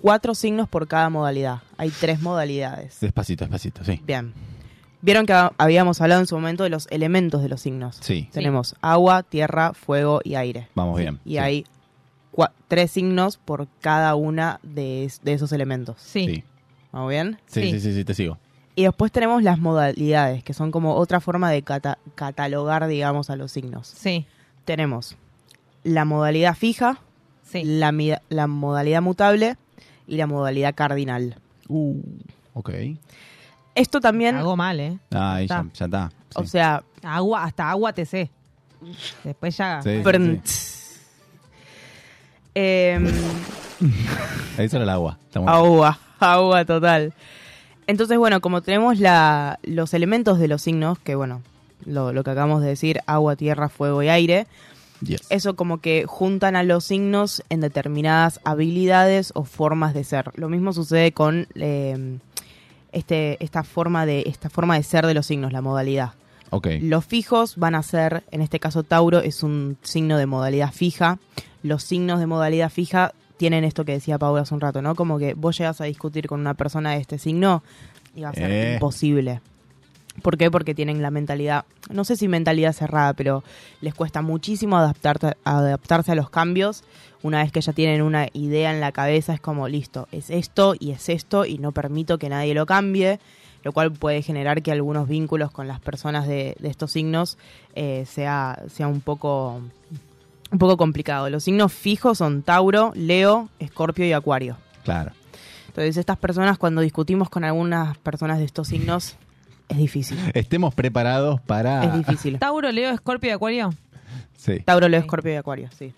[0.00, 1.60] cuatro signos por cada modalidad.
[1.76, 3.00] Hay tres modalidades.
[3.00, 4.00] Despacito, despacito, sí.
[4.06, 4.32] Bien.
[5.02, 7.98] Vieron que ha- habíamos hablado en su momento de los elementos de los signos.
[8.00, 8.28] Sí.
[8.32, 10.68] Tenemos agua, tierra, fuego y aire.
[10.74, 11.18] Vamos bien.
[11.24, 11.38] Y sí.
[11.38, 11.66] hay
[12.68, 15.96] tres signos por cada una de, es- de esos elementos.
[16.00, 16.44] Sí.
[16.92, 17.38] ¿Vamos bien?
[17.46, 18.38] Sí, sí, sí, sí, te sigo.
[18.74, 23.36] Y después tenemos las modalidades, que son como otra forma de cata- catalogar, digamos, a
[23.36, 23.88] los signos.
[23.88, 24.24] Sí.
[24.64, 25.16] Tenemos
[25.82, 27.00] la modalidad fija,
[27.52, 29.56] la, mi- la modalidad mutable
[30.06, 31.36] y la modalidad cardinal.
[32.54, 32.70] Ok.
[33.74, 34.36] Esto también...
[34.36, 34.98] Hago mal, ¿eh?
[35.10, 35.66] Ahí ya, Está.
[35.74, 36.12] ya está.
[36.34, 36.82] O sea...
[37.02, 38.30] Agua, hasta agua te sé.
[39.24, 39.80] Después ya...
[39.82, 40.00] Sí,
[42.60, 43.06] Em,
[44.58, 45.16] Eso era el agua.
[45.46, 47.12] Agua, agua total.
[47.86, 51.42] Entonces, bueno, como tenemos la, los elementos de los signos, que bueno,
[51.86, 54.46] lo, lo que acabamos de decir, agua, tierra, fuego y aire,
[55.00, 55.26] Yes.
[55.30, 60.32] eso como que juntan a los signos en determinadas habilidades o formas de ser.
[60.34, 62.18] Lo mismo sucede con eh,
[62.90, 66.14] este, esta, forma de, esta forma de ser de los signos, la modalidad.
[66.80, 71.18] Los fijos van a ser, en este caso Tauro es un signo de modalidad fija.
[71.62, 74.94] Los signos de modalidad fija tienen esto que decía Paula hace un rato, ¿no?
[74.94, 77.62] Como que vos llegas a discutir con una persona de este signo
[78.14, 78.72] y va a ser Eh.
[78.74, 79.40] imposible.
[80.22, 80.50] ¿Por qué?
[80.50, 83.44] Porque tienen la mentalidad, no sé si mentalidad cerrada, pero
[83.80, 86.82] les cuesta muchísimo adaptarte, adaptarse a los cambios.
[87.22, 90.74] Una vez que ya tienen una idea en la cabeza, es como, listo, es esto
[90.78, 93.20] y es esto y no permito que nadie lo cambie,
[93.64, 97.38] lo cual puede generar que algunos vínculos con las personas de, de estos signos
[97.74, 99.60] eh, sea, sea un poco,
[100.50, 101.28] un poco complicado.
[101.30, 104.56] Los signos fijos son Tauro, Leo, Escorpio y Acuario.
[104.84, 105.12] Claro.
[105.68, 109.16] Entonces estas personas, cuando discutimos con algunas personas de estos signos,
[109.68, 110.18] es difícil.
[110.34, 111.84] Estemos preparados para.
[111.84, 112.38] Es difícil.
[112.38, 113.74] Tauro, Leo, Escorpio y Acuario.
[114.36, 114.60] Sí.
[114.60, 115.92] Tauro, Leo, Escorpio y Acuario, sí.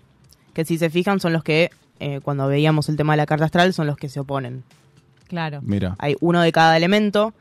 [0.55, 1.71] Que si se fijan son los que,
[2.01, 4.65] eh, cuando veíamos el tema de la carta astral, son los que se oponen.
[5.29, 5.61] Claro.
[5.63, 5.95] Mira.
[5.99, 7.33] Hay uno de cada elemento.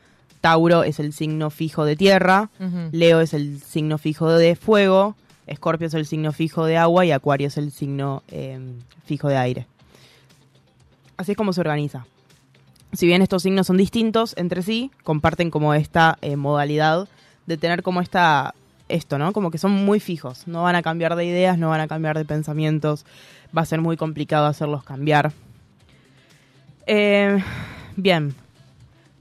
[0.42, 2.50] Tauro es el signo fijo de tierra.
[2.92, 5.16] Leo es el signo fijo de fuego,
[5.48, 8.60] Escorpio es el signo fijo de agua y Acuario es el signo eh,
[9.06, 9.68] fijo de aire.
[11.18, 12.06] Así es como se organiza.
[12.94, 17.08] Si bien estos signos son distintos entre sí, comparten como esta eh, modalidad
[17.46, 18.54] de tener como esta
[18.88, 19.34] esto, ¿no?
[19.34, 22.18] Como que son muy fijos, no van a cambiar de ideas, no van a cambiar
[22.18, 23.06] de pensamientos,
[23.56, 25.32] va a ser muy complicado hacerlos cambiar.
[26.88, 27.44] Eh,
[27.96, 28.34] bien,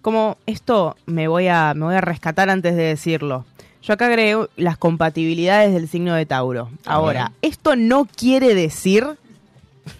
[0.01, 3.45] como esto me voy a me voy a rescatar antes de decirlo.
[3.83, 6.69] Yo acá agregué las compatibilidades del signo de Tauro.
[6.85, 9.17] Ahora, esto no quiere decir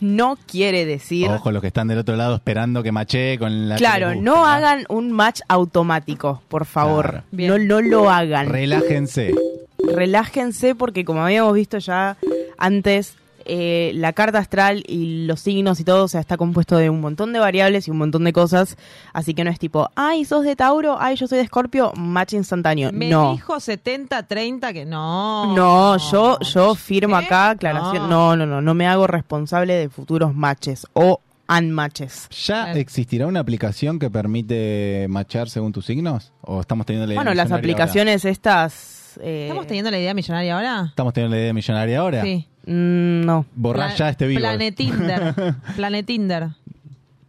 [0.01, 3.77] no quiere decir Ojo, los que están del otro lado esperando que machee con la.
[3.77, 7.23] Claro, no hagan un match automático, por favor.
[7.35, 7.59] Claro.
[7.59, 8.49] No, no lo hagan.
[8.49, 9.35] Relájense.
[9.79, 12.17] Relájense porque como habíamos visto ya
[12.59, 13.17] antes,
[13.49, 17.01] eh, la carta astral y los signos y todo, o sea, está compuesto de un
[17.01, 18.77] montón de variables y un montón de cosas.
[19.13, 22.35] Así que no es tipo, ay, sos de Tauro, ay, yo soy de Escorpio, match
[22.35, 22.93] instantáneo.
[22.93, 23.33] Me no.
[23.33, 25.55] dijo 70-30 que no.
[25.57, 28.09] No, yo, yo firmo acá aclaración.
[28.09, 28.37] No.
[28.37, 32.29] no, no, no, me hago responsable de futuros matches o unmatches.
[32.47, 36.33] ¿Ya existirá una aplicación que permite machar según tus signos?
[36.43, 39.19] ¿O estamos teniendo la idea Bueno, las aplicaciones estas...
[39.23, 40.77] eh, ¿Estamos teniendo la idea millonaria ahora?
[40.77, 40.89] ahora?
[40.91, 42.23] ¿Estamos teniendo la idea millonaria ahora?
[42.23, 42.47] Sí.
[42.69, 43.47] Mm, no.
[43.55, 44.41] Borrá Pla- ya este vivo.
[44.41, 45.35] Planetinder.
[45.77, 46.49] Planetinder.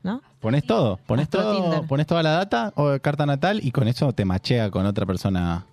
[0.03, 0.21] ¿No?
[0.39, 1.81] Pones todo, pones Astro todo, Tinder.
[1.87, 5.65] pones toda la data o carta natal y con eso te machea con otra persona.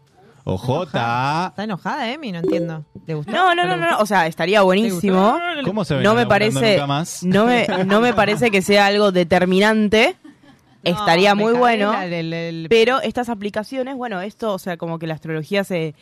[0.48, 1.47] O J.
[1.48, 2.84] Está enojada, Emi, no entiendo.
[3.06, 3.32] ¿Le gustó?
[3.32, 5.36] No, no, no, no, no, o sea, estaría buenísimo.
[5.64, 6.02] ¿Cómo se ve?
[6.05, 7.22] No me parece, nunca más?
[7.24, 10.14] no me, no me parece que sea algo determinante,
[10.91, 11.93] estaría muy bueno.
[11.93, 15.95] la- el- el- Pero estas aplicaciones, bueno, esto, o sea, como que la astrología se,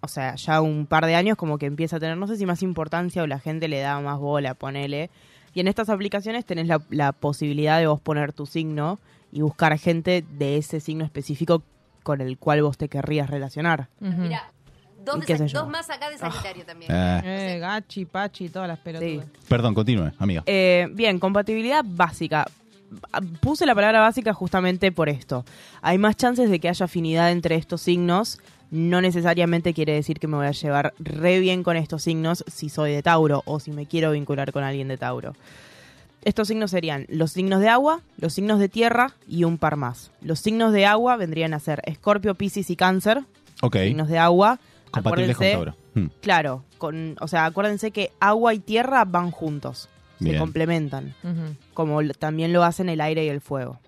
[0.00, 2.46] o sea, ya un par de años como que empieza a tener, no sé si
[2.46, 5.10] más importancia o la gente le da más bola, ponele.
[5.54, 8.98] Y en estas aplicaciones tenés la, la posibilidad de vos poner tu signo
[9.32, 11.62] y buscar gente de ese signo específico
[12.02, 13.88] con el cual vos te querrías relacionar.
[14.00, 14.50] Mira,
[15.04, 16.90] dos, más acá de Sagitario también.
[16.94, 17.54] Eh.
[17.54, 19.26] Eh, gachi, pachi, todas las pelotudas.
[19.48, 20.42] Perdón, continúe, amiga.
[20.46, 22.46] Eh, bien, compatibilidad básica.
[23.12, 25.44] Ah, Puse la palabra básica justamente por esto.
[25.82, 28.38] Hay más chances de que haya afinidad entre estos signos.
[28.70, 32.68] No necesariamente quiere decir que me voy a llevar re bien con estos signos si
[32.68, 35.34] soy de Tauro o si me quiero vincular con alguien de Tauro.
[36.24, 40.10] Estos signos serían los signos de agua, los signos de tierra y un par más.
[40.20, 43.22] Los signos de agua vendrían a ser Escorpio, Piscis y Cáncer.
[43.62, 43.76] Ok.
[43.76, 44.58] Signos de agua.
[44.90, 45.76] Compatibles con acuérdense- Tauro.
[45.94, 46.06] Hmm.
[46.20, 49.88] Claro, con, o sea, acuérdense que agua y tierra van juntos,
[50.18, 51.14] se complementan,
[51.74, 53.78] como también lo hacen el aire y el fuego.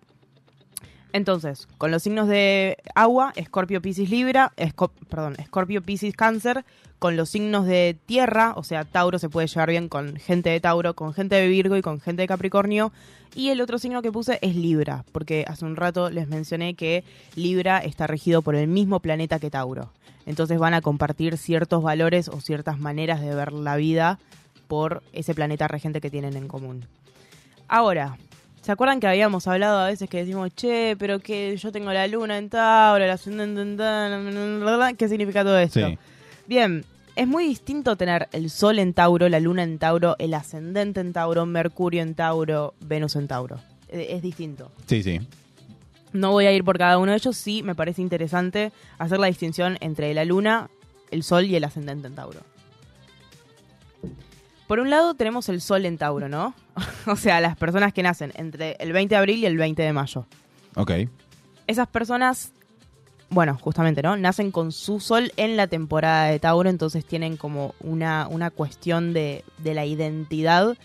[1.13, 6.65] Entonces, con los signos de agua, Escorpio, Piscis, Libra, Esco- perdón, Escorpio, Piscis, Cáncer,
[6.99, 10.61] con los signos de tierra, o sea, Tauro se puede llevar bien con gente de
[10.61, 12.93] Tauro, con gente de Virgo y con gente de Capricornio.
[13.35, 17.05] Y el otro signo que puse es Libra, porque hace un rato les mencioné que
[17.37, 19.93] Libra está regido por el mismo planeta que Tauro.
[20.27, 24.19] Entonces van a compartir ciertos valores o ciertas maneras de ver la vida
[24.69, 26.85] por ese planeta regente que tienen en común.
[27.67, 28.17] Ahora,
[28.63, 32.07] ¿se acuerdan que habíamos hablado a veces que decimos, che, pero que yo tengo la
[32.07, 35.87] luna en Tauro, el ascendente en Tauro, ¿qué significa todo esto?
[35.87, 35.99] Sí.
[36.47, 36.85] Bien,
[37.17, 41.13] es muy distinto tener el Sol en Tauro, la Luna en Tauro, el ascendente en
[41.13, 43.59] Tauro, Mercurio en Tauro, Venus en Tauro.
[43.89, 44.71] Eh, Es distinto.
[44.87, 45.21] Sí, sí.
[46.13, 49.27] No voy a ir por cada uno de ellos, sí me parece interesante hacer la
[49.27, 50.71] distinción entre la Luna,
[51.11, 52.41] el Sol y el ascendente en Tauro.
[54.69, 56.55] Por un lado tenemos el Sol en Tauro, ¿no?
[57.07, 59.93] o sea, las personas que nacen entre el 20 de abril y el 20 de
[59.95, 60.27] mayo.
[60.77, 60.93] Ok.
[61.67, 62.53] Esas personas,
[63.31, 64.17] bueno, justamente, ¿no?
[64.19, 69.15] Nacen con su sol en la temporada de Tauro, entonces tienen como una, una cuestión
[69.15, 70.77] de, de la identidad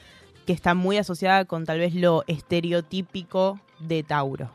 [0.45, 4.49] que está muy asociada con tal vez lo estereotípico de Tauro.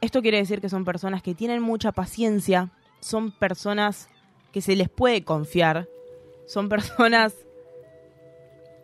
[0.00, 4.08] Esto quiere decir que son personas que tienen mucha paciencia, son personas
[4.52, 5.88] que se les puede confiar,
[6.46, 7.34] son personas,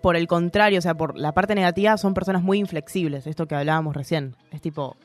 [0.03, 3.55] por el contrario, o sea, por la parte negativa, son personas muy inflexibles, esto que
[3.55, 4.35] hablábamos recién.
[4.51, 4.97] Es tipo,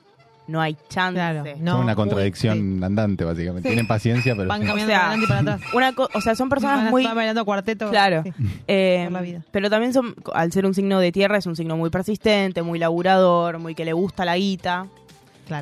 [0.47, 1.19] no hay chance.
[1.65, 3.67] Son una contradicción andante, básicamente.
[3.67, 3.73] Sí.
[3.73, 4.47] Tienen paciencia, pero...
[4.47, 4.67] Van sí.
[4.67, 5.73] cambiando para adelante y para atrás.
[5.73, 7.03] Una co- o sea, son personas Van- muy...
[7.03, 7.89] van bailando cuarteto.
[7.89, 8.23] Claro.
[8.23, 8.31] Sí.
[8.67, 9.41] Eh, por la vida.
[9.51, 12.79] Pero también son, al ser un signo de tierra, es un signo muy persistente, muy
[12.79, 14.87] laburador, muy que le gusta la guita.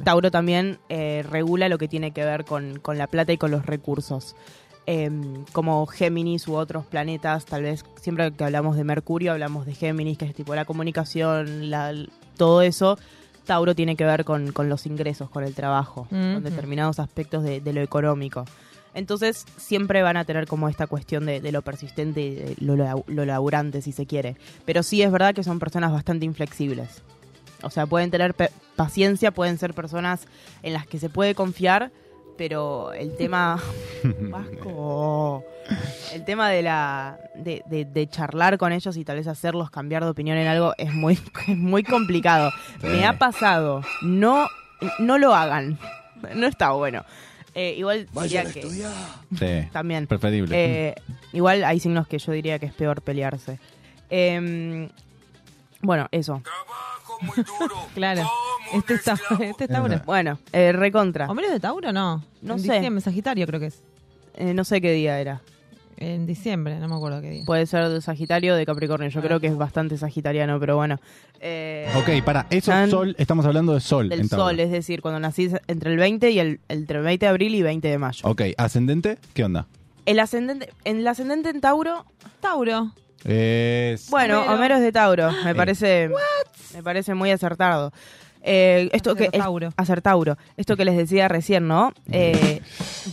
[0.05, 3.51] Tauro también eh, regula lo que tiene que ver con, con la plata y con
[3.51, 4.34] los recursos.
[4.85, 5.10] Eh,
[5.53, 10.18] como Géminis u otros planetas, tal vez siempre que hablamos de Mercurio, hablamos de Géminis,
[10.18, 11.93] que es tipo la comunicación, la,
[12.38, 12.97] todo eso.
[13.45, 16.41] Tauro tiene que ver con, con los ingresos, con el trabajo, con Ujú.
[16.41, 18.45] determinados aspectos de, de lo económico.
[18.93, 22.76] Entonces siempre van a tener como esta cuestión de, de lo persistente y de lo,
[23.07, 24.35] lo laburante, si se quiere.
[24.65, 27.01] Pero sí es verdad que son personas bastante inflexibles.
[27.64, 28.35] O sea, pueden tener
[28.76, 30.27] paciencia, pueden ser personas
[30.61, 31.91] en las que se puede confiar,
[32.38, 33.61] pero el tema...
[34.03, 35.43] Vasco.
[36.14, 40.03] El tema de la de, de- de charlar con ellos y tal vez hacerlos cambiar
[40.03, 41.14] de opinión en algo es muy,
[41.47, 42.51] es muy complicado.
[42.81, 42.88] Sí.
[42.88, 43.81] Me ha pasado.
[44.01, 44.47] No,
[44.99, 45.77] no lo hagan.
[46.35, 47.03] No está bueno.
[47.55, 48.64] Eh, igual diría que...
[48.64, 49.69] Sí.
[49.72, 50.07] También.
[50.07, 50.88] Preferible.
[50.89, 50.95] Eh,
[51.34, 53.60] igual hay signos que yo diría que es peor pelearse.
[54.10, 54.89] Em,
[55.81, 56.41] bueno, eso.
[57.94, 58.24] Claro.
[58.74, 60.02] Este está, este está bueno.
[60.06, 61.28] Bueno, eh, recontra.
[61.30, 62.24] ¿Homero es de Tauro no?
[62.41, 62.74] No En sé.
[62.74, 63.82] Diciembre, Sagitario creo que es.
[64.36, 65.41] Eh, no sé qué día era.
[65.98, 67.44] En diciembre, no me acuerdo qué día.
[67.45, 69.10] Puede ser de Sagitario o de Capricornio.
[69.10, 71.00] Yo creo que es bastante sagitariano, pero bueno.
[71.40, 74.10] Eh, Ok, para, eso Tan- sol, estamos hablando de sol.
[74.10, 74.45] del en Tauro.
[74.48, 77.54] sol, es decir, cuando nacís entre el 20 y el, entre el 20 de abril
[77.56, 78.28] y 20 de mayo.
[78.28, 79.68] Ok, ascendente, ¿qué onda?
[80.06, 82.06] El ascendente, en el ascendente en Tauro,
[82.41, 82.91] Tauro.
[83.26, 84.10] Es...
[84.10, 84.54] Bueno, Homero.
[84.56, 85.32] Homero, es de Tauro.
[85.44, 85.56] Me Eh.
[85.56, 86.10] parece.
[86.74, 87.91] Me parece muy acertado.
[88.41, 89.68] Eh, esto que Acertauro.
[89.70, 90.38] es- acertauro.
[90.58, 91.94] Esto que les decía recién, ¿no?
[92.12, 92.62] Eh,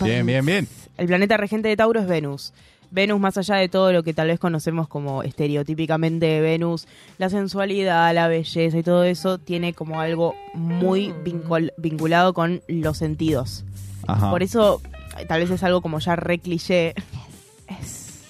[0.02, 0.68] Bien, bien, bien.
[0.98, 2.52] el planeta regente de Tauro es Venus.
[2.92, 6.88] Venus, más allá de todo lo que tal vez conocemos como estereotípicamente de Venus,
[7.18, 12.98] la sensualidad, la belleza y todo eso, tiene como algo muy vincul- vinculado con los
[12.98, 13.64] sentidos.
[14.08, 14.30] Ajá.
[14.30, 14.82] Por eso,
[15.20, 16.94] eh, tal vez es algo como ya re cliché.
[17.68, 18.24] Es.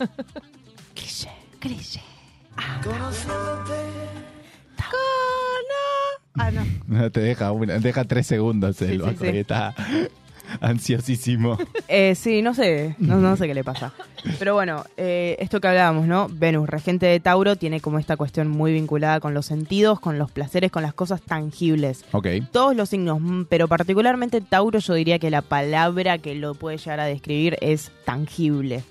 [1.61, 2.01] Cliché.
[2.57, 2.91] Cliché.
[6.37, 7.11] Ah, no.
[7.11, 9.75] Te deja, una- deja tres segundos el Sí, está.
[10.61, 11.57] Ansiosísimo.
[11.87, 13.93] Eh, sí, no sé, no, no sé qué le pasa.
[14.39, 16.27] Pero bueno, eh, esto que hablábamos, ¿no?
[16.29, 20.31] Venus, regente de Tauro, tiene como esta cuestión muy vinculada con los sentidos, con los
[20.33, 22.05] placeres, con las cosas tangibles.
[22.13, 22.27] Ok.
[22.51, 26.79] Todos los signos, mm, pero particularmente Tauro, yo diría que la palabra que lo puede
[26.79, 28.83] llegar a describir es tangible.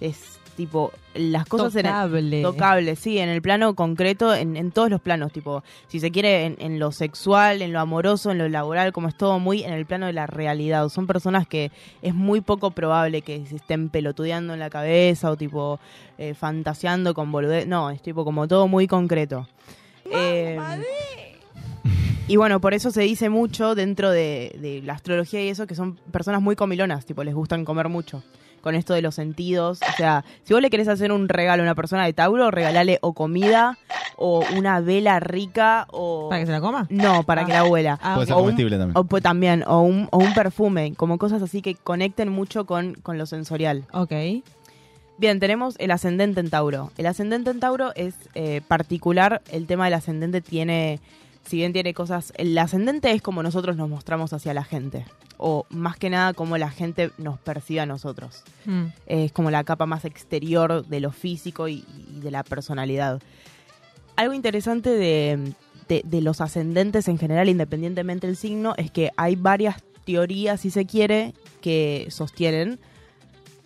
[0.00, 2.42] Es tipo, las cosas en el- Tocable.
[2.42, 6.46] tocable, sí, en el plano concreto, en, en todos los planos, tipo, si se quiere,
[6.46, 9.72] en, en lo sexual, en lo amoroso, en lo laboral, como es todo muy en
[9.72, 10.88] el plano de la realidad.
[10.88, 11.70] Son personas que
[12.02, 15.78] es muy poco probable que se estén pelotudeando en la cabeza o tipo
[16.18, 17.68] eh, fantaseando con boludez.
[17.68, 19.48] No, es tipo como todo muy concreto.
[20.10, 20.58] Eh,
[22.26, 25.74] y bueno, por eso se dice mucho dentro de, de la astrología y eso, que
[25.74, 28.22] son personas muy comilonas, tipo, les gustan comer mucho.
[28.60, 29.80] Con esto de los sentidos.
[29.82, 32.98] O sea, si vos le querés hacer un regalo a una persona de Tauro, regalale
[33.02, 33.78] o comida,
[34.16, 36.28] o una vela rica, o...
[36.28, 36.86] ¿Para que se la coma?
[36.90, 37.46] No, para Ah.
[37.46, 37.98] que la huela.
[38.02, 38.96] Ah, Puede ser un- comestible también.
[38.98, 42.94] O, pues, también, o un, o un perfume, como cosas así que conecten mucho con,
[42.94, 43.84] con lo sensorial.
[43.92, 44.12] Ok.
[45.18, 46.92] Bien, tenemos el ascendente en Tauro.
[46.96, 49.42] El ascendente en Tauro es eh, particular.
[49.50, 51.00] El tema del ascendente tiene,
[51.48, 55.04] si bien tiene cosas, el ascendente es como nosotros nos mostramos hacia la gente.
[55.36, 58.42] O más que nada como la gente nos percibe a nosotros.
[58.66, 58.84] Mm.
[59.06, 61.84] Es como la capa más exterior de lo físico y,
[62.16, 63.20] y de la personalidad.
[64.16, 65.54] Algo interesante de,
[65.88, 70.70] de- de los ascendentes en general, independientemente del signo, es que hay varias teorías, si
[70.70, 72.78] se quiere, que sostienen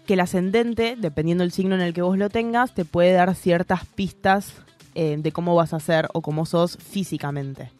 [0.07, 3.35] que el ascendente, dependiendo del signo en el que vos lo tengas, te puede dar
[3.37, 4.53] ciertas pistas
[4.95, 7.71] eh, de cómo vas a ser o cómo sos físicamente.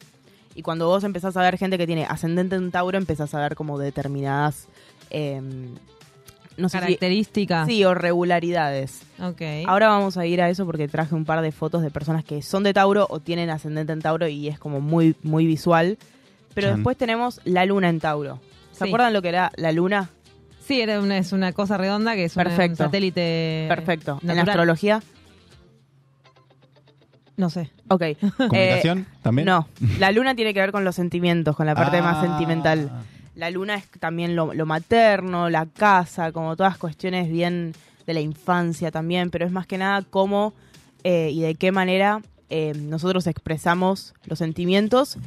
[0.55, 3.55] Y cuando vos empezás a ver gente que tiene ascendente en Tauro, empezás a ver
[3.55, 4.67] como determinadas...
[5.09, 5.41] eh,
[6.55, 7.67] no sé si- Características.
[7.67, 9.01] sí, o regularidades.
[9.19, 9.41] Ok.
[9.65, 12.43] Ahora vamos a ir a eso porque traje un par de fotos de personas que
[12.43, 15.97] son de Tauro o tienen ascendente en Tauro y es como muy, muy visual.
[16.53, 16.75] Pero Chan.
[16.77, 18.39] después tenemos la luna en Tauro.
[18.71, 18.89] ¿Se Sí.
[18.89, 20.11] acuerdan lo que era la luna?
[20.63, 22.83] Sí, era una, es una cosa redonda que es una- un Perfecto.
[22.83, 23.65] satélite.
[23.67, 24.19] Perfecto.
[24.21, 24.49] ¿En natural.
[24.49, 25.01] astrología?
[27.37, 27.71] No sé.
[27.89, 28.03] Ok.
[28.37, 29.45] ¿Comunicación Eh, también?
[29.47, 29.67] No,
[29.99, 32.21] la luna tiene que ver con los sentimientos, con la parte más Ah.
[32.27, 32.91] sentimental.
[33.35, 37.73] La luna es también lo, lo materno, la casa, como todas cuestiones bien
[38.05, 40.53] de la infancia también, pero es más que nada cómo
[41.03, 45.17] eh, y de qué manera eh, nosotros expresamos los sentimientos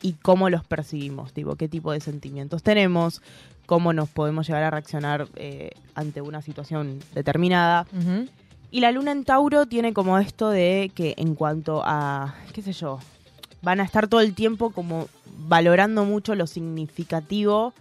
[0.00, 3.20] y cómo los percibimos, tipo, qué tipo de sentimientos tenemos,
[3.66, 7.86] cómo nos podemos llegar a reaccionar eh, ante una situación determinada.
[8.70, 12.72] Y la luna en Tauro tiene como esto de que en cuanto a, qué sé
[12.72, 13.00] yo,
[13.62, 15.08] van a estar todo el tiempo como
[15.48, 17.74] valorando mucho lo significativo,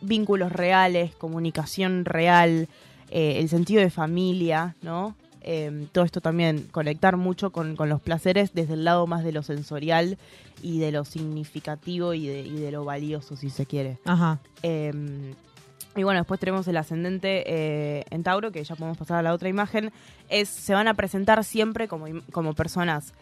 [0.00, 2.68] vínculos reales, comunicación real,
[3.10, 5.14] eh, el sentido de familia, ¿no?
[5.42, 9.30] Eh, todo esto también, conectar mucho con, con los placeres desde el lado más de
[9.30, 10.18] lo sensorial
[10.60, 13.98] y de lo significativo y de, y de lo valioso, si se quiere.
[14.04, 14.40] Ajá.
[14.64, 14.92] Eh,
[15.96, 19.32] y bueno, después tenemos el ascendente eh, en Tauro, que ya podemos pasar a la
[19.32, 19.92] otra imagen.
[20.28, 23.14] Es, se van a presentar siempre como, como personas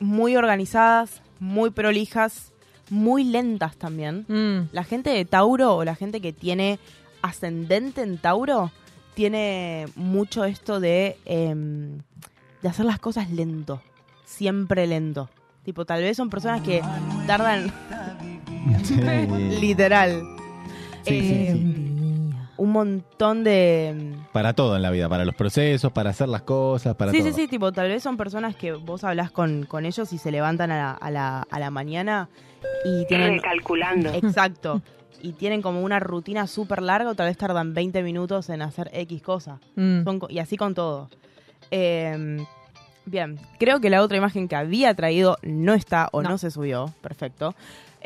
[0.00, 2.52] muy organizadas, muy prolijas,
[2.90, 4.24] muy lentas también.
[4.28, 4.70] Mm.
[4.72, 6.78] La gente de Tauro o la gente que tiene
[7.22, 8.72] ascendente en Tauro
[9.14, 11.98] tiene mucho esto de, em,
[12.60, 13.80] de hacer las cosas lento,
[14.24, 15.30] siempre lento.
[15.64, 16.82] Tipo, tal vez son personas que
[17.26, 17.72] tardan
[18.84, 18.94] Sí.
[19.60, 20.36] literal
[21.06, 21.85] Sí, sí, eh, sí.
[22.58, 24.14] Un montón de...
[24.32, 27.28] Para todo en la vida, para los procesos, para hacer las cosas, para sí, todo.
[27.28, 30.30] sí, sí, tipo, tal vez son personas que vos hablas con, con ellos y se
[30.30, 32.28] levantan a la, a la, a la mañana
[32.84, 33.34] y tienen...
[33.34, 34.10] Recalculando.
[34.10, 34.82] Exacto.
[35.22, 38.90] Y tienen como una rutina súper larga o tal vez tardan 20 minutos en hacer
[38.92, 39.60] X cosa.
[39.74, 40.04] Mm.
[40.04, 41.08] Son y así con todo.
[41.70, 42.36] Eh,
[43.06, 46.92] bien, creo que la otra imagen que había traído no está o no, se subió.
[47.00, 47.54] Perfecto.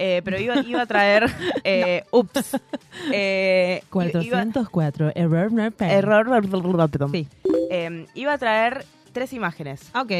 [0.02, 1.31] Eh, pero iba, iba a traer...
[1.64, 2.56] eh, ups.
[3.12, 5.12] Eh, iba- 404.
[5.14, 6.27] Error no Error.
[7.70, 9.90] Eh, iba a traer tres imágenes.
[9.94, 10.12] Ok.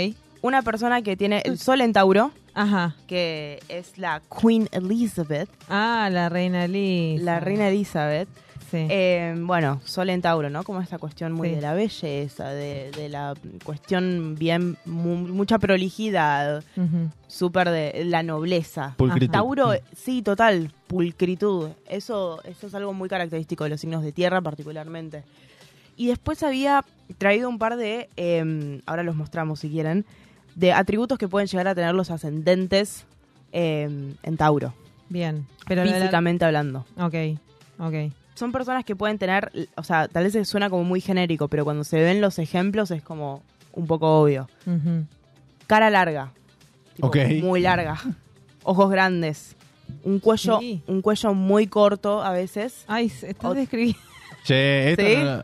[0.43, 2.97] Una persona que tiene el sol en Tauro, Ajá.
[3.07, 5.51] que es la Queen Elizabeth.
[5.69, 7.21] Ah, la reina Liz.
[7.23, 8.29] La reina Elizabeth.
[8.71, 8.87] Sí.
[8.89, 10.63] Eh, bueno, sol en Tauro, ¿no?
[10.63, 11.55] Como esta cuestión muy Sí.
[11.57, 13.35] de la belleza, de, de la
[13.65, 17.11] cuestión bien, mu- mucha prolijidad, Ujú.
[17.27, 18.95] súper de la nobleza.
[18.97, 19.33] Pulcritud.
[19.33, 21.71] Tauro, sí, total, pulcritud.
[21.89, 25.25] Eso, eso es algo muy característico de los signos de tierra particularmente.
[25.97, 26.85] Y después había
[27.19, 30.07] traído un par de, eh, ahora los mostramos si quieren,
[30.55, 33.05] de atributos que pueden llegar a tener los ascendentes
[33.53, 34.75] eh, en Tauro,
[35.09, 35.45] Bien.
[35.67, 36.87] Pero la- físicamente hablando.
[36.99, 37.15] Ok.
[37.81, 37.95] Ok.
[38.41, 41.85] Son personas que pueden tener, o sea, tal vez suena como muy genérico, pero cuando
[41.85, 43.43] se ven los ejemplos es como
[43.75, 44.49] un poco obvio.
[45.67, 46.33] Cara larga.
[46.95, 47.17] tipo, Ok.
[47.43, 48.01] Muy larga.
[48.65, 49.57] Ojos grandes.
[50.05, 50.83] un cuello, Sí.
[50.87, 52.85] un cuello muy corto a veces.
[52.89, 53.99] Ay, estás describiendo.
[54.45, 55.17] Che, esto ¿Sí?
[55.23, 55.43] no-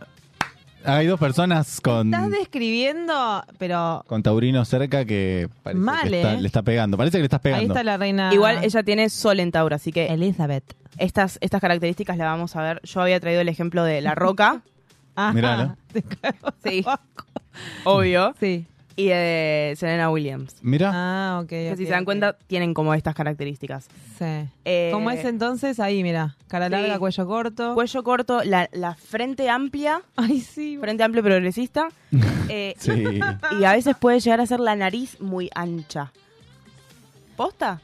[0.86, 6.34] hay dos personas con, Estás describiendo, pero con Taurino cerca que parece Mal, que está-
[6.34, 6.40] ¿eh?
[6.40, 6.96] le está pegando.
[6.96, 7.60] Parece que le estás pegando.
[7.60, 8.32] ahí está la reina.
[8.32, 10.64] Igual ella tiene sol en Tauro, así que Elizabeth.
[10.98, 12.80] estas, estas características las vamos a ver.
[12.84, 14.62] Yo había traído el ejemplo de La Roca,
[15.16, 15.32] Ajá.
[15.32, 15.76] Míralo.
[16.64, 16.84] sí,
[17.84, 18.66] obvio, Sí.
[18.96, 20.56] Y de Serena Williams.
[20.62, 21.48] Mira, Ah, ok.
[21.48, 23.88] Que si se dan cuenta, tienen como estas características.
[24.18, 24.48] Sí.
[24.64, 25.78] Eh, ¿Cómo es entonces?
[25.80, 26.34] Ahí, mira.
[26.48, 26.98] Cara larga, Sí.
[26.98, 27.74] cuello corto.
[27.74, 30.78] Cuello corto, la, la frente amplia, Ay, sí.
[30.80, 31.88] frente amplia progresista.
[32.48, 33.04] eh, sí.
[33.60, 36.10] Y a veces puede llegar a ser la nariz muy ancha.
[37.36, 37.80] ¿Posta?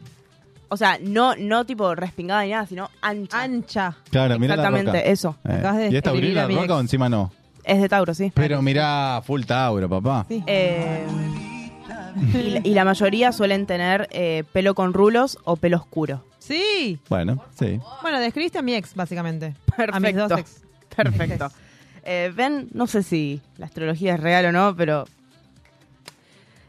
[0.69, 3.43] O sea, no, no tipo respingada ni nada, sino ancha.
[3.43, 3.97] Ancha.
[4.11, 5.11] Claro, mira la Exactamente, roca.
[5.11, 5.37] eso.
[5.45, 7.31] Eh, de ¿Y es Taurino describir a la roca o encima no?
[7.65, 8.33] Es de Tauro, sí.
[8.35, 10.25] Pero mira, full Tauro, papá.
[10.29, 10.43] Sí.
[10.47, 11.05] Eh,
[12.35, 16.25] y, la- y la mayoría suelen tener eh, pelo con rulos o pelo oscuro.
[16.39, 16.99] Sí.
[17.09, 17.81] Bueno, sí.
[18.03, 19.55] Bueno, describiste a mi ex, básicamente.
[19.77, 20.29] A mis Perfecto.
[20.29, 20.63] dos ex.
[20.97, 21.51] Perfecto.
[22.05, 25.05] Eh, Ven, no sé si la astrología es real o no, pero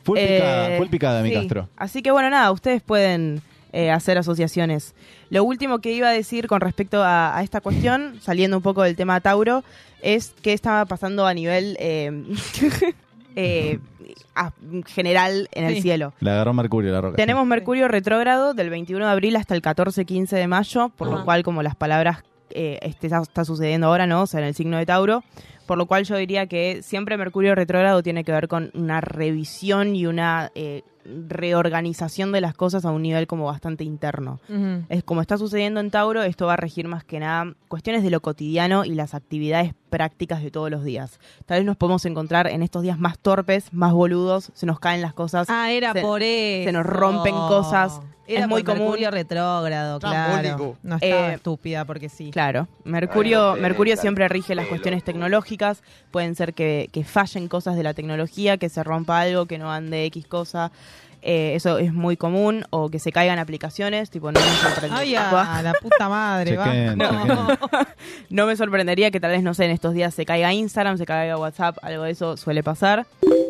[0.04, 1.36] Full Eh, picada, full picada, mi sí.
[1.36, 1.70] Castro.
[1.78, 3.42] Así que bueno, nada, ustedes pueden
[3.74, 4.96] eh, hacer asociaciones.
[5.30, 8.84] Lo último que iba a decir con respecto a, a esta cuestión, saliendo un poco
[8.84, 9.64] del tema Tauro,
[10.02, 12.12] es qué estaba pasando a nivel eh,
[13.36, 13.80] eh,
[14.36, 14.52] a-
[14.86, 16.14] general en el cielo.
[16.20, 17.16] Le agarró Mercurio la roca.
[17.18, 21.44] Tenemos Mercurio retrógrado del 21 de abril hasta el 14-15 de mayo, por lo cual
[21.44, 24.22] como las palabras eh, este, está, está sucediendo ahora, ¿no?
[24.24, 25.24] O sea, en el signo de Tauro,
[25.66, 29.96] por lo cual yo diría que siempre Mercurio retrógrado tiene que ver con una revisión
[29.96, 30.84] y una eh,
[31.48, 34.40] reorganización de las cosas a un nivel como bastante interno.
[34.50, 34.84] Ujú.
[34.90, 38.10] Es como está sucediendo en Tauro, esto va a regir más que nada cuestiones de
[38.10, 41.20] lo cotidiano y las actividades prácticas de todos los días.
[41.46, 45.02] Tal vez nos podemos encontrar en estos días más torpes, más boludos, se nos caen
[45.02, 45.48] las cosas.
[45.50, 46.70] Ah, era se- por eso.
[46.70, 48.02] se nos rompen cosas.
[48.26, 48.88] Era es muy por común.
[48.92, 50.78] Mercurio retrógrado, claro.
[50.82, 52.32] No estaba Eh, estúpida porque sí.
[52.32, 55.53] Claro, Mercurio, Bueno, Mercurio siempre rige las cuestiones tecnológicas.
[56.12, 59.72] Pueden ser que, que fallen cosas de la tecnología, que se rompa algo, que no
[59.72, 60.72] ande X cosa.
[61.26, 62.66] Eh, eso es muy común.
[62.70, 65.30] O que se caigan aplicaciones, tipo no me sorprendería.
[65.30, 66.66] Ay, a la puta madre, va.
[66.66, 67.10] Chequen, No.
[67.10, 67.88] chequen.
[68.30, 71.06] No me sorprendería que tal vez, no sé, en estos días se caiga Instagram, se
[71.06, 73.06] caiga WhatsApp, algo de eso suele pasar.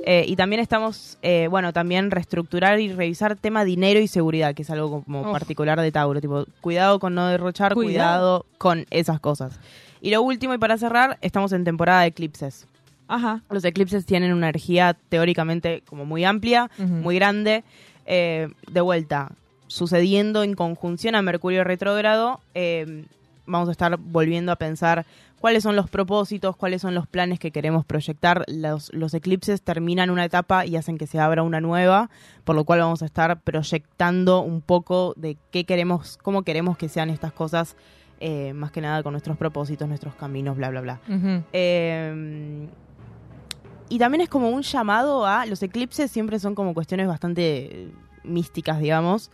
[0.05, 4.61] Eh, y también estamos, eh, bueno, también reestructurar y revisar tema dinero y seguridad, que
[4.63, 5.31] es algo como Uf.
[5.31, 6.21] particular de Tauro.
[6.21, 8.43] Tipo, cuidado con no derrochar, Cuidado.
[8.43, 9.57] cuidado con esas cosas.
[10.03, 12.67] Y lo último, y para cerrar, estamos en temporada de eclipses.
[13.07, 13.41] Ajá.
[13.49, 17.63] Los eclipses tienen una energía teóricamente como muy amplia, muy grande.
[18.05, 19.31] Eh, de vuelta,
[19.67, 23.05] sucediendo en conjunción a Mercurio retrógrado, eh,
[23.45, 25.05] vamos a estar volviendo a pensar
[25.39, 28.43] cuáles son los propósitos, cuáles son los planes que queremos proyectar.
[28.49, 32.09] Los, los eclipses terminan una etapa y hacen que se abra una nueva,
[32.43, 36.89] por lo cual vamos a estar proyectando un poco de qué queremos, cómo queremos que
[36.89, 37.77] sean estas cosas,
[38.25, 40.99] eh, más que nada con nuestros propósitos, nuestros caminos, bla, bla, bla.
[41.51, 42.67] Eh,
[43.89, 45.45] y también es como un llamado a.
[45.45, 47.91] Los eclipses siempre son como cuestiones bastante eh,
[48.23, 49.29] místicas, digamos.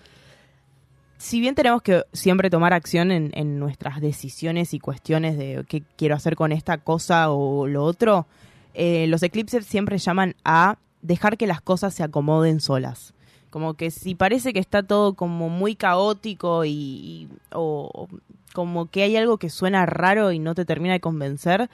[1.17, 5.83] Si bien tenemos que siempre tomar acción en, en nuestras decisiones y cuestiones de qué
[5.97, 8.25] quiero hacer con esta cosa o lo otro,
[8.73, 13.13] eh, los eclipses siempre llaman a dejar que las cosas se acomoden solas.
[13.49, 18.07] Como que si parece que está todo como muy caótico y, y- o, o
[18.53, 21.69] como que hay algo que suena raro y no te termina de convencer,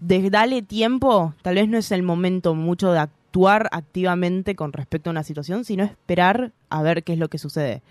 [0.00, 5.10] de dale tiempo, tal vez no es el momento mucho de actuar activamente con respecto
[5.10, 7.82] a una situación, sino esperar a ver qué es lo que sucede.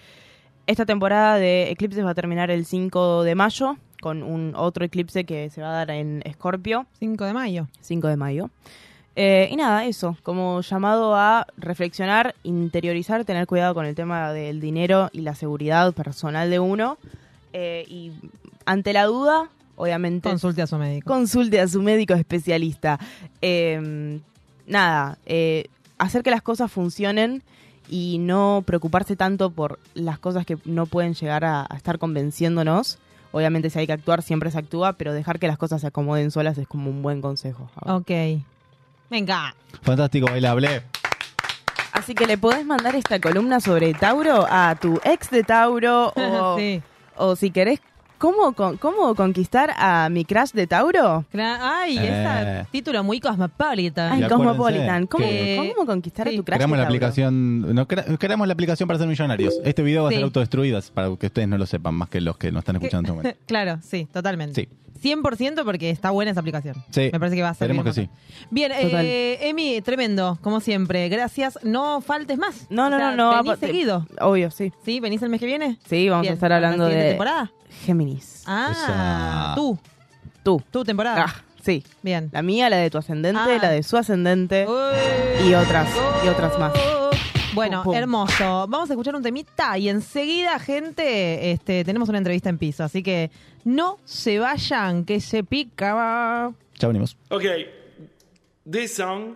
[0.68, 5.24] Esta temporada de eclipses va a terminar el 5 de mayo con un otro eclipse
[5.24, 6.86] que se va a dar en Escorpio.
[7.00, 7.68] 5 de mayo.
[7.82, 8.50] 5 de mayo.
[9.16, 14.60] Eh, y nada, eso, como llamado a reflexionar, interiorizar, tener cuidado con el tema del
[14.60, 16.98] dinero y la seguridad personal de uno.
[17.54, 18.12] Eh, y
[18.66, 21.08] ante la duda, obviamente, Consulte a su médico.
[21.12, 23.00] consulte a su médico especialista.
[23.42, 24.20] Eh,
[24.66, 25.68] nada, eh,
[25.98, 27.44] hacer que las cosas funcionen
[27.90, 32.98] y no preocuparse tanto por las cosas que no pueden llegar a, a estar convenciéndonos.
[33.32, 36.32] Obviamente si hay que actuar, siempre se actúa, pero dejar que las cosas se acomoden
[36.32, 37.70] solas es como un buen consejo.
[37.86, 38.12] Ok.
[39.10, 39.56] Venga.
[39.84, 40.84] Fantástico, bailable.
[41.94, 46.56] Así que le podés mandar esta columna sobre Tauro a tu ex de Tauro o,
[46.60, 46.82] Sí.
[47.18, 47.80] O si querés
[48.18, 51.26] ¿Cómo, con- ¿Cómo conquistar a mi crush de Tauro?
[51.34, 52.62] Ay, Eh.
[52.62, 54.12] ese título muy cosmopolita.
[54.14, 55.06] Ay, Cosmopolitan.
[55.08, 56.96] ¿Cómo, que- ¿Cómo conquistar a tu crush Creamos de la Tauro?
[56.98, 59.60] aplicación, no, cre- creamos la aplicación para ser millonarios.
[59.64, 60.16] Este video va a Sí.
[60.18, 63.16] ser autodestruido para que ustedes no lo sepan, más que los que nos están escuchando
[63.22, 64.62] este claro, sí, totalmente.
[64.62, 64.70] Sí.
[65.00, 66.76] 100% porque está buena esa aplicación.
[66.90, 67.12] Sí.
[67.14, 68.10] Me parece que va a ser Esperemos que sí.
[68.50, 71.08] Bien, eh, Emi, tremendo, como siempre.
[71.08, 71.60] Gracias.
[71.62, 72.66] No faltes más.
[72.72, 73.44] No, no, O sea, no, no.
[73.44, 74.08] Venís seguido.
[74.20, 74.74] Obvio, sí.
[74.84, 75.00] ¿Sí?
[75.00, 75.78] ¿Venís el mes que viene?
[75.88, 77.52] Sí, vamos Bien, a estar ¿para la hablando de temporada?
[77.88, 78.44] Géminis.
[78.46, 79.56] Ah, Esa.
[79.56, 79.80] tú.
[80.44, 80.62] Tú.
[80.72, 81.26] Tu temporada.
[81.26, 81.86] Ah, sí.
[82.04, 82.28] Bien.
[82.34, 83.60] La mía, la de tu ascendente, Ah.
[83.62, 84.68] la de su ascendente
[85.48, 85.88] y otras,
[86.24, 86.74] y otras más.
[87.54, 87.96] Bueno, Pum, pum.
[87.96, 88.68] hermoso.
[88.68, 92.84] Vamos a escuchar un temita y enseguida, gente, este, tenemos una entrevista en piso.
[92.84, 93.32] Así que
[93.64, 96.52] no se vayan, que se pica.
[96.78, 97.16] Ya venimos.
[97.30, 97.68] Okay,
[98.70, 99.36] this song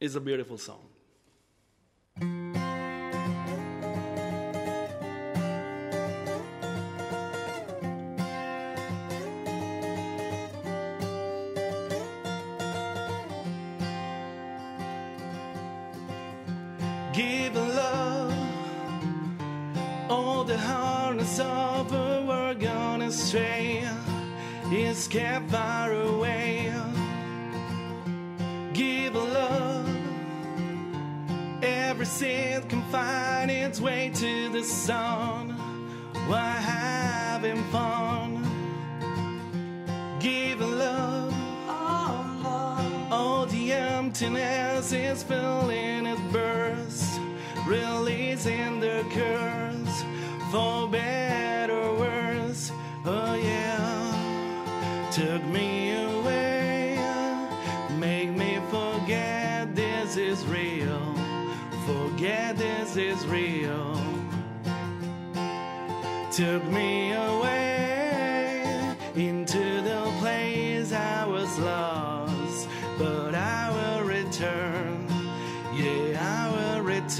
[0.00, 0.78] is a beautiful song.
[17.20, 18.32] Give love
[20.08, 23.86] all the hardness of a world gone astray
[24.72, 26.72] is kept far away.
[28.72, 29.86] Give love.
[31.62, 35.50] Every sin can find its way to the sun
[36.26, 38.30] while having fun.
[40.20, 41.34] Give love.
[41.68, 47.09] Oh, all the emptiness is filling its burst,
[47.70, 50.04] releasing the curse
[50.50, 52.72] for better or worse.
[53.04, 56.98] Oh yeah, took me away,
[57.96, 61.14] make me forget this is real,
[61.86, 63.94] forget this is real.
[66.32, 67.69] Took me away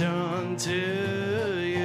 [0.00, 1.80] will to you.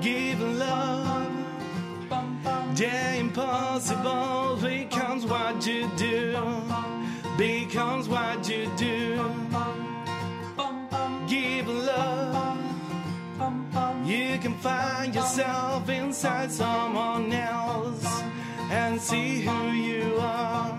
[0.00, 1.32] Give love,
[2.76, 6.36] the impossible becomes what you do,
[7.36, 9.18] becomes what you do.
[11.26, 12.57] Give love,
[14.08, 18.22] you can find yourself inside someone else
[18.70, 20.72] and see who you are.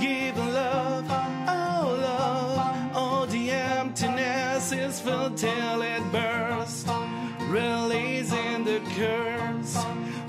[0.00, 6.86] Give love, oh love, all the emptiness is filled till it bursts,
[7.48, 9.76] releasing the curse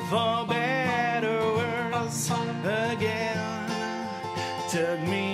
[0.10, 2.30] for better or worse
[2.66, 3.72] again.
[4.70, 5.25] Took me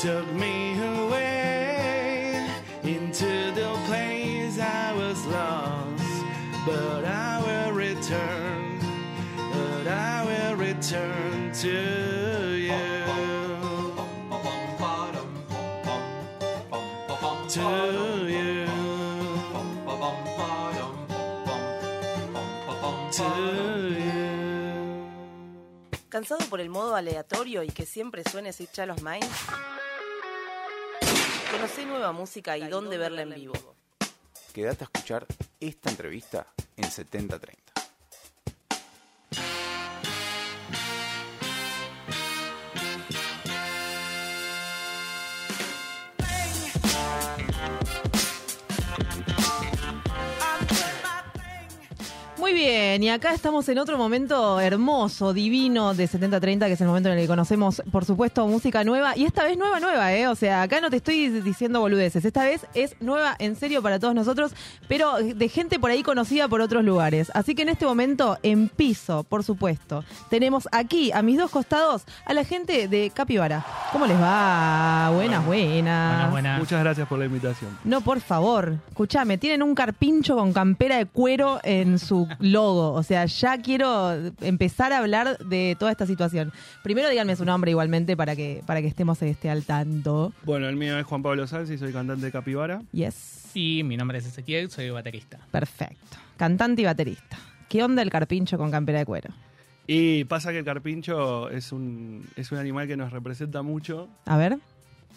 [0.00, 2.48] Took me away
[2.84, 6.24] into the place I was lost,
[6.64, 8.80] but I will return,
[9.36, 12.80] but I will return to you.
[17.50, 17.89] To
[26.10, 29.28] ¿Cansado por el modo aleatorio y que siempre suene Sweet Child of Mine?
[31.52, 33.54] Conocí nueva música y dónde verla en vivo.
[34.52, 35.24] Quédate a escuchar
[35.60, 37.59] esta entrevista en 7030.
[52.50, 56.88] Muy bien, y acá estamos en otro momento hermoso, divino de 7030, que es el
[56.88, 59.16] momento en el que conocemos, por supuesto, música nueva.
[59.16, 60.26] Y esta vez nueva, nueva, ¿eh?
[60.26, 62.24] O sea, acá no te estoy diciendo boludeces.
[62.24, 64.52] Esta vez es nueva en serio para todos nosotros,
[64.88, 67.30] pero de gente por ahí conocida por otros lugares.
[67.34, 72.02] Así que en este momento, en piso, por supuesto, tenemos aquí a mis dos costados
[72.26, 73.64] a la gente de Capibara.
[73.92, 75.12] ¿Cómo les va?
[75.14, 76.58] Buenas, buenas.
[76.58, 77.78] Muchas gracias por la invitación.
[77.84, 78.74] No, por favor.
[78.88, 82.92] Escuchame, tienen un carpincho con campera de cuero en su logo.
[82.92, 86.52] O sea, ya quiero empezar a hablar de toda esta situación.
[86.82, 90.32] Primero díganme su nombre igualmente para que, para que estemos este, al tanto.
[90.44, 92.82] Bueno, el mío es Juan Pablo Sanz y soy cantante de Capibara.
[92.92, 93.50] Yes.
[93.54, 95.38] Y mi nombre es Ezequiel, soy baterista.
[95.50, 96.16] Perfecto.
[96.36, 97.38] Cantante y baterista.
[97.68, 99.30] ¿Qué onda el carpincho con campera de cuero?
[99.86, 104.08] Y pasa que el carpincho es un, es un animal que nos representa mucho.
[104.24, 104.58] A ver.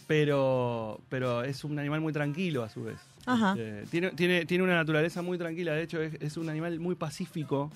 [0.07, 2.99] Pero, pero es un animal muy tranquilo a su vez.
[3.25, 3.55] Ajá.
[3.57, 6.95] Eh, tiene, tiene, tiene una naturaleza muy tranquila, de hecho es, es un animal muy
[6.95, 7.71] pacífico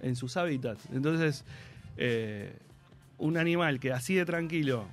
[0.00, 0.86] en sus hábitats.
[0.92, 1.44] Entonces,
[1.96, 2.52] eh,
[3.18, 4.86] un animal que así de tranquilo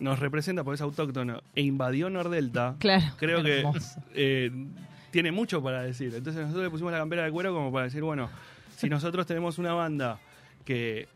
[0.00, 3.64] nos representa porque es autóctono e invadió Nordelta, Claro, creo que
[4.14, 4.50] eh,
[5.10, 6.12] tiene mucho para decir.
[6.14, 8.28] Entonces nosotros le pusimos la campera de cuero como para decir, bueno,
[8.76, 10.18] si nosotros tenemos una banda
[10.64, 11.08] que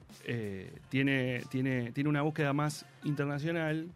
[0.91, 3.89] tiene, tiene, tiene una búsqueda más internacional,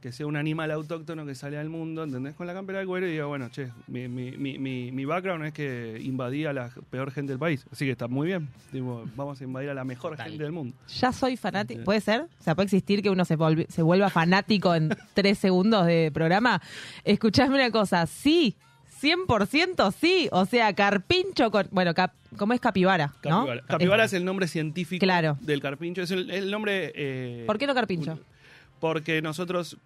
[0.00, 2.34] que sea un animal autóctono que sale al mundo, ¿entendés?
[2.36, 5.44] Con la campera de cuero y diga, bueno, che, mi, mi, mi, mi, mi background
[5.46, 7.66] es que invadí a la peor gente del país.
[7.72, 8.48] Así que está muy bien.
[8.72, 10.76] Digo, vamos a invadir a la mejor gente del mundo.
[11.00, 11.82] Ya soy fanático.
[11.82, 12.20] ¿Puede ser?
[12.22, 13.36] O sea, ¿puede existir que uno se,
[13.68, 16.62] se vuelva fanático en tres segundos de programa?
[17.04, 18.06] Escuchadme una cosa.
[18.06, 18.54] Sí,
[19.02, 20.28] 100% sí.
[20.32, 21.66] O sea, carpincho con...
[21.70, 23.14] Bueno, cap- ¿cómo es capibara?
[23.28, 23.46] ¿no?
[23.66, 24.04] Capibara.
[24.04, 25.36] Es el nombre científico Claro.
[25.40, 26.02] del carpincho.
[26.02, 26.92] Es el, el nombre...
[26.94, 28.18] eh, ¿Por qué no carpincho?
[28.80, 29.76] Porque nosotros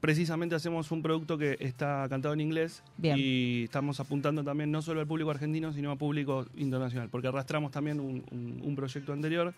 [0.00, 3.16] precisamente hacemos un producto que está cantado en inglés Bien.
[3.18, 7.70] y estamos apuntando también no solo al público argentino, sino al público internacional, porque arrastramos
[7.70, 9.54] también un, un- un proyecto anterior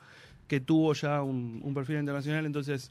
[0.47, 2.91] que tuvo ya un, un perfil internacional, entonces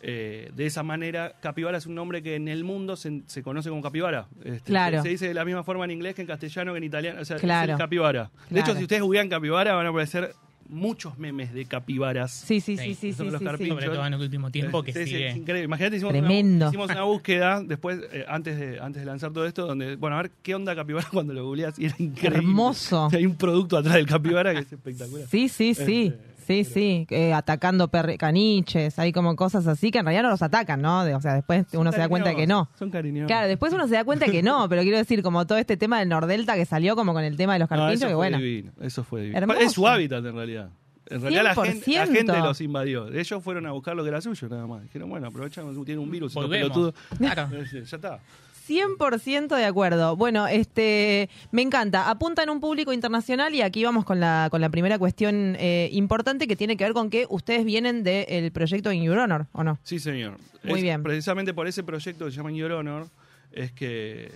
[0.00, 3.68] eh, de esa manera Capibara es un nombre que en el mundo se, se conoce
[3.68, 4.26] como Capibara.
[4.42, 5.02] Este, Claro.
[5.02, 7.24] Se, dice de la misma forma en inglés que en castellano que en italiano, o
[7.26, 7.72] sea, Claro.
[7.72, 8.30] es el Capibara.
[8.48, 10.32] De hecho, si ustedes googlean Capibara van a aparecer
[10.68, 12.30] muchos memes de capibaras.
[12.32, 13.68] Sí, sí, sí, sí, Son sí, los sí, sí.
[13.68, 15.28] Sobre todo en el último tiempo que Sí, sí, sigue.
[15.30, 15.64] es increíble.
[15.64, 16.66] Imagínate, hicimos, Tremendo.
[16.66, 20.16] Una, hicimos una búsqueda después, eh, antes, de, antes de lanzar todo esto, donde, bueno,
[20.18, 22.38] a ver qué onda capibara cuando lo googleas y era increíble.
[22.38, 23.08] Hermoso.
[23.12, 25.26] Hay un producto atrás del capibara que es espectacular.
[25.28, 26.12] Sí, sí, sí.
[26.14, 27.88] Este, Sí, sí, eh, atacando
[28.18, 31.04] caniches, hay como cosas así que en realidad no los atacan, ¿no?
[31.04, 32.68] De- o sea, después uno se da cuenta que no.
[32.78, 33.26] Son cariñosos.
[33.28, 35.98] Claro, después uno se da cuenta que no, pero quiero decir, como todo este tema
[36.00, 38.16] del Nordelta que salió como con el tema de los No, carpinchos, eso que fue
[38.16, 38.38] bueno.
[38.38, 38.72] divino.
[38.80, 39.38] Eso fue divino.
[39.38, 39.60] Hermoso.
[39.60, 40.70] Es su hábitat en realidad.
[41.10, 42.12] En realidad la gente, la 100%.
[42.14, 43.08] gente los invadió.
[43.12, 44.82] Ellos fueron a buscar lo que era suyo, nada más.
[44.82, 46.68] Dijeron, bueno, aprovechamos, tiene un virus, Volvemos.
[46.70, 46.94] pelotudos.
[47.18, 47.48] Claro.
[47.72, 48.20] Ya está.
[48.68, 50.16] 100% de acuerdo.
[50.16, 52.10] Bueno, este, me encanta.
[52.10, 55.88] Apunta en un público internacional y aquí vamos con la, con la primera cuestión eh,
[55.92, 59.64] importante que tiene que ver con que ustedes vienen del proyecto In Your Honor, ¿o
[59.64, 59.78] no?
[59.82, 60.36] Sí, señor.
[60.64, 61.02] Muy Es bien.
[61.02, 63.08] Precisamente por ese proyecto que se llama Your Honor,
[63.52, 64.32] es que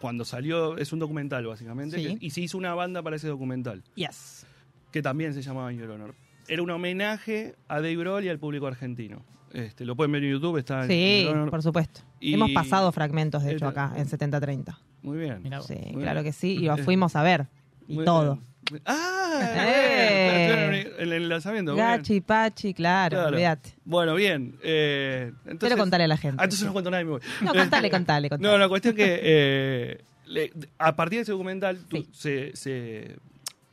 [0.00, 2.16] cuando salió, es un documental básicamente, Sí.
[2.18, 4.46] que- y se hizo una banda para ese documental, Yes.
[4.92, 6.14] que también se llamaba Your Honor.
[6.46, 9.22] Era un homenaje a Dave Grohl y al público argentino.
[9.54, 12.00] Este, lo pueden ver en YouTube, está en Sí, por supuesto.
[12.20, 14.78] Y- Hemos pasado fragmentos, de hecho, Este- acá, en 70-30.
[15.02, 15.42] Muy bien.
[15.66, 16.24] Sí, Muy claro bien.
[16.24, 17.46] que sí, y lo Eh, fuimos a ver.
[17.88, 18.40] Y muy todo.
[18.70, 18.82] bien.
[18.84, 19.20] ¡Ah!
[19.66, 20.94] Eh.
[20.98, 21.74] En el lanzamiento.
[21.74, 23.28] Gachi, Pachi, claro, Claro.
[23.34, 23.74] olvídate.
[23.84, 24.56] Bueno, bien.
[24.62, 26.36] Eh, entonces, Pero contale a la gente.
[26.40, 27.20] Ah, entonces no cuento nada y me voy.
[27.42, 28.52] No, contale, contale, contale.
[28.52, 31.78] No, la cuestión que eh, le- a partir de ese documental
[32.12, 32.52] se-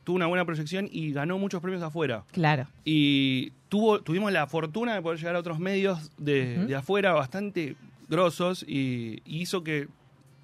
[0.04, 2.24] tuvo una buena proyección y ganó muchos premios afuera.
[2.32, 2.66] Claro.
[2.84, 7.76] Y tuvo, tuvimos la fortuna de poder llegar a otros medios de, afuera bastante
[8.08, 9.88] grosos y, y hizo que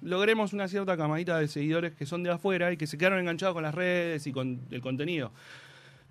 [0.01, 3.53] logremos una cierta camadita de seguidores que son de afuera y que se quedaron enganchados
[3.53, 5.31] con las redes y con el contenido.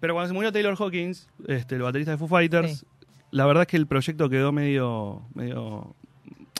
[0.00, 2.86] Pero cuando se murió Taylor Hawkins, este, el baterista de Foo Fighters, Sí.
[3.30, 5.96] la verdad es que el proyecto quedó medio, medio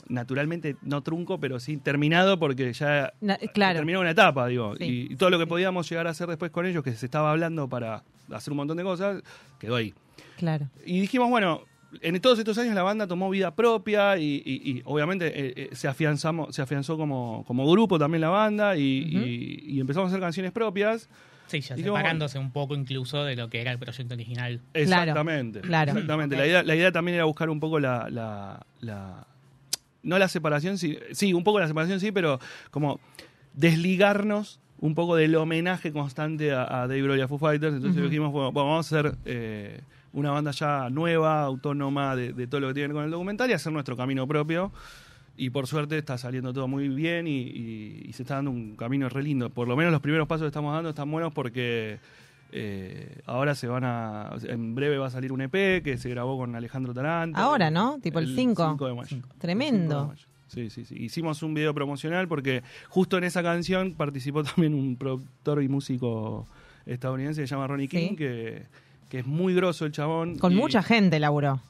[0.09, 3.77] naturalmente no trunco, pero sí terminado porque ya Na- claro.
[3.77, 4.75] terminó una etapa, digo.
[4.77, 4.85] Sí.
[5.11, 7.31] Y, y todo lo que podíamos llegar a hacer después con ellos, que se estaba
[7.31, 8.03] hablando para
[8.33, 9.23] hacer un montón de cosas,
[9.59, 9.95] quedó ahí.
[10.37, 10.69] Claro.
[10.85, 11.63] Y dijimos, bueno,
[12.03, 15.69] en todos estos años la banda tomó vida propia y, y- y obviamente eh, eh,
[15.73, 20.11] se, afianzamos, se afianzó como, como grupo también la banda y, y- y empezamos a
[20.11, 21.09] hacer canciones propias.
[21.47, 24.61] Sí, ya separándose un poco incluso de lo que era el proyecto original.
[24.75, 25.63] Exactamente.
[25.63, 25.93] claro.
[25.93, 26.37] Exactamente.
[26.37, 28.09] La, idea, la idea también era buscar un poco la.
[28.11, 29.27] la- la-
[30.03, 32.39] no la separación, sí, sí, un poco la separación, sí, pero
[32.71, 33.01] como
[33.55, 37.75] desligarnos un poco del homenaje constante a, a Dave Grohl y a Foo Fighters.
[37.75, 39.81] Entonces dijimos, bueno, bueno, vamos a hacer eh,
[40.13, 43.11] una banda ya nueva, autónoma de, de todo lo que tiene que ver con el
[43.11, 44.73] documental y hacer nuestro camino propio.
[45.37, 48.77] Y por suerte está saliendo todo muy bien y, y- y se está dando un
[48.77, 49.51] camino re lindo.
[49.51, 51.99] Por lo menos los primeros pasos que estamos dando están buenos porque
[52.53, 54.31] eh, ahora se van a.
[54.45, 57.39] En breve va a salir un EP que se grabó con Alejandro Taranto.
[57.39, 57.99] Ahora, ¿no?
[58.01, 58.71] Tipo el 5.
[58.73, 59.17] 5 de mayo.
[59.39, 60.15] Tremendo.
[60.49, 60.95] Sí, sí, sí.
[60.99, 66.47] Hicimos un video promocional porque justo en esa canción participó también un productor y músico
[66.87, 68.17] estadounidense que se llama Ronnie King, Sí.
[68.17, 68.63] que,
[69.11, 70.39] que es muy grosso el chabón.
[70.39, 71.61] Con y mucha gente laburó.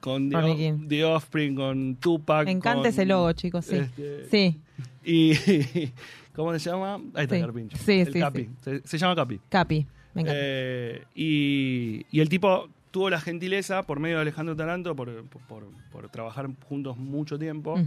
[0.00, 0.88] Con The, Ronnie O- King.
[0.88, 2.44] The Offspring, con Tupac.
[2.44, 3.76] Me encanta con- ese logo, chicos, sí.
[3.76, 4.60] este, Sí.
[5.04, 5.32] Y.
[6.34, 6.94] ¿Cómo se llama?
[7.14, 7.40] Ahí está Sí.
[7.40, 7.76] el Carpincho.
[7.78, 8.50] Sí, el sí, Capi.
[8.62, 9.40] Se, se llama Capi.
[9.48, 9.86] Capi.
[10.14, 10.40] Me encanta.
[10.42, 15.68] Eh, y, y el tipo tuvo la gentileza, por medio de Alejandro Taranto, por, por-
[15.90, 17.78] por trabajar juntos mucho tiempo.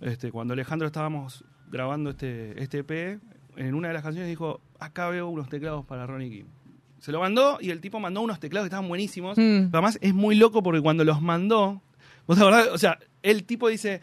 [0.00, 3.20] Este, cuando Alejandro estábamos grabando este, este EP,
[3.56, 6.44] en una de las canciones dijo, acá veo unos teclados para Ronnie King.
[7.00, 9.38] Se lo mandó y el tipo mandó unos teclados que estaban buenísimos.
[9.38, 9.68] Mm.
[9.72, 11.82] Además es muy loco porque cuando los mandó,
[12.26, 12.68] ¿Vos te acordás?
[12.68, 14.00] O sea, el tipo dice,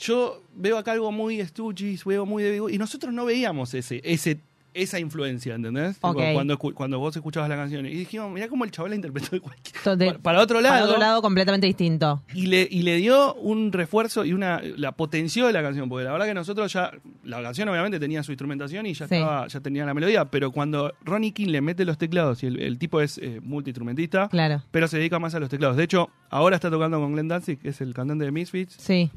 [0.00, 4.40] yo veo acá algo muy Stooges, veo muy de y nosotros no veíamos ese, ese,
[4.72, 5.94] esa influencia, ¿entendés?
[5.96, 6.22] Tipo, Ok.
[6.32, 7.84] cuando, cuando vos escuchabas la canción.
[7.86, 9.74] Y dijimos, mirá cómo el chaval la interpretó de cualquier...
[9.76, 10.74] Entonces, Para otro lado.
[10.74, 12.22] Para otro lado completamente distinto.
[12.34, 16.04] Y le, y le dio un refuerzo y una la potenció de la canción, porque
[16.04, 16.92] la verdad que nosotros ya,
[17.24, 19.16] la canción obviamente tenía su instrumentación y ya Sí.
[19.16, 22.60] estaba, ya tenía la melodía, pero cuando Ronnie King le mete los teclados y el,
[22.60, 24.62] el tipo es eh, multiinstrumentista, Claro.
[24.70, 25.76] pero se dedica más a los teclados.
[25.76, 29.10] De hecho, ahora está tocando con Glenn Danzig, que es el cantante de Misfits, Sí.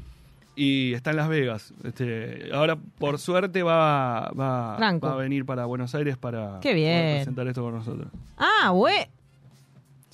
[0.56, 1.74] Y está en Las Vegas.
[1.82, 7.00] Este, ahora, por suerte, va, va, a venir para Buenos Aires para Qué bien.
[7.00, 8.08] poder presentar esto con nosotros.
[8.36, 9.06] Ah, güey.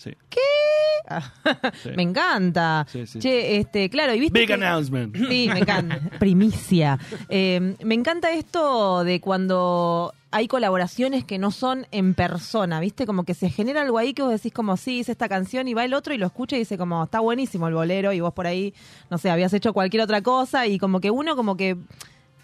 [0.01, 0.13] Sí.
[0.31, 0.39] ¿Qué?
[1.09, 1.23] Ah,
[1.83, 1.91] Sí.
[1.95, 2.87] Me encanta.
[2.89, 3.19] Sí, sí.
[3.19, 4.39] Che, este, claro, y viste.
[4.39, 5.15] Big que- announcement.
[5.15, 5.99] Sí, me encanta.
[6.19, 6.99] Primicia.
[7.29, 13.05] Eh, me encanta esto de cuando hay colaboraciones que no son en persona, ¿viste?
[13.05, 15.75] Como que se genera algo ahí que vos decís como, sí, hice esta canción y
[15.75, 18.33] va el otro y lo escucha y dice como, está buenísimo el bolero y vos
[18.33, 18.73] por ahí,
[19.11, 21.77] no sé, habías hecho cualquier otra cosa y como que uno como que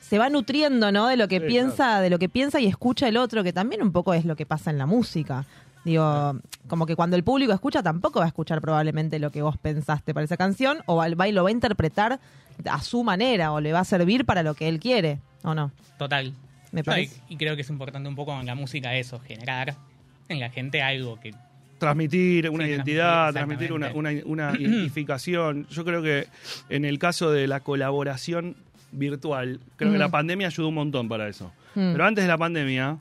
[0.01, 1.07] se va nutriendo, ¿no?
[1.07, 3.83] De lo que Sí, piensa, de lo que piensa y escucha el otro, que también
[3.83, 5.47] un poco es lo que pasa en la música.
[5.86, 6.34] Digo,
[6.66, 10.12] como que cuando el público escucha, tampoco va a escuchar probablemente lo que vos pensaste
[10.12, 12.18] para esa canción, o va va y lo va a interpretar
[12.68, 15.70] a su manera, o le va a servir para lo que él quiere, ¿o no?
[15.96, 16.32] Total.
[16.72, 17.22] Me No, y, parece.
[17.28, 19.76] y creo que es importante un poco en la música eso, generar
[20.28, 21.32] en la gente algo que
[21.78, 23.92] transmitir una Sí, identidad, transmitir, una,
[24.24, 25.68] una identificación.
[25.68, 26.26] Yo creo que
[26.68, 28.56] en el caso de la colaboración
[28.90, 30.00] virtual, creo que Mm.
[30.00, 31.52] la pandemia ayudó un montón para eso.
[31.76, 31.92] Mm.
[31.92, 32.98] Pero antes de la pandemia,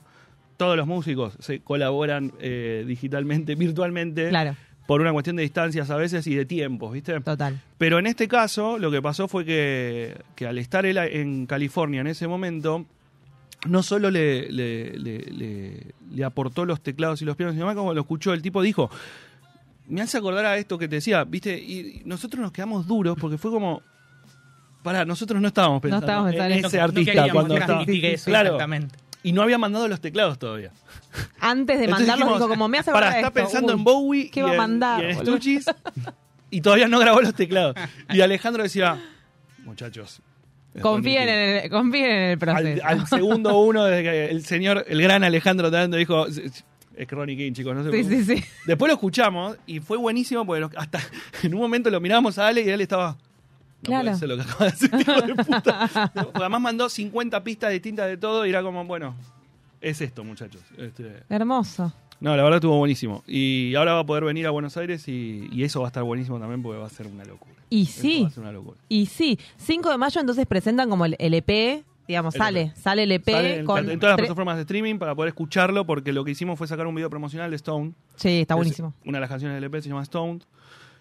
[0.56, 4.56] todos los músicos se colaboran eh, digitalmente, virtualmente, Claro.
[4.86, 7.18] por una cuestión de distancias a veces y de tiempos, ¿viste?
[7.20, 7.60] Total.
[7.78, 12.00] Pero en este caso, lo que pasó fue que, que al estar él en California
[12.00, 12.86] en ese momento,
[13.68, 17.74] no solo le, le- le- le- le aportó los teclados y los pianos y demás,
[17.74, 18.90] como lo escuchó, el tipo dijo,
[19.88, 21.56] me hace acordar a esto que te decía, ¿viste?
[21.58, 23.82] Y nosotros nos quedamos duros porque fue como...
[24.82, 26.76] Pará, nosotros no estábamos pensando estábamos en pensando en ese.
[26.78, 27.82] No artista cuando estaba...
[27.82, 28.46] eso, Claro.
[28.50, 28.94] exactamente.
[29.26, 30.70] Y no había mandado los teclados todavía.
[31.40, 33.32] Antes de Entonces mandarlo, dijimos, dijo como, me hace acordar está esto.
[33.32, 35.00] pensando Uy, en Bowie ¿Qué y va a en- mandar?
[35.02, 35.16] y en
[36.62, 37.74] todavía no grabó los teclados.
[38.10, 39.02] Y Alejandro decía,
[39.64, 40.20] muchachos,
[40.80, 42.48] Confíen en, el, confíen en el King".
[42.48, 42.86] al, proceso.
[42.86, 46.64] al segundo uno, desde que el señor, el gran Alejandro Tanto dijo, es
[47.08, 48.36] Ronnie King, chicos, no se Sí, sí, preocupen".
[48.38, 48.44] sí.
[48.66, 51.00] Después lo escuchamos y fue buenísimo porque hasta
[51.42, 53.16] en un momento lo mirábamos a Ale y él estaba...
[53.82, 54.04] No Claro.
[54.04, 56.10] puede ser lo que acaba de hacer, hijo de puta.
[56.34, 59.14] Además mandó 50 pistas distintas de todo y era como, bueno,
[59.80, 60.62] es esto, muchachos.
[60.78, 61.92] Este, Hermoso.
[62.20, 63.22] no, la verdad estuvo buenísimo.
[63.26, 66.02] Y ahora va a poder venir a Buenos Aires y, y eso va a estar
[66.02, 67.54] buenísimo también porque va a ser una locura.
[67.68, 68.78] Y Eso sí, va a ser una locura.
[68.88, 69.38] y sí.
[69.58, 72.76] 5 de mayo entonces presentan como el, el EP, digamos, El sale, EP.
[72.76, 73.90] sale el EP Sale en, con...
[73.90, 76.86] en todas las plataformas de streaming para poder escucharlo porque lo que hicimos fue sacar
[76.86, 77.92] un video promocional de Stone.
[78.16, 78.94] Sí, está Es buenísimo.
[79.04, 80.40] Una de las canciones del EP se llama Stone.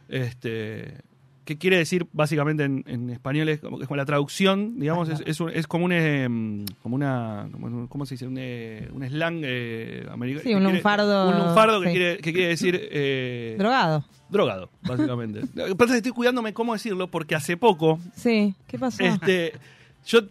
[0.09, 0.97] Este,
[1.45, 3.47] ¿Qué quiere decir básicamente en, en español?
[3.49, 6.95] Es como, es como la traducción, digamos, es, es, un- es como un, eh, como
[6.95, 8.25] una, como un- ¿cómo se dice?
[8.27, 10.41] Un, eh, un slang eh, americano.
[10.43, 11.93] Sí, que un quiere- lunfardo, Un lunfardo que, sí.
[11.93, 12.79] quiere, que quiere decir...
[12.91, 14.03] eh, Drogado.
[14.27, 15.41] Drogado, básicamente.
[15.53, 19.03] Lo que pasa es que estoy cuidándome cómo decirlo porque hace poco, Sí, ¿qué pasó?
[19.03, 19.53] este,
[20.07, 20.21] yo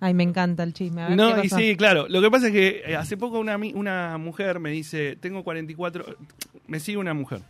[0.00, 1.00] Ay, me encanta el chisme.
[1.00, 2.06] A ver, no, ¿qué y sí, claro.
[2.10, 5.42] Lo que pasa es que eh, hace poco una, mi- una mujer me dice, tengo
[5.42, 6.04] 44,
[6.66, 7.40] me sigue una mujer,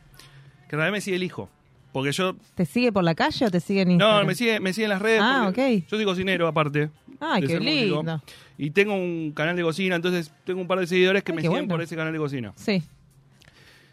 [0.69, 1.51] que en realidad me sigue el hijo.
[1.95, 4.27] Porque yo, ¿Te sigue por la calle o te sigue en no, Instagram?
[4.27, 5.21] me sigue, me sigue en las redes.
[5.23, 5.59] Ah, ok.
[5.89, 6.81] Yo soy cocinero aparte.
[6.81, 7.61] De qué músico.
[7.61, 8.23] lindo.
[8.59, 11.43] Y tengo un canal de cocina, entonces tengo un par de seguidores que Ay, me
[11.43, 11.69] siguen bueno.
[11.69, 12.53] por ese canal de cocina.
[12.57, 12.83] Sí,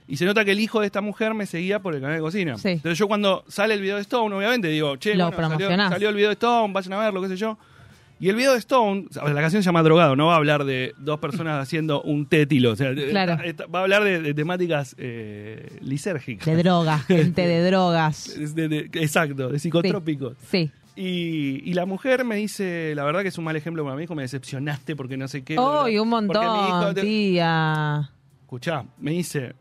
[0.07, 2.21] Y se nota que el hijo de esta mujer me seguía por el canal de
[2.23, 2.57] cocina.
[2.57, 2.69] Sí.
[2.69, 6.09] Entonces yo cuando sale el video de Stone, obviamente digo, che, Lo bueno, salió, salió
[6.09, 7.55] el video de Stone, vayan a verlo, qué sé yo.
[8.21, 10.93] Y el video de Stone, la canción se llama Drogado, no va a hablar de
[10.99, 12.71] dos personas haciendo un tétilo.
[12.71, 13.35] O sea, Claro.
[13.73, 16.45] va a hablar de, de temáticas eh, lisérgicas.
[16.45, 18.33] de drogas, gente de drogas.
[18.55, 20.37] De- de- exacto, de psicotrópicos.
[20.51, 20.69] Sí.
[20.95, 24.01] Y, y la mujer me dice, la verdad que es un mal ejemplo para mí,
[24.01, 25.57] dijo, me decepcionaste porque no sé qué.
[25.57, 28.11] ¡Uy, un Porque mi hijo montón, te- tía!
[28.41, 29.55] Escuchá, me dice,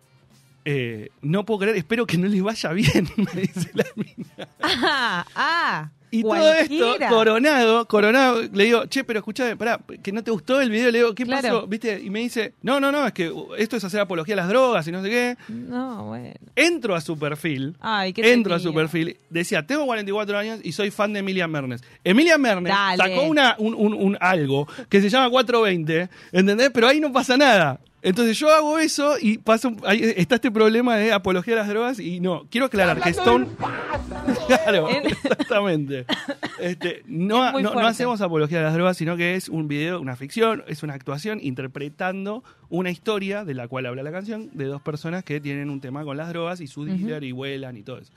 [0.67, 4.49] eh, no puedo creer, espero que no les vaya bien, me dice la mina.
[4.61, 5.25] ¡Ah!
[5.35, 5.91] ¡Ah!
[6.13, 10.61] Y todo esto, coronado, coronado, le digo, che, pero escuchá, pará, que no te gustó
[10.61, 11.43] el video, le digo, ¿qué Claro.
[11.43, 11.67] pasó?
[11.67, 12.01] ¿Viste?
[12.03, 14.87] Y me dice, no, no, no, es que esto es hacer apología a las drogas
[14.89, 15.37] y no sé qué.
[15.49, 16.35] No, bueno.
[16.57, 20.73] Entro a su perfil, Ay, ¿qué entro a su perfil, decía, tengo 44 años y
[20.73, 21.83] soy fan de Emilia Mernes.
[22.03, 22.97] Emilia Mernes Dale.
[22.97, 26.71] sacó una, un, un- un algo que se llama 420, ¿entendés?
[26.75, 27.79] Pero ahí no pasa nada.
[28.03, 29.71] Entonces yo hago eso y pasa,
[30.17, 33.47] está este problema de apología a las drogas y no, quiero aclarar que Stone...
[34.47, 36.00] Claro, exactamente.
[36.61, 40.63] Este, no, no, hacemos apología de las drogas, sino que es un video, una ficción,
[40.67, 45.25] es una actuación interpretando una historia de la cual habla la canción de dos personas
[45.25, 48.13] que tienen un tema con las drogas y su dealer y vuelan y todo eso.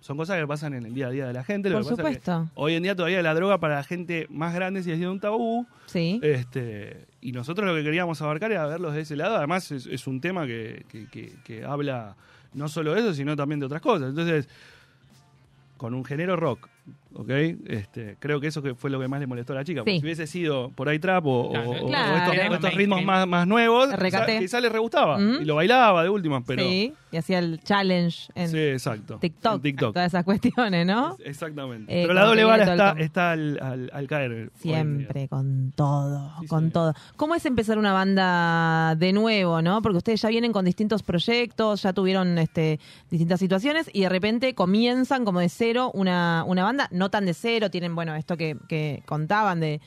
[0.00, 1.70] son cosas que pasan en el día a día de la gente.
[1.70, 2.50] Lo Por que pasa es que supuesto.
[2.56, 5.66] hoy en día todavía la droga para la gente más grande sigue siendo un tabú.
[5.86, 6.18] Sí.
[6.22, 9.36] Este, y nosotros lo que queríamos abarcar era verlos de ese lado.
[9.36, 12.16] Además, es, es un tema que, que- que- que habla
[12.52, 14.10] no solo de eso, sino también de otras cosas.
[14.10, 14.48] Entonces,
[15.76, 16.68] con un género rock,
[17.14, 17.30] ¿ok?
[17.66, 19.80] Este, creo que eso que fue lo que más le molestó a la chica.
[19.80, 22.16] Porque si hubiese sido por ahí trap o, o- Claro, o- o claro.
[22.16, 22.54] estos, Claro.
[22.54, 22.76] estos Mainstream.
[22.78, 24.38] ritmos más, más nuevos, RKT.
[24.40, 25.16] quizá- le re gustaba.
[25.16, 25.42] Ujú.
[25.42, 26.62] Y lo bailaba de última, pero...
[26.62, 29.18] Sí, y hacía el challenge en Sí, exacto.
[29.20, 29.92] TikTok, En TikTok.
[29.94, 31.16] todas esas cuestiones, ¿no?
[31.24, 31.92] Exactamente.
[31.92, 34.50] Eh, pero la doble el está, está al, al- al caer.
[34.60, 36.94] Siempre, con todo, con todo.
[37.16, 39.82] ¿Cómo es empezar una banda de nuevo, no?
[39.82, 42.80] Porque ustedes ya vienen con distintos proyectos, ya tuvieron este,
[43.10, 47.34] distintas situaciones y de repente comienzan como de cero una, una banda, no tan de
[47.34, 49.80] cero, tienen, bueno, esto que, que contaban de,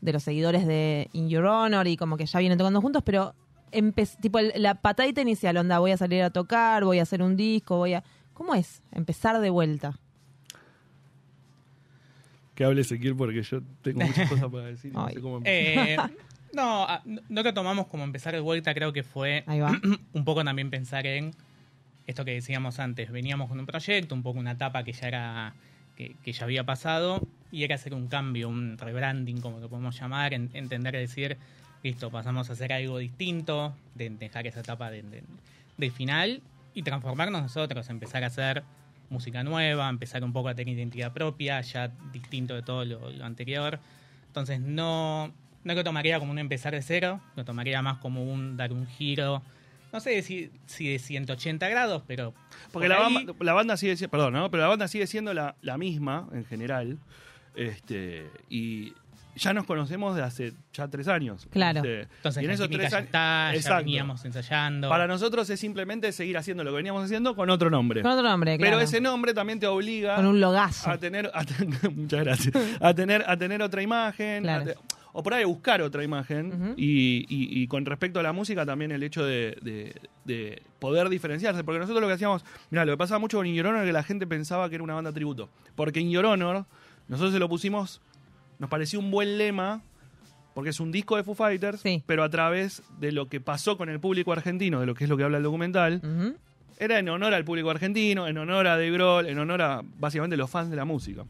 [0.00, 3.34] de los seguidores de In Your Honor y como que ya vienen tocando juntos, pero
[4.20, 7.36] tipo el- la patadita inicial, onda, voy a salir a tocar, voy a hacer un
[7.36, 8.04] disco, voy a...
[8.34, 9.98] ¿Cómo es empezar de vuelta?
[12.54, 14.92] Que hable Ezequiel porque yo tengo muchas cosas para decir.
[14.92, 15.96] y no sé cómo Eh,
[16.52, 19.72] no, a- no no lo tomamos como empezar de vuelta, creo que fue Ahí va.
[20.12, 21.32] un poco también pensar en
[22.06, 23.10] esto que decíamos antes.
[23.10, 25.54] Veníamos con un proyecto, un poco una etapa que ya era
[25.96, 27.20] que, ya había pasado
[27.52, 31.36] y era hacer un cambio, un rebranding, como lo podemos llamar, en- entender, decir,
[31.82, 35.22] listo, pasamos a hacer algo distinto, de dejar esa etapa de,
[35.90, 36.42] final
[36.74, 38.64] y transformarnos nosotros, empezar a hacer
[39.10, 43.24] música nueva, empezar un poco a tener identidad propia, ya distinto de todo lo, lo
[43.24, 43.78] anterior.
[44.26, 48.56] Entonces no, no lo tomaría como un empezar de cero, lo tomaría más como un
[48.56, 49.42] dar un giro,
[49.94, 52.34] no sé si, si de 180 grados, pero...
[52.72, 54.50] Porque por la, ahí- banda, la banda sigue siendo, perdón, ¿no?
[54.50, 56.98] pero la banda sigue siendo la, la misma en general.
[57.54, 58.92] Este, y
[59.36, 61.46] ya nos conocemos de hace ya tres años.
[61.50, 61.78] Claro.
[61.78, 63.06] Este, Entonces y en esos tres ya años.
[63.06, 64.88] está, ya veníamos ensayando.
[64.88, 68.02] Para nosotros es simplemente seguir haciendo lo que veníamos haciendo con otro nombre.
[68.02, 68.80] Con otro nombre, Pero claro.
[68.84, 70.90] ese nombre también te obliga Con un logazo.
[70.90, 74.62] a tener, a tener- muchas gracias, a tener, a tener otra imagen, Claro.
[74.62, 74.76] a te-
[75.16, 76.74] o por ahí buscar otra imagen.
[76.76, 81.08] y, y- y con respecto a la música también el hecho de, de- de poder
[81.08, 83.82] diferenciarse, porque nosotros lo que hacíamos, mira, lo que pasaba mucho con In Your Honor
[83.82, 86.66] es que la gente pensaba que era una banda tributo, porque In Your Honor,
[87.08, 88.00] nosotros se lo pusimos,
[88.58, 89.82] nos pareció un buen lema.
[90.54, 93.88] Porque es un disco de Foo Fighters, pero a través de lo que pasó con
[93.88, 96.00] el público argentino, de lo que es lo que habla el documental,
[96.78, 100.36] era en honor al público argentino, en honor a Dave Grohl, en honor a básicamente
[100.36, 101.24] los fans de la música.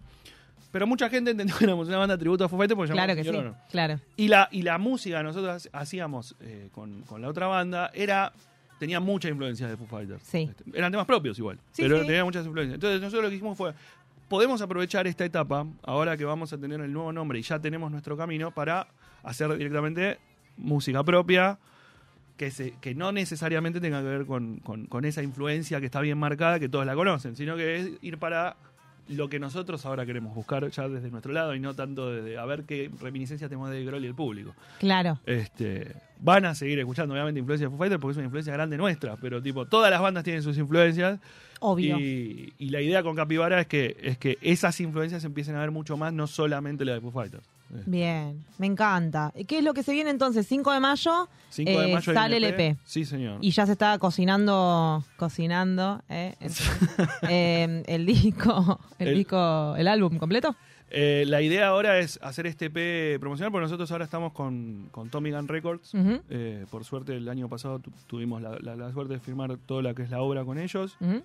[0.75, 3.23] Pero mucha gente entendió que éramos una banda tributo a Foo Fighters porque Claro que
[3.23, 3.55] sí, Honor.
[3.71, 4.01] claro.
[4.17, 8.33] Y la, y la música que nosotros hacíamos eh, con, con la otra banda era
[8.81, 10.21] tenía mucha influencia de Foo Fighters.
[10.25, 10.49] Sí.
[10.51, 12.07] Este, eran temas propios igual, Sí, pero sí.
[12.09, 12.75] tenía muchas influencias.
[12.75, 13.73] Entonces nosotros lo que hicimos fue,
[14.29, 17.89] podemos aprovechar esta etapa, ahora que vamos a tener el nuevo nombre y ya tenemos
[17.93, 18.89] nuestro camino, para
[19.23, 20.19] hacer directamente
[20.57, 21.57] música propia,
[22.37, 26.01] que, se, que no necesariamente tenga que ver con, con- con esa influencia que está
[26.01, 28.57] bien marcada, que todos la conocen, sino que es ir para
[29.09, 32.45] lo que nosotros ahora queremos buscar ya desde nuestro lado y no tanto desde a
[32.45, 34.55] ver qué reminiscencias tenemos de Grohl y el público.
[34.79, 35.21] Claro.
[35.27, 38.77] Este, van a seguir escuchando obviamente influencia de Foo Fighters porque es una influencia grande
[38.77, 41.21] nuestra, pero tipo todas las bandas tienen sus influencias.
[41.61, 41.99] Obvio.
[41.99, 45.71] Y, y la idea con Capivara es que es que esas influencias empiecen a ver
[45.71, 47.54] mucho más, no solamente la de Foo Fighters.
[47.87, 49.33] Bien, me encanta.
[49.35, 50.47] ¿Y ¿Qué es lo que se viene entonces?
[50.47, 52.45] 5 de mayo, 5 de eh, mayo hay sale el.
[52.45, 52.77] EP.
[52.85, 53.39] Sí, señor.
[53.41, 56.53] Y ya se está cocinando, cocinando eh, el,
[57.29, 60.55] eh, el disco, el, El- disco, el álbum completo.
[60.97, 65.11] Eh, la idea ahora es hacer este EP promocional, porque nosotros ahora estamos con, con
[65.11, 65.93] Tommy Gun Records.
[65.95, 66.21] Ujú.
[66.31, 69.83] Eh, por suerte, el año pasado tu- tuvimos la, la- la suerte de firmar toda
[69.83, 70.97] la que es la obra con ellos.
[71.01, 71.23] Ujú.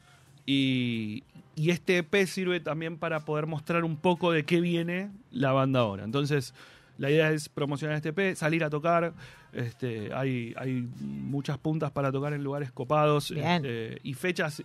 [0.48, 1.24] Y,
[1.60, 5.81] y este EP sirve también para poder mostrar un poco de qué viene la banda
[5.81, 6.06] ahora.
[6.06, 6.53] Entonces,
[6.98, 9.14] la idea es promocionar este EP, salir a tocar.
[9.52, 14.64] Este, hay, hay muchas puntas para tocar en lugares copados este, y fechas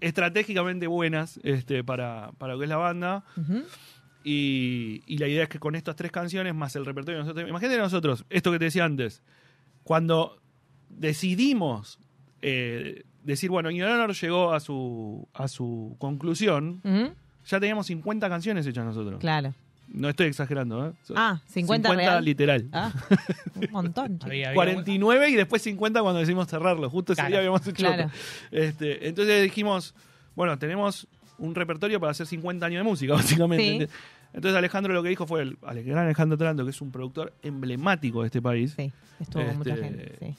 [0.00, 3.26] estratégicamente buenas este, para, para lo que es la banda.
[4.24, 7.46] Y la idea es que con estas tres canciones, más el repertorio de nosotros.
[7.46, 9.22] Imagínate nosotros, esto que te decía antes,
[9.82, 10.40] cuando
[10.88, 11.98] decidimos
[12.40, 16.80] eh, decir, bueno, Honor llegó a su, a su conclusión,
[17.46, 19.20] ya teníamos 50 canciones hechas nosotros.
[19.20, 19.54] Claro.
[19.90, 20.92] No estoy exagerando, ¿eh?
[21.16, 22.22] Ah, 50 real.
[22.24, 22.68] literal.
[22.72, 22.92] Ah,
[23.54, 24.18] un montón.
[24.18, 24.26] chico.
[24.26, 26.90] Había- había 49 y después 50 cuando decidimos cerrarlo.
[26.90, 28.04] Justo ese Claro, día habíamos hecho claro.
[28.06, 28.18] otro.
[28.50, 29.94] Este, entonces dijimos,
[30.34, 31.06] bueno, tenemos
[31.38, 33.12] un repertorio para hacer 50 años de música,
[33.46, 33.86] básicamente.
[33.86, 33.92] Sí.
[34.34, 37.32] Entonces Alejandro lo que dijo fue, el, el gran Alejandro Trando, que es un productor
[37.42, 38.74] emblemático de este país.
[38.76, 40.14] Sí, estuvo con mucha Este, gente.
[40.20, 40.34] Sí.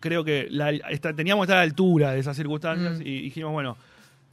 [0.00, 3.02] Creo que la- esta- teníamos que estar a la altura de esas circunstancias Mm.
[3.02, 3.76] y dijimos, bueno,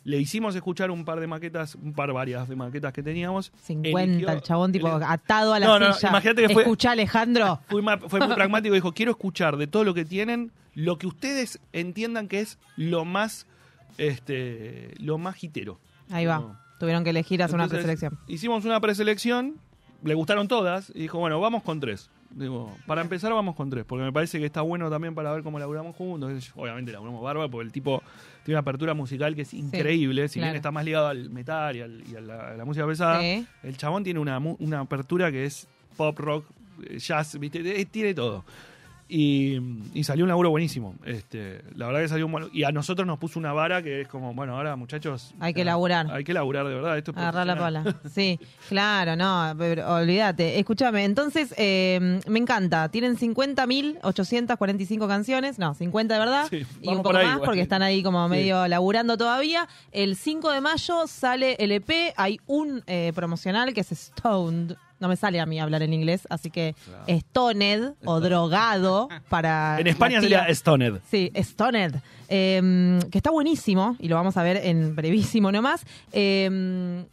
[0.06, 3.52] le hicimos escuchar un par de maquetas, un par varias de maquetas que teníamos.
[3.64, 6.10] 50, Eligió- el chabón tipo atado a la No, no, no, silla.
[6.10, 7.60] imagínate que fue- Escuchá, Alejandro.
[7.70, 12.28] Fue, muy pragmático, dijo, quiero escuchar de todo lo que tienen, lo que ustedes entiendan
[12.28, 13.48] que es lo más
[13.98, 15.80] este, lo más hitero.
[16.12, 16.60] Ahí va.
[16.80, 18.18] Tuvieron que elegir hacer una preselección.
[18.28, 19.56] Hicimos una preselección,
[20.04, 22.10] le gustaron todas, y dijo, bueno, vamos con tres.
[22.36, 25.44] Digo, para empezar vamos con tres, porque me parece que está bueno también para ver
[25.44, 26.52] cómo laburamos juntos.
[26.56, 28.02] Obviamente laburamos bárbaro, porque el tipo
[28.44, 31.82] tiene una apertura musical que es increíble, si bien está más ligado al metal y,
[31.82, 33.22] al- y a, la, a la música pesada.
[33.22, 33.46] Sí.
[33.64, 36.46] El chabón tiene una, una apertura que es pop, rock,
[36.90, 37.60] eh, jazz, ¿viste?
[37.80, 38.44] Eh, tiene todo.
[39.08, 39.60] Y,
[39.94, 40.96] y salió un laburo buenísimo.
[41.06, 44.02] Este, la verdad que salió un buen- Y a nosotros nos puso una vara que
[44.02, 45.36] es como, bueno, ahora muchachos.
[45.40, 46.08] Hay que eh, laburar.
[46.12, 46.98] Hay que laburar de verdad.
[46.98, 47.84] Esto es Agarrar la pala.
[48.10, 48.40] Sí,
[48.70, 50.58] claro, no, pero olvídate.
[50.60, 52.90] Escúchame, entonces eh, me encanta.
[52.90, 55.60] Tienen 50.845 canciones.
[55.60, 56.48] No, 50 de verdad.
[56.50, 57.46] Sí, y un por poco ahí más igual.
[57.48, 58.32] porque están ahí como Sí.
[58.32, 59.68] medio laburando todavía.
[59.92, 62.14] El 5 de mayo sale el EP.
[62.18, 64.76] Hay un eh, promocional que es Stoned.
[65.04, 66.76] No me sale a mí hablar en inglés, así que
[67.10, 69.76] Stoned o drogado para.
[69.78, 70.48] En España sería.
[70.56, 71.02] Stoned.
[71.12, 71.96] Sí, Stoned.
[72.30, 75.86] Eh, que está buenísimo y lo vamos a ver en brevísimo nomás.
[76.14, 77.04] Eh,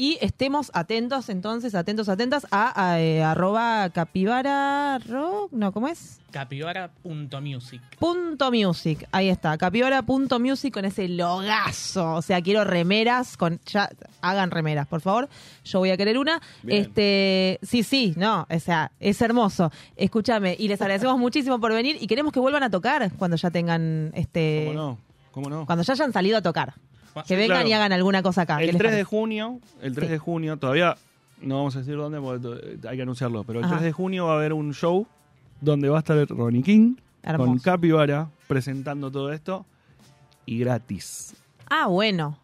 [0.00, 6.22] y estemos atentos, entonces, atentos, atentas a, a, eh, arroba capibara rock, no, ¿cómo es?
[6.30, 7.82] Capibara.music.
[7.98, 12.14] Punto music, ahí está, capibara.music con ese logazo.
[12.14, 13.60] O sea, quiero remeras con.
[13.66, 13.90] Ya,
[14.22, 15.28] hagan remeras, por favor.
[15.66, 16.40] Yo voy a querer una.
[16.62, 16.80] Bien.
[16.80, 19.70] Este, sí, sí, no, o sea, es hermoso.
[19.96, 23.50] Escúchame, y les agradecemos muchísimo por venir y queremos que vuelvan a tocar cuando ya
[23.50, 24.64] tengan este.
[24.68, 24.98] ¿Cómo no?
[25.30, 25.66] ¿Cómo no?
[25.66, 26.72] Cuando ya hayan salido a tocar.
[27.26, 27.68] Que vengan claro.
[27.68, 28.56] y hagan alguna cosa acá.
[28.58, 30.96] ¿Qué El les 3 de junio, el 3 de junio, todavía
[31.40, 32.40] no vamos a decir dónde porque
[32.78, 33.74] to- hay que anunciarlo, pero el Ajá.
[33.76, 35.06] 3 de junio va a haber un show
[35.60, 37.48] donde va a estar Ronnie King Hermoso.
[37.50, 39.64] con Capibara presentando todo esto
[40.46, 41.34] y gratis.
[41.68, 42.38] Ah, bueno.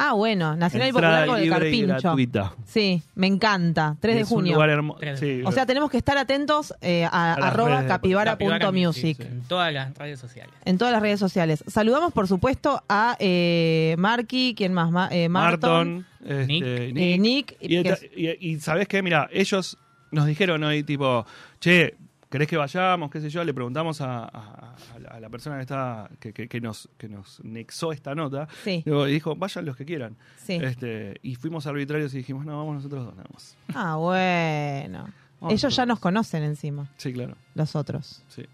[0.00, 0.54] Ah, bueno.
[0.56, 1.86] Nacional y Popular con el libre y Carpincho.
[2.02, 2.52] gratuita.
[2.66, 3.96] Sí, me encanta.
[4.00, 4.54] 3 de Es un junio.
[4.54, 7.82] lugar hermo- sí, O sea, tenemos que estar atentos eh, a, A las arroba redes
[7.82, 9.16] de- capibara.music.
[9.16, 10.54] Sí, sí, en todas las redes sociales.
[10.64, 11.64] En todas las redes sociales.
[11.66, 14.90] Saludamos, por supuesto, a eh, Marky, ¿quién más?
[14.90, 16.04] Ma- eh, Marton.
[16.22, 16.64] Marton, este, Nick.
[16.64, 19.02] Eh, Nick, Y, que es- y- y ¿sabés qué?
[19.02, 19.76] Mira, ellos
[20.10, 21.26] nos dijeron hoy, tipo,
[21.60, 21.94] che,
[22.30, 23.10] ¿querés que vayamos?
[23.10, 23.42] ¿Qué sé yo?
[23.44, 24.76] Le preguntamos a, a-
[25.10, 28.48] a la, persona que está que, que- que nos, que nos nexó esta nota.
[28.64, 28.82] Sí.
[28.86, 30.16] Y dijo, vayan los que quieran.
[30.36, 30.54] Sí.
[30.54, 33.56] Este, y fuimos arbitrarios y dijimos, no, vamos nosotros dos nada más.
[33.74, 35.08] Ah, bueno.
[35.40, 37.36] Vamos Ellos ya nos conocen encima, Sí, claro.
[37.54, 38.22] los otros.
[38.28, 38.44] Sí.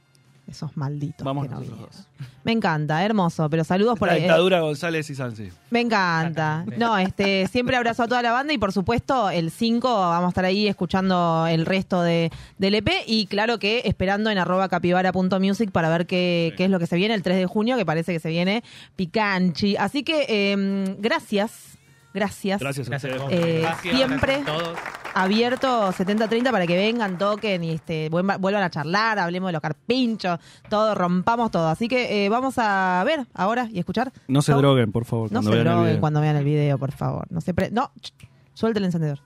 [0.46, 2.06] Esos malditos Vamos que no nosotros vinieron.
[2.18, 2.28] dos.
[2.44, 3.48] Me encanta, hermoso.
[3.48, 4.20] Pero saludos por La ahí.
[4.20, 5.48] eh, dictadura González y Sansi.
[5.70, 6.64] Me encanta.
[6.76, 10.28] No, este, siempre abrazo a toda la banda y por supuesto el 5 vamos a
[10.28, 15.70] estar ahí escuchando el resto de, del EP y claro que esperando en arroba capibara.music
[15.70, 18.12] para ver qué, qué es lo que se viene el 3 de junio, que parece
[18.12, 18.62] que se viene
[18.96, 19.76] picanchi.
[19.76, 21.78] Así que em, gracias,
[22.14, 22.60] gracias.
[22.60, 23.44] Gracias a Gracias ustedes.
[23.44, 24.78] Eh, Gracias, siempre gracias a todos.
[25.14, 29.60] abierto 70-30 para que vengan, toquen y este, vuelva- vuelvan a charlar, hablemos de los
[29.62, 30.38] carpinchos,
[30.68, 31.68] todo, rompamos todo.
[31.68, 34.12] Así que eh, vamos a ver ahora y escuchar.
[34.28, 35.30] No se droguen, por favor.
[35.32, 37.26] No se droguen cuando vean el video, por favor.
[37.30, 38.12] No se pre- No, ch-
[38.54, 39.18] suelte el encendedor.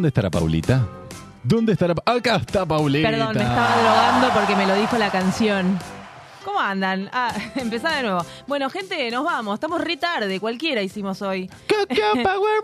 [0.00, 0.86] ¿Dónde estará Paulita?
[1.42, 1.94] ¿Dónde estará?
[1.94, 3.10] Pa- Acá está Paulita.
[3.10, 5.78] Perdón, me estaba drogando porque me lo dijo la canción.
[6.42, 7.10] ¿Cómo andan?
[7.12, 8.24] Ah, empezá de nuevo.
[8.46, 9.52] Bueno, gente, nos vamos.
[9.52, 10.40] Estamos re tarde.
[10.40, 11.50] Cualquiera hicimos hoy.
[11.66, 12.22] Trini.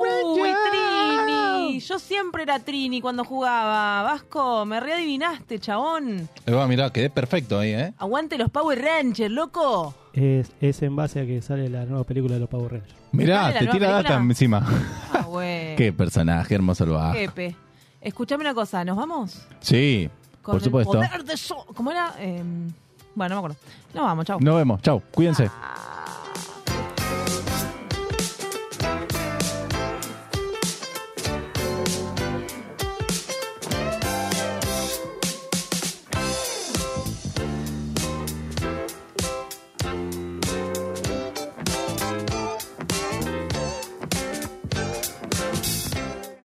[1.87, 4.03] Yo siempre era Trini cuando jugaba.
[4.03, 6.29] Vasco, me readivinaste, chabón.
[6.45, 7.95] Eva, mirá, quedé perfecto ahí, ¿eh?
[7.99, 9.95] Aguante los Power Rangers, loco.
[10.13, 12.95] Es, es en base a que sale la nueva película de los Power Rangers.
[13.13, 14.03] Mirá, ¿Sale la te tira película?
[14.03, 14.67] data encima.
[15.13, 15.77] Ah, güey.
[15.77, 17.13] Qué personaje hermoso el bajo.
[17.15, 17.55] Jepe.
[18.01, 19.47] Escuchame una cosa, ¿nos vamos?
[19.61, 20.09] Sí,
[20.43, 21.01] Con por supuesto.
[21.01, 22.15] el poder de so- ¿Cómo era?
[22.19, 22.69] Em,
[23.15, 23.57] bueno, no me acuerdo.
[23.95, 24.41] Nos vamos, chau.
[24.41, 24.83] Nos vemos.
[24.83, 25.01] Chau.
[25.13, 25.49] Cuídense.
[25.55, 25.75] Ah.